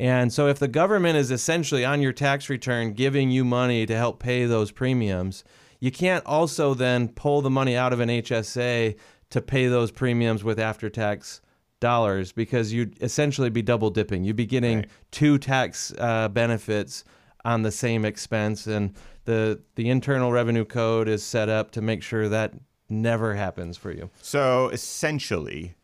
And 0.00 0.32
so, 0.32 0.46
if 0.46 0.58
the 0.58 0.68
government 0.68 1.16
is 1.16 1.30
essentially 1.30 1.84
on 1.84 2.00
your 2.00 2.12
tax 2.12 2.48
return 2.48 2.92
giving 2.92 3.30
you 3.30 3.44
money 3.44 3.84
to 3.86 3.96
help 3.96 4.20
pay 4.20 4.44
those 4.44 4.70
premiums, 4.70 5.42
you 5.80 5.90
can't 5.90 6.24
also 6.24 6.74
then 6.74 7.08
pull 7.08 7.40
the 7.40 7.50
money 7.50 7.76
out 7.76 7.92
of 7.92 8.00
an 8.00 8.08
HSA 8.08 8.96
to 9.30 9.40
pay 9.40 9.66
those 9.66 9.90
premiums 9.90 10.44
with 10.44 10.58
after 10.58 10.88
tax 10.88 11.40
dollars 11.80 12.32
because 12.32 12.72
you'd 12.72 13.00
essentially 13.02 13.50
be 13.50 13.62
double 13.62 13.90
dipping. 13.90 14.24
You'd 14.24 14.36
be 14.36 14.46
getting 14.46 14.86
two 15.10 15.38
tax 15.38 15.92
uh, 15.98 16.28
benefits 16.28 17.04
on 17.44 17.62
the 17.62 17.70
same 17.70 18.04
expense, 18.04 18.66
and 18.66 18.94
the 19.24 19.60
the 19.74 19.88
Internal 19.88 20.32
Revenue 20.32 20.64
Code 20.64 21.08
is 21.08 21.22
set 21.22 21.48
up 21.48 21.70
to 21.72 21.82
make 21.82 22.02
sure 22.02 22.28
that 22.28 22.54
never 22.88 23.34
happens 23.34 23.76
for 23.76 23.90
you. 23.90 24.10
So 24.22 24.68
essentially, 24.68 25.74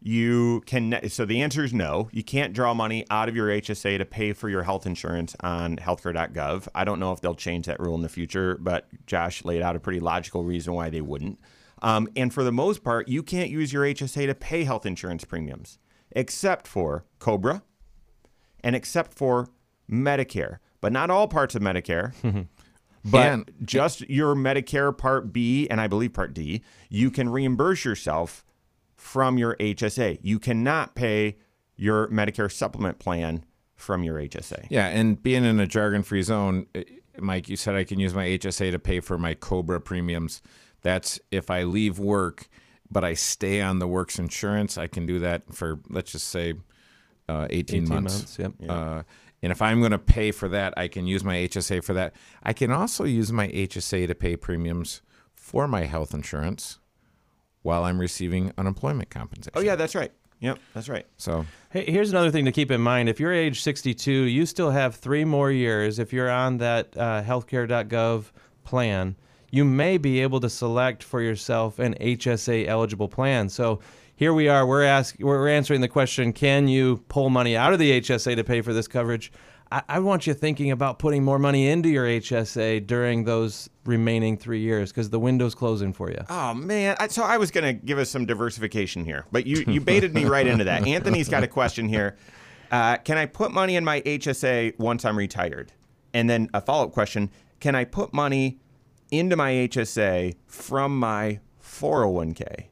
you 0.00 0.62
can. 0.66 0.98
So 1.08 1.24
the 1.24 1.42
answer 1.42 1.64
is 1.64 1.72
no. 1.72 2.08
You 2.12 2.22
can't 2.22 2.52
draw 2.52 2.74
money 2.74 3.06
out 3.10 3.28
of 3.28 3.36
your 3.36 3.48
HSA 3.48 3.98
to 3.98 4.04
pay 4.04 4.32
for 4.32 4.48
your 4.48 4.62
health 4.62 4.86
insurance 4.86 5.34
on 5.40 5.76
healthcare.gov. 5.76 6.68
I 6.74 6.84
don't 6.84 7.00
know 7.00 7.12
if 7.12 7.20
they'll 7.20 7.34
change 7.34 7.66
that 7.66 7.80
rule 7.80 7.94
in 7.94 8.02
the 8.02 8.08
future, 8.08 8.58
but 8.60 8.86
Josh 9.06 9.44
laid 9.44 9.62
out 9.62 9.76
a 9.76 9.80
pretty 9.80 10.00
logical 10.00 10.44
reason 10.44 10.74
why 10.74 10.90
they 10.90 11.00
wouldn't. 11.00 11.38
Um, 11.82 12.08
and 12.16 12.32
for 12.32 12.44
the 12.44 12.52
most 12.52 12.82
part, 12.82 13.08
you 13.08 13.22
can't 13.22 13.50
use 13.50 13.72
your 13.72 13.84
HSA 13.84 14.26
to 14.26 14.34
pay 14.34 14.64
health 14.64 14.86
insurance 14.86 15.24
premiums, 15.24 15.78
except 16.12 16.66
for 16.66 17.04
Cobra 17.18 17.62
and 18.62 18.74
except 18.74 19.12
for 19.12 19.48
Medicare, 19.90 20.58
but 20.84 20.92
not 20.92 21.08
all 21.08 21.26
parts 21.26 21.54
of 21.54 21.62
Medicare. 21.62 22.12
But 23.06 23.26
And- 23.26 23.50
just 23.64 24.00
your 24.08 24.34
Medicare 24.34 24.96
Part 24.96 25.30
B 25.30 25.68
and 25.68 25.78
I 25.78 25.86
believe 25.88 26.14
Part 26.14 26.32
D, 26.32 26.62
you 26.88 27.10
can 27.10 27.28
reimburse 27.28 27.84
yourself 27.84 28.46
from 28.96 29.36
your 29.36 29.56
HSA. 29.56 30.20
You 30.22 30.38
cannot 30.38 30.94
pay 30.94 31.36
your 31.76 32.08
Medicare 32.08 32.50
supplement 32.50 32.98
plan 32.98 33.44
from 33.76 34.04
your 34.04 34.16
HSA. 34.16 34.68
Yeah, 34.70 34.86
and 34.88 35.22
being 35.22 35.44
in 35.44 35.60
a 35.60 35.66
jargon-free 35.66 36.22
zone, 36.22 36.66
eh, 36.74 36.84
Mike, 37.18 37.50
you 37.50 37.56
said 37.56 37.74
I 37.74 37.84
can 37.84 38.00
use 38.00 38.14
my 38.14 38.24
HSA 38.24 38.70
to 38.70 38.78
pay 38.78 39.00
for 39.00 39.18
my 39.18 39.34
Cobra 39.34 39.82
premiums. 39.82 40.40
That's 40.80 41.20
if 41.30 41.50
I 41.50 41.64
leave 41.64 41.98
work, 41.98 42.48
but 42.90 43.04
I 43.04 43.12
stay 43.12 43.60
on 43.60 43.80
the 43.80 43.86
works 43.86 44.18
insurance. 44.18 44.78
I 44.78 44.86
can 44.86 45.04
do 45.04 45.18
that 45.18 45.54
for 45.54 45.78
let's 45.90 46.12
just 46.12 46.28
say 46.28 46.54
uh, 47.28 47.48
18, 47.50 47.82
18 47.84 47.88
months. 47.88 48.14
months, 48.14 48.38
yep. 48.38 48.52
Uh, 48.66 49.02
and 49.44 49.50
if 49.52 49.60
I'm 49.60 49.80
going 49.80 49.92
to 49.92 49.98
pay 49.98 50.30
for 50.30 50.48
that, 50.48 50.72
I 50.74 50.88
can 50.88 51.06
use 51.06 51.22
my 51.22 51.36
HSA 51.36 51.84
for 51.84 51.92
that. 51.92 52.14
I 52.42 52.54
can 52.54 52.72
also 52.72 53.04
use 53.04 53.30
my 53.30 53.48
HSA 53.48 54.06
to 54.06 54.14
pay 54.14 54.36
premiums 54.36 55.02
for 55.34 55.68
my 55.68 55.82
health 55.82 56.14
insurance 56.14 56.78
while 57.60 57.84
I'm 57.84 58.00
receiving 58.00 58.52
unemployment 58.56 59.10
compensation. 59.10 59.52
Oh 59.54 59.60
yeah, 59.60 59.76
that's 59.76 59.94
right. 59.94 60.10
Yep, 60.40 60.60
that's 60.72 60.88
right. 60.88 61.06
So 61.18 61.44
Hey, 61.68 61.84
here's 61.84 62.10
another 62.10 62.30
thing 62.30 62.46
to 62.46 62.52
keep 62.52 62.70
in 62.70 62.80
mind. 62.80 63.10
If 63.10 63.20
you're 63.20 63.34
age 63.34 63.60
62, 63.60 64.10
you 64.10 64.46
still 64.46 64.70
have 64.70 64.94
three 64.94 65.26
more 65.26 65.50
years. 65.50 65.98
If 65.98 66.10
you're 66.10 66.30
on 66.30 66.56
that 66.58 66.96
uh, 66.96 67.22
healthcare.gov 67.22 68.24
plan, 68.64 69.14
you 69.50 69.66
may 69.66 69.98
be 69.98 70.20
able 70.20 70.40
to 70.40 70.48
select 70.48 71.02
for 71.02 71.20
yourself 71.20 71.78
an 71.78 71.94
HSA 72.00 72.66
eligible 72.66 73.08
plan. 73.08 73.50
So 73.50 73.80
here 74.16 74.32
we 74.32 74.48
are. 74.48 74.66
We're 74.66 74.84
asking, 74.84 75.26
we're 75.26 75.48
answering 75.48 75.80
the 75.80 75.88
question: 75.88 76.32
Can 76.32 76.68
you 76.68 77.04
pull 77.08 77.30
money 77.30 77.56
out 77.56 77.72
of 77.72 77.78
the 77.78 78.00
HSA 78.00 78.36
to 78.36 78.44
pay 78.44 78.60
for 78.60 78.72
this 78.72 78.86
coverage? 78.86 79.32
I, 79.72 79.82
I 79.88 79.98
want 79.98 80.26
you 80.26 80.34
thinking 80.34 80.70
about 80.70 80.98
putting 80.98 81.24
more 81.24 81.38
money 81.38 81.68
into 81.68 81.88
your 81.88 82.06
HSA 82.06 82.86
during 82.86 83.24
those 83.24 83.68
remaining 83.84 84.36
three 84.36 84.60
years 84.60 84.90
because 84.92 85.10
the 85.10 85.18
window's 85.18 85.54
closing 85.54 85.92
for 85.92 86.10
you. 86.10 86.20
Oh 86.28 86.54
man, 86.54 86.96
I, 87.00 87.08
so 87.08 87.22
I 87.22 87.38
was 87.38 87.50
gonna 87.50 87.72
give 87.72 87.98
us 87.98 88.08
some 88.08 88.24
diversification 88.26 89.04
here, 89.04 89.26
but 89.32 89.46
you 89.46 89.64
you 89.66 89.80
baited 89.80 90.14
me 90.14 90.24
right 90.24 90.46
into 90.46 90.64
that. 90.64 90.86
Anthony's 90.86 91.28
got 91.28 91.42
a 91.42 91.48
question 91.48 91.88
here. 91.88 92.16
Uh, 92.70 92.96
can 92.98 93.18
I 93.18 93.26
put 93.26 93.52
money 93.52 93.76
in 93.76 93.84
my 93.84 94.00
HSA 94.02 94.78
once 94.78 95.04
I'm 95.04 95.18
retired? 95.18 95.72
And 96.12 96.30
then 96.30 96.48
a 96.54 96.60
follow 96.60 96.84
up 96.84 96.92
question: 96.92 97.30
Can 97.60 97.74
I 97.74 97.84
put 97.84 98.14
money 98.14 98.60
into 99.10 99.36
my 99.36 99.50
HSA 99.50 100.36
from 100.46 100.98
my 100.98 101.40
401k? 101.62 102.66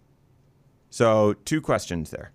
So 0.92 1.32
two 1.46 1.62
questions 1.62 2.10
there. 2.10 2.32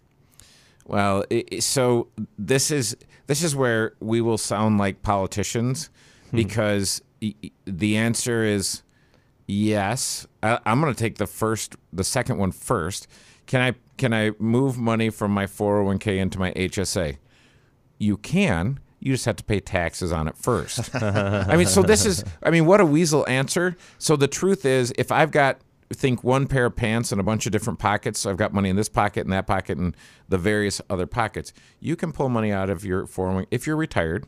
Well, 0.87 1.25
so 1.59 2.07
this 2.39 2.71
is 2.71 2.97
this 3.27 3.43
is 3.43 3.55
where 3.55 3.93
we 3.99 4.19
will 4.19 4.37
sound 4.37 4.79
like 4.79 5.03
politicians 5.03 5.91
hmm. 6.31 6.37
because 6.37 7.01
y- 7.21 7.35
y- 7.43 7.51
the 7.65 7.97
answer 7.97 8.43
is 8.43 8.81
yes. 9.45 10.25
I, 10.41 10.59
I'm 10.65 10.81
going 10.81 10.93
to 10.93 10.97
take 10.97 11.17
the 11.17 11.27
first, 11.27 11.75
the 11.93 12.03
second 12.03 12.39
one 12.39 12.51
first. 12.51 13.07
Can 13.45 13.61
I 13.61 13.75
can 13.97 14.11
I 14.13 14.31
move 14.39 14.77
money 14.77 15.11
from 15.11 15.31
my 15.31 15.45
401k 15.45 16.17
into 16.17 16.39
my 16.39 16.51
HSA? 16.53 17.17
You 17.99 18.17
can. 18.17 18.79
You 18.99 19.13
just 19.13 19.25
have 19.25 19.35
to 19.35 19.43
pay 19.43 19.59
taxes 19.59 20.11
on 20.11 20.27
it 20.27 20.35
first. 20.35 20.95
I 21.01 21.55
mean, 21.55 21.67
so 21.67 21.83
this 21.83 22.05
is, 22.05 22.23
I 22.41 22.49
mean, 22.49 22.65
what 22.65 22.81
a 22.81 22.85
weasel 22.85 23.27
answer. 23.27 23.77
So 23.99 24.15
the 24.15 24.27
truth 24.27 24.65
is, 24.65 24.91
if 24.97 25.11
I've 25.11 25.29
got, 25.29 25.59
think 25.93 26.23
one 26.23 26.47
pair 26.47 26.65
of 26.65 26.75
pants 26.75 27.11
and 27.11 27.21
a 27.21 27.23
bunch 27.23 27.45
of 27.45 27.51
different 27.51 27.79
pockets, 27.79 28.25
I've 28.25 28.37
got 28.37 28.53
money 28.53 28.69
in 28.69 28.75
this 28.75 28.89
pocket 28.89 29.21
and 29.21 29.31
that 29.31 29.47
pocket 29.47 29.77
and 29.77 29.95
the 30.27 30.37
various 30.37 30.81
other 30.89 31.07
pockets, 31.07 31.53
you 31.79 31.95
can 31.95 32.11
pull 32.11 32.29
money 32.29 32.51
out 32.51 32.69
of 32.69 32.83
your 32.83 33.07
401, 33.07 33.47
if 33.51 33.65
you're 33.65 33.77
retired, 33.77 34.25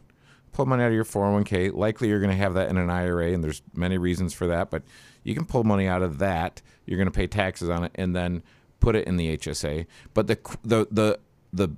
pull 0.54 0.66
money 0.66 0.84
out 0.84 0.88
of 0.88 0.94
your 0.94 1.06
401k. 1.06 1.74
Likely 1.74 2.08
you're 2.08 2.20
going 2.20 2.32
to 2.32 2.38
have 2.38 2.54
that 2.54 2.70
in 2.70 2.78
an 2.78 2.90
IRA, 2.90 3.32
and 3.32 3.44
there's 3.44 3.62
many 3.74 3.98
reasons 3.98 4.34
for 4.34 4.48
that, 4.48 4.70
but 4.70 4.84
you 5.24 5.36
can 5.36 5.46
pull 5.46 5.64
money 5.64 5.88
out 5.88 6.02
of 6.02 6.18
that. 6.20 6.62
You're 6.86 6.98
going 6.98 7.08
to 7.08 7.12
pay 7.12 7.28
taxes 7.28 7.70
on 7.70 7.84
it 7.84 7.92
and 7.96 8.16
then 8.16 8.42
put 8.80 8.96
it 8.96 9.06
in 9.08 9.18
the 9.18 9.38
HSA. 9.38 9.86
But 10.14 10.28
the, 10.28 10.38
the, 10.64 10.88
the, 10.90 11.20
the, 11.52 11.70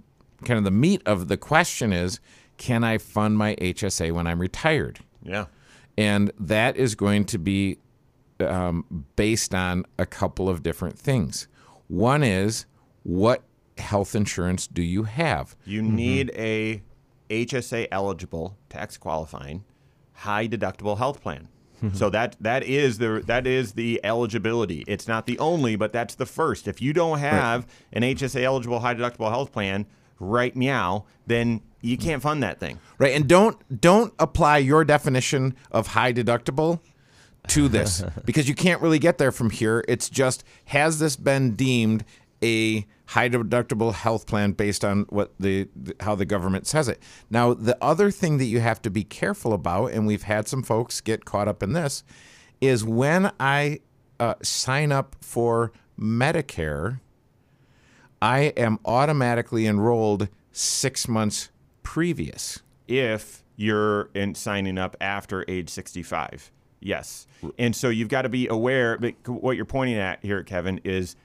kind 0.46 0.58
of 0.58 0.64
the 0.64 0.72
meat 0.72 1.02
of 1.06 1.28
the 1.28 1.38
question 1.38 1.94
is, 1.94 2.20
can 2.58 2.84
I 2.84 2.98
fund 2.98 3.38
my 3.38 3.56
HSA 3.56 4.12
when 4.12 4.28
I'm 4.28 4.40
retired? 4.40 5.00
Yeah. 5.24 5.46
And 5.98 6.32
that 6.40 6.78
is 6.78 6.96
going 6.96 7.26
to 7.26 7.38
be 7.38 7.78
um, 8.42 9.06
based 9.16 9.54
on 9.54 9.86
a 9.98 10.06
couple 10.06 10.50
of 10.50 10.64
different 10.64 10.98
things. 10.98 11.48
One 11.88 12.24
is 12.24 12.66
what 13.04 13.44
health 13.78 14.16
insurance 14.16 14.68
do 14.68 14.82
you 14.82 15.04
have? 15.04 15.56
You 15.66 15.82
mm-hmm. 15.82 15.96
need 15.96 16.32
a 16.36 16.82
HSA 17.30 17.88
eligible, 17.92 18.58
tax 18.70 18.98
qualifying, 18.98 19.64
high 20.14 20.48
deductible 20.48 20.98
health 20.98 21.22
plan. 21.22 21.48
Mm-hmm. 21.82 21.96
so 21.96 22.12
that 22.12 22.36
that 22.39 22.62
is 22.62 23.00
the 23.00 23.24
that 23.26 23.48
is 23.48 23.74
the 23.74 24.00
eligibility. 24.04 24.84
It's 24.88 25.08
not 25.08 25.26
the 25.26 25.39
only, 25.39 25.76
but 25.76 25.92
that's 25.92 26.14
the 26.14 26.28
first. 26.28 26.68
If 26.68 26.80
you 26.80 26.94
don't 26.94 27.18
have 27.18 27.66
an 27.92 28.04
HSA 28.04 28.44
eligible 28.44 28.82
high 28.82 28.94
deductible 28.94 29.32
health 29.32 29.52
plan, 29.52 29.88
right 30.20 30.56
meow, 30.56 31.06
then 31.26 31.62
you 31.82 31.98
mm. 31.98 32.02
can't 32.02 32.22
fund 32.22 32.44
that 32.44 32.60
thing. 32.60 32.80
Right? 33.00 33.16
And 33.16 33.28
don't 33.28 33.82
don't 33.82 34.14
apply 34.20 34.60
your 34.60 34.86
definition 34.86 35.56
of 35.72 35.88
high 35.88 36.14
deductible 36.14 36.82
to 37.48 37.68
this 37.68 38.04
because 38.26 38.48
you 38.48 38.56
can't 38.56 38.82
really 38.82 39.00
get 39.00 39.18
there 39.18 39.32
from 39.32 39.50
here. 39.50 39.84
It's 39.88 40.10
just 40.10 40.44
has 40.66 41.00
this 41.00 41.16
been 41.16 41.56
deemed 41.56 42.06
a 42.44 42.86
high 43.08 43.30
deductible 43.30 43.94
health 43.94 44.26
plan 44.26 44.54
based 44.54 44.84
on 44.84 45.02
what 45.10 45.32
the 45.39 45.68
how 46.00 46.16
the 46.16 46.26
government 46.26 46.66
says 46.66 46.88
it. 46.88 47.02
Now, 47.30 47.54
the 47.54 47.78
other 47.82 48.10
thing 48.10 48.38
that 48.38 48.46
you 48.46 48.60
have 48.62 48.82
to 48.84 48.89
be 48.89 49.04
careful 49.04 49.54
about 49.54 49.88
and 49.88 50.08
we've 50.08 50.24
had 50.24 50.48
some 50.48 50.64
folks 50.64 51.02
get 51.02 51.26
caught 51.26 51.48
up 51.48 51.62
in 51.62 51.74
this 51.74 52.04
is 52.60 52.84
when 52.84 53.32
I 53.39 53.80
uh, 54.20 54.36
sign 54.42 54.92
up 54.92 55.16
for 55.22 55.72
Medicare, 56.00 57.00
I 58.22 58.54
am 58.58 58.80
automatically 58.86 59.66
enrolled 59.68 60.30
6 60.52 61.08
months 61.08 61.50
previous. 61.84 62.60
if 62.88 63.44
you're 63.56 64.10
in 64.16 64.34
signing 64.34 64.78
up 64.78 64.98
after 65.00 65.46
age 65.48 65.70
65. 65.70 66.52
Yes. 66.82 67.28
And 67.58 67.76
so 67.76 67.90
you've 67.90 68.10
got 68.10 68.24
to 68.24 68.30
be 68.30 68.48
aware 68.48 68.98
that 68.98 69.28
what 69.28 69.56
you're 69.56 69.66
pointing 69.66 69.98
at 69.98 70.24
here, 70.24 70.44
Kevin, 70.44 70.82
is 70.84 71.16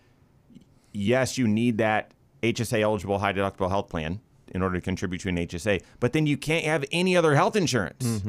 yes, 0.93 1.37
you 1.39 1.49
need 1.49 1.79
that 1.79 2.13
HSA 2.43 2.81
eligible 2.81 3.19
high 3.19 3.33
deductible 3.33 3.69
health 3.69 3.89
plan 3.89 4.21
in 4.49 4.63
order 4.63 4.77
to 4.77 4.81
contribute 4.81 5.21
to 5.21 5.29
an 5.29 5.37
HSA, 5.37 5.83
but 5.99 6.13
then 6.13 6.27
you 6.27 6.37
can't 6.37 6.65
have 6.65 6.85
any 6.93 7.17
other 7.17 7.35
health 7.35 7.57
insurance. 7.57 8.23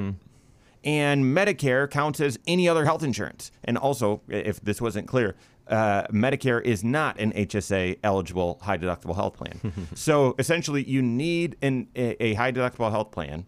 And 0.83 1.25
Medicare 1.25 1.89
counts 1.89 2.19
as 2.19 2.39
any 2.47 2.67
other 2.69 2.85
health 2.85 3.03
insurance. 3.03 3.51
And 3.63 3.77
also, 3.77 4.21
if 4.29 4.61
this 4.61 4.81
wasn't 4.81 5.07
clear, 5.07 5.35
uh, 5.67 6.03
Medicare 6.07 6.63
is 6.63 6.83
not 6.83 7.19
an 7.19 7.33
HSA 7.33 7.99
eligible 8.03 8.59
high 8.61 8.77
deductible 8.77 9.15
health 9.15 9.33
plan. 9.35 9.87
so 9.95 10.33
essentially, 10.39 10.83
you 10.83 11.01
need 11.01 11.57
an, 11.61 11.87
a, 11.95 12.23
a 12.23 12.33
high 12.35 12.51
deductible 12.51 12.89
health 12.89 13.11
plan 13.11 13.45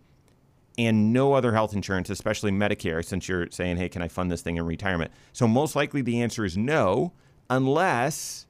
and 0.80 1.12
no 1.12 1.34
other 1.34 1.54
health 1.54 1.74
insurance, 1.74 2.10
especially 2.10 2.52
Medicare, 2.52 3.04
since 3.04 3.28
you're 3.28 3.52
saying, 3.52 3.76
hey, 3.76 3.90
can 3.90 4.02
I 4.02 4.08
fund 4.08 4.32
this 4.32 4.42
thing 4.42 4.56
in 4.56 4.66
retirement? 4.66 5.12
So 5.34 5.46
most 5.46 5.76
likely 5.76 6.02
the 6.02 6.22
answer 6.22 6.46
is 6.46 6.58
no, 6.58 7.12
unless 7.50 8.48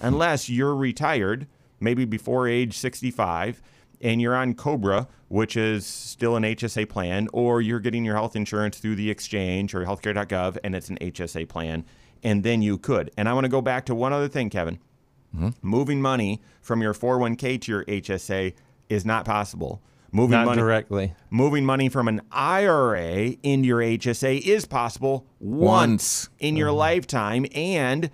unless 0.00 0.48
you're 0.48 0.74
retired, 0.74 1.46
maybe 1.78 2.04
before 2.04 2.48
age 2.48 2.76
65, 2.76 3.62
and 4.00 4.20
you're 4.20 4.34
on 4.34 4.54
Cobra, 4.54 5.06
which 5.28 5.56
is 5.56 5.86
still 5.86 6.34
an 6.34 6.42
HSA 6.42 6.88
plan, 6.88 7.28
or 7.32 7.60
you're 7.60 7.80
getting 7.80 8.04
your 8.04 8.16
health 8.16 8.34
insurance 8.34 8.78
through 8.78 8.96
the 8.96 9.10
exchange 9.10 9.72
or 9.72 9.84
healthcare.gov, 9.84 10.58
and 10.64 10.74
it's 10.74 10.88
an 10.88 10.98
HSA 11.00 11.48
plan, 11.48 11.84
and 12.24 12.42
then 12.42 12.60
you 12.60 12.76
could. 12.76 13.12
And 13.16 13.28
I 13.28 13.32
want 13.32 13.44
to 13.44 13.50
go 13.50 13.60
back 13.60 13.86
to 13.86 13.94
one 13.94 14.12
other 14.12 14.28
thing, 14.28 14.50
Kevin. 14.50 14.80
Mm-hmm. 15.34 15.48
Moving 15.62 16.02
money 16.02 16.42
from 16.60 16.82
your 16.82 16.94
401k 16.94 17.60
to 17.62 17.72
your 17.72 17.84
HSA 17.84 18.54
is 18.88 19.04
not 19.04 19.24
possible. 19.24 19.80
Moving 20.10 20.32
Not 20.38 20.46
money 20.46 20.60
directly. 20.60 21.14
moving 21.30 21.64
money 21.66 21.88
from 21.88 22.08
an 22.08 22.22
IRA 22.32 23.36
into 23.42 23.68
your 23.68 23.80
HSA 23.80 24.40
is 24.40 24.64
possible 24.64 25.26
once, 25.38 25.60
Once. 25.60 26.28
in 26.38 26.56
your 26.56 26.72
lifetime. 26.72 27.44
And 27.54 28.10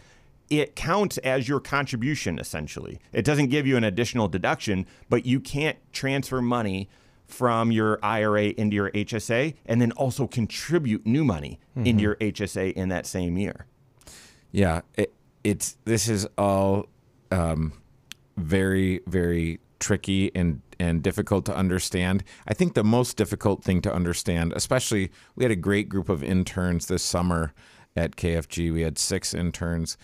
it 0.51 0.75
counts 0.77 1.19
as 1.19 1.49
your 1.49 1.61
contribution 1.61 2.39
essentially. 2.39 2.99
It 3.13 3.25
doesn't 3.25 3.49
give 3.49 3.67
you 3.67 3.77
an 3.77 3.85
additional 3.85 4.29
deduction, 4.29 4.87
but 5.09 5.25
you 5.25 5.39
can't 5.41 5.79
transfer 5.93 6.43
money 6.43 6.89
from 7.27 7.73
your 7.73 7.99
IRA 8.03 8.47
into 8.49 8.75
your 8.75 8.91
HSA 8.91 9.55
and 9.65 9.81
then 9.81 9.93
also 9.93 10.27
contribute 10.27 11.07
new 11.07 11.25
money 11.25 11.59
into 11.77 12.03
your 12.03 12.17
HSA 12.17 12.73
in 12.75 12.89
that 12.91 13.07
same 13.07 13.39
year. 13.39 13.67
Yeah, 14.53 14.83
it, 14.97 15.13
it's 15.43 15.77
this 15.85 16.09
is 16.09 16.27
all 16.37 16.87
um, 17.31 17.73
very 18.37 19.01
very 19.07 19.59
tricky 19.85 20.35
and 20.35 20.63
and 20.81 21.03
difficult 21.03 21.45
to 21.45 21.55
understand. 21.55 22.25
I 22.49 22.55
think 22.55 22.73
the 22.75 22.83
most 22.83 23.17
difficult 23.17 23.63
thing 23.63 23.83
to 23.83 23.95
understand, 23.95 24.55
especially 24.57 25.11
we 25.37 25.45
had 25.45 25.53
a 25.53 25.57
great 25.57 25.89
group 25.89 26.09
of 26.09 26.25
interns 26.25 26.87
this 26.87 27.03
summer 27.03 27.53
at 27.95 28.17
KFG. 28.17 28.73
We 28.73 28.81
had 28.81 28.99
six 28.99 29.35
interns. 29.35 29.97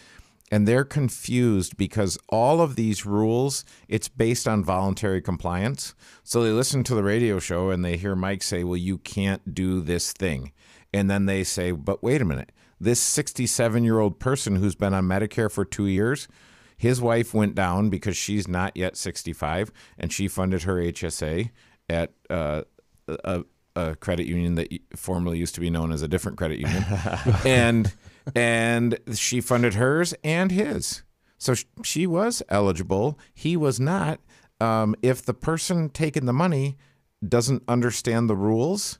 And 0.52 0.66
they're 0.66 0.84
confused 0.84 1.76
because 1.76 2.18
all 2.28 2.60
of 2.60 2.74
these 2.74 3.06
rules, 3.06 3.64
it's 3.88 4.08
based 4.08 4.48
on 4.48 4.64
voluntary 4.64 5.22
compliance. 5.22 5.94
So 6.24 6.42
they 6.42 6.50
listen 6.50 6.82
to 6.84 6.94
the 6.94 7.04
radio 7.04 7.38
show 7.38 7.70
and 7.70 7.84
they 7.84 7.96
hear 7.96 8.16
Mike 8.16 8.42
say, 8.42 8.64
Well, 8.64 8.76
you 8.76 8.98
can't 8.98 9.54
do 9.54 9.80
this 9.80 10.12
thing. 10.12 10.52
And 10.92 11.08
then 11.08 11.26
they 11.26 11.44
say, 11.44 11.70
But 11.70 12.02
wait 12.02 12.20
a 12.20 12.24
minute, 12.24 12.50
this 12.80 13.00
67 13.00 13.84
year 13.84 14.00
old 14.00 14.18
person 14.18 14.56
who's 14.56 14.74
been 14.74 14.92
on 14.92 15.04
Medicare 15.06 15.50
for 15.50 15.64
two 15.64 15.86
years, 15.86 16.26
his 16.80 16.98
wife 16.98 17.34
went 17.34 17.54
down 17.54 17.90
because 17.90 18.16
she's 18.16 18.48
not 18.48 18.74
yet 18.74 18.96
65 18.96 19.70
and 19.98 20.10
she 20.10 20.28
funded 20.28 20.62
her 20.62 20.76
HSA 20.76 21.50
at 21.90 22.14
uh, 22.30 22.62
a, 23.06 23.44
a 23.76 23.96
credit 23.96 24.26
union 24.26 24.54
that 24.54 24.72
formerly 24.96 25.36
used 25.36 25.54
to 25.56 25.60
be 25.60 25.68
known 25.68 25.92
as 25.92 26.00
a 26.00 26.08
different 26.08 26.38
credit 26.38 26.58
union. 26.58 26.82
and 27.44 27.92
and 28.34 28.98
she 29.12 29.42
funded 29.42 29.74
hers 29.74 30.14
and 30.24 30.50
his. 30.50 31.02
So 31.36 31.54
she 31.84 32.06
was 32.06 32.42
eligible. 32.48 33.18
He 33.34 33.58
was 33.58 33.78
not. 33.78 34.18
Um, 34.58 34.96
if 35.02 35.22
the 35.22 35.34
person 35.34 35.90
taking 35.90 36.24
the 36.24 36.32
money 36.32 36.78
doesn't 37.26 37.62
understand 37.68 38.30
the 38.30 38.36
rules, 38.36 38.98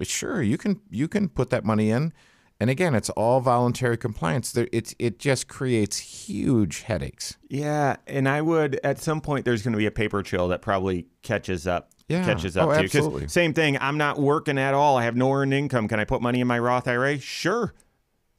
sure, 0.00 0.40
you 0.40 0.56
can 0.56 0.80
you 0.88 1.08
can 1.08 1.28
put 1.28 1.50
that 1.50 1.66
money 1.66 1.90
in. 1.90 2.14
And 2.60 2.70
again, 2.70 2.94
it's 2.96 3.08
all 3.10 3.40
voluntary 3.40 3.96
compliance. 3.96 4.50
There, 4.52 4.68
it's 4.72 4.94
it 4.98 5.18
just 5.20 5.46
creates 5.46 5.98
huge 5.98 6.82
headaches. 6.82 7.36
Yeah, 7.48 7.96
and 8.06 8.28
I 8.28 8.42
would 8.42 8.80
at 8.82 8.98
some 8.98 9.20
point 9.20 9.44
there's 9.44 9.62
going 9.62 9.72
to 9.72 9.78
be 9.78 9.86
a 9.86 9.92
paper 9.92 10.22
trail 10.24 10.48
that 10.48 10.60
probably 10.60 11.06
catches 11.22 11.66
up. 11.68 11.90
Yeah. 12.08 12.24
Catches 12.24 12.56
oh, 12.56 12.62
up 12.62 12.68
Oh, 12.70 12.74
to 12.74 12.82
you. 12.82 12.88
'Cause 12.88 12.96
absolutely. 12.96 13.28
Same 13.28 13.52
thing. 13.54 13.78
I'm 13.80 13.98
not 13.98 14.18
working 14.18 14.58
at 14.58 14.74
all. 14.74 14.96
I 14.96 15.04
have 15.04 15.14
no 15.14 15.32
earned 15.32 15.54
income. 15.54 15.86
Can 15.88 16.00
I 16.00 16.04
put 16.04 16.20
money 16.22 16.40
in 16.40 16.46
my 16.46 16.58
Roth 16.58 16.88
IRA? 16.88 17.18
Sure. 17.20 17.74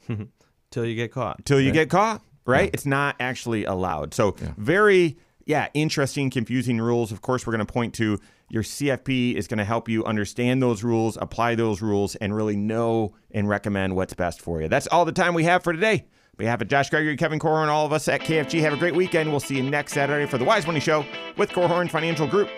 Till 0.72 0.86
you 0.86 0.96
get 0.96 1.12
caught. 1.12 1.46
Till 1.46 1.60
you 1.62 1.68
right? 1.70 1.74
get 1.74 1.90
caught, 1.90 2.22
right? 2.46 2.70
It's 2.74 2.86
not 2.86 3.16
actually 3.20 3.66
allowed. 3.66 4.14
So 4.14 4.36
very, 4.58 5.18
yeah, 5.46 5.68
interesting, 5.74 6.30
confusing 6.30 6.80
rules. 6.80 7.12
Of 7.12 7.22
course, 7.22 7.46
we're 7.48 7.54
going 7.54 7.66
to 7.66 7.72
point 7.72 7.94
to 7.96 8.20
your 8.50 8.64
CFP 8.64 9.36
is 9.36 9.48
going 9.48 9.60
to 9.60 9.64
help 9.64 9.88
you 9.88 10.04
understand 10.06 10.62
those 10.62 10.84
rules, 10.84 11.18
apply 11.22 11.56
those 11.56 11.82
rules, 11.82 12.16
and 12.16 12.36
really 12.36 12.56
know 12.56 13.14
and 13.32 13.48
recommend 13.48 13.96
what's 13.96 14.14
best 14.14 14.42
for 14.42 14.62
you. 14.62 14.68
That's 14.68 14.88
all 14.88 15.06
the 15.06 15.12
time 15.12 15.34
we 15.34 15.44
have 15.44 15.64
for 15.64 15.72
today. 15.72 15.94
On 15.94 16.38
behalf 16.38 16.62
of 16.62 16.68
Josh 16.68 16.90
Gregory, 16.90 17.16
Kevin 17.16 17.40
Korhorn, 17.40 17.68
all 17.68 17.86
of 17.86 17.94
us 17.94 18.08
at 18.08 18.22
KFG, 18.22 18.60
have 18.62 18.74
a 18.74 18.78
great 18.78 18.96
weekend. 18.96 19.30
We'll 19.30 19.40
see 19.40 19.58
you 19.58 19.64
next 19.64 19.94
Saturday 19.94 20.26
for 20.26 20.38
the 20.38 20.46
Wise 20.46 20.66
Money 20.66 20.80
Show 20.80 21.06
with 21.38 21.50
Korhorn 21.52 21.92
Financial 21.92 22.26
Group. 22.26 22.50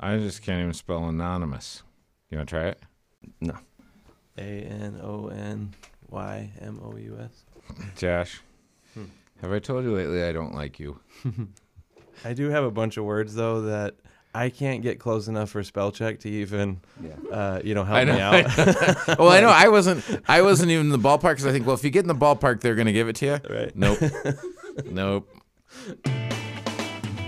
I 0.00 0.18
just 0.18 0.42
can't 0.42 0.60
even 0.60 0.74
spell 0.74 1.08
anonymous. 1.08 1.82
You 2.30 2.38
want 2.38 2.48
to 2.48 2.54
try 2.54 2.66
it? 2.68 2.82
No. 3.40 3.56
A 4.38 4.42
N 4.42 5.00
O 5.02 5.28
N 5.28 5.72
Y 6.08 6.50
M 6.60 6.80
O 6.82 6.96
U 6.96 7.18
S. 7.20 7.44
Josh, 7.96 8.40
hmm. 8.94 9.04
have 9.40 9.52
I 9.52 9.58
told 9.58 9.84
you 9.84 9.94
lately 9.94 10.22
I 10.22 10.32
don't 10.32 10.54
like 10.54 10.78
you? 10.78 11.00
I 12.24 12.32
do 12.32 12.50
have 12.50 12.64
a 12.64 12.70
bunch 12.70 12.96
of 12.96 13.04
words 13.04 13.34
though 13.34 13.62
that 13.62 13.94
I 14.36 14.50
can't 14.50 14.82
get 14.82 15.00
close 15.00 15.28
enough 15.28 15.48
for 15.48 15.62
spell 15.62 15.90
check 15.90 16.20
to 16.20 16.28
even, 16.28 16.80
uh, 17.32 17.60
you 17.64 17.74
know, 17.74 17.84
help 17.84 18.06
know. 18.06 18.14
me 18.14 18.20
out. 18.20 18.54
well, 19.18 19.30
I 19.30 19.40
know 19.40 19.48
I 19.48 19.68
wasn't. 19.68 20.04
I 20.28 20.42
wasn't 20.42 20.70
even 20.70 20.86
in 20.86 20.92
the 20.92 20.98
ballpark 20.98 21.32
because 21.32 21.46
I 21.46 21.52
think, 21.52 21.66
well, 21.66 21.74
if 21.74 21.82
you 21.82 21.88
get 21.88 22.00
in 22.00 22.08
the 22.08 22.14
ballpark, 22.14 22.60
they're 22.60 22.74
going 22.74 22.86
to 22.86 22.92
give 22.92 23.08
it 23.08 23.16
to 23.16 23.26
you. 23.26 23.38
Right. 23.48 23.74
Nope. 23.74 23.98
nope. 24.84 25.26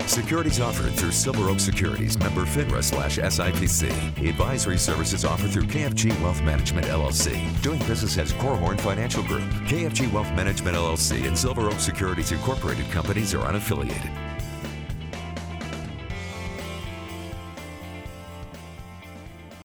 Securities 0.07 0.61
offered 0.61 0.93
through 0.95 1.13
Silver 1.13 1.49
Oak 1.49 1.61
Securities, 1.61 2.19
member 2.19 2.45
FINRA 2.45 2.85
slash 2.85 3.19
SIPC. 3.19 4.29
Advisory 4.29 4.77
services 4.77 5.25
offered 5.25 5.51
through 5.51 5.65
KFG 5.65 6.21
Wealth 6.23 6.43
Management 6.43 6.87
LLC. 6.89 7.63
Doing 7.63 7.79
business 7.81 8.19
as 8.19 8.33
Korhorn 8.35 8.79
Financial 8.81 9.23
Group. 9.23 9.45
KFG 9.67 10.13
Wealth 10.13 10.31
Management 10.33 10.77
LLC 10.77 11.27
and 11.27 11.39
Silver 11.39 11.69
Oak 11.69 11.81
Securities 11.81 12.33
Incorporated 12.33 12.91
companies 12.91 13.35
are 13.35 13.45
unaffiliated. 13.45 14.28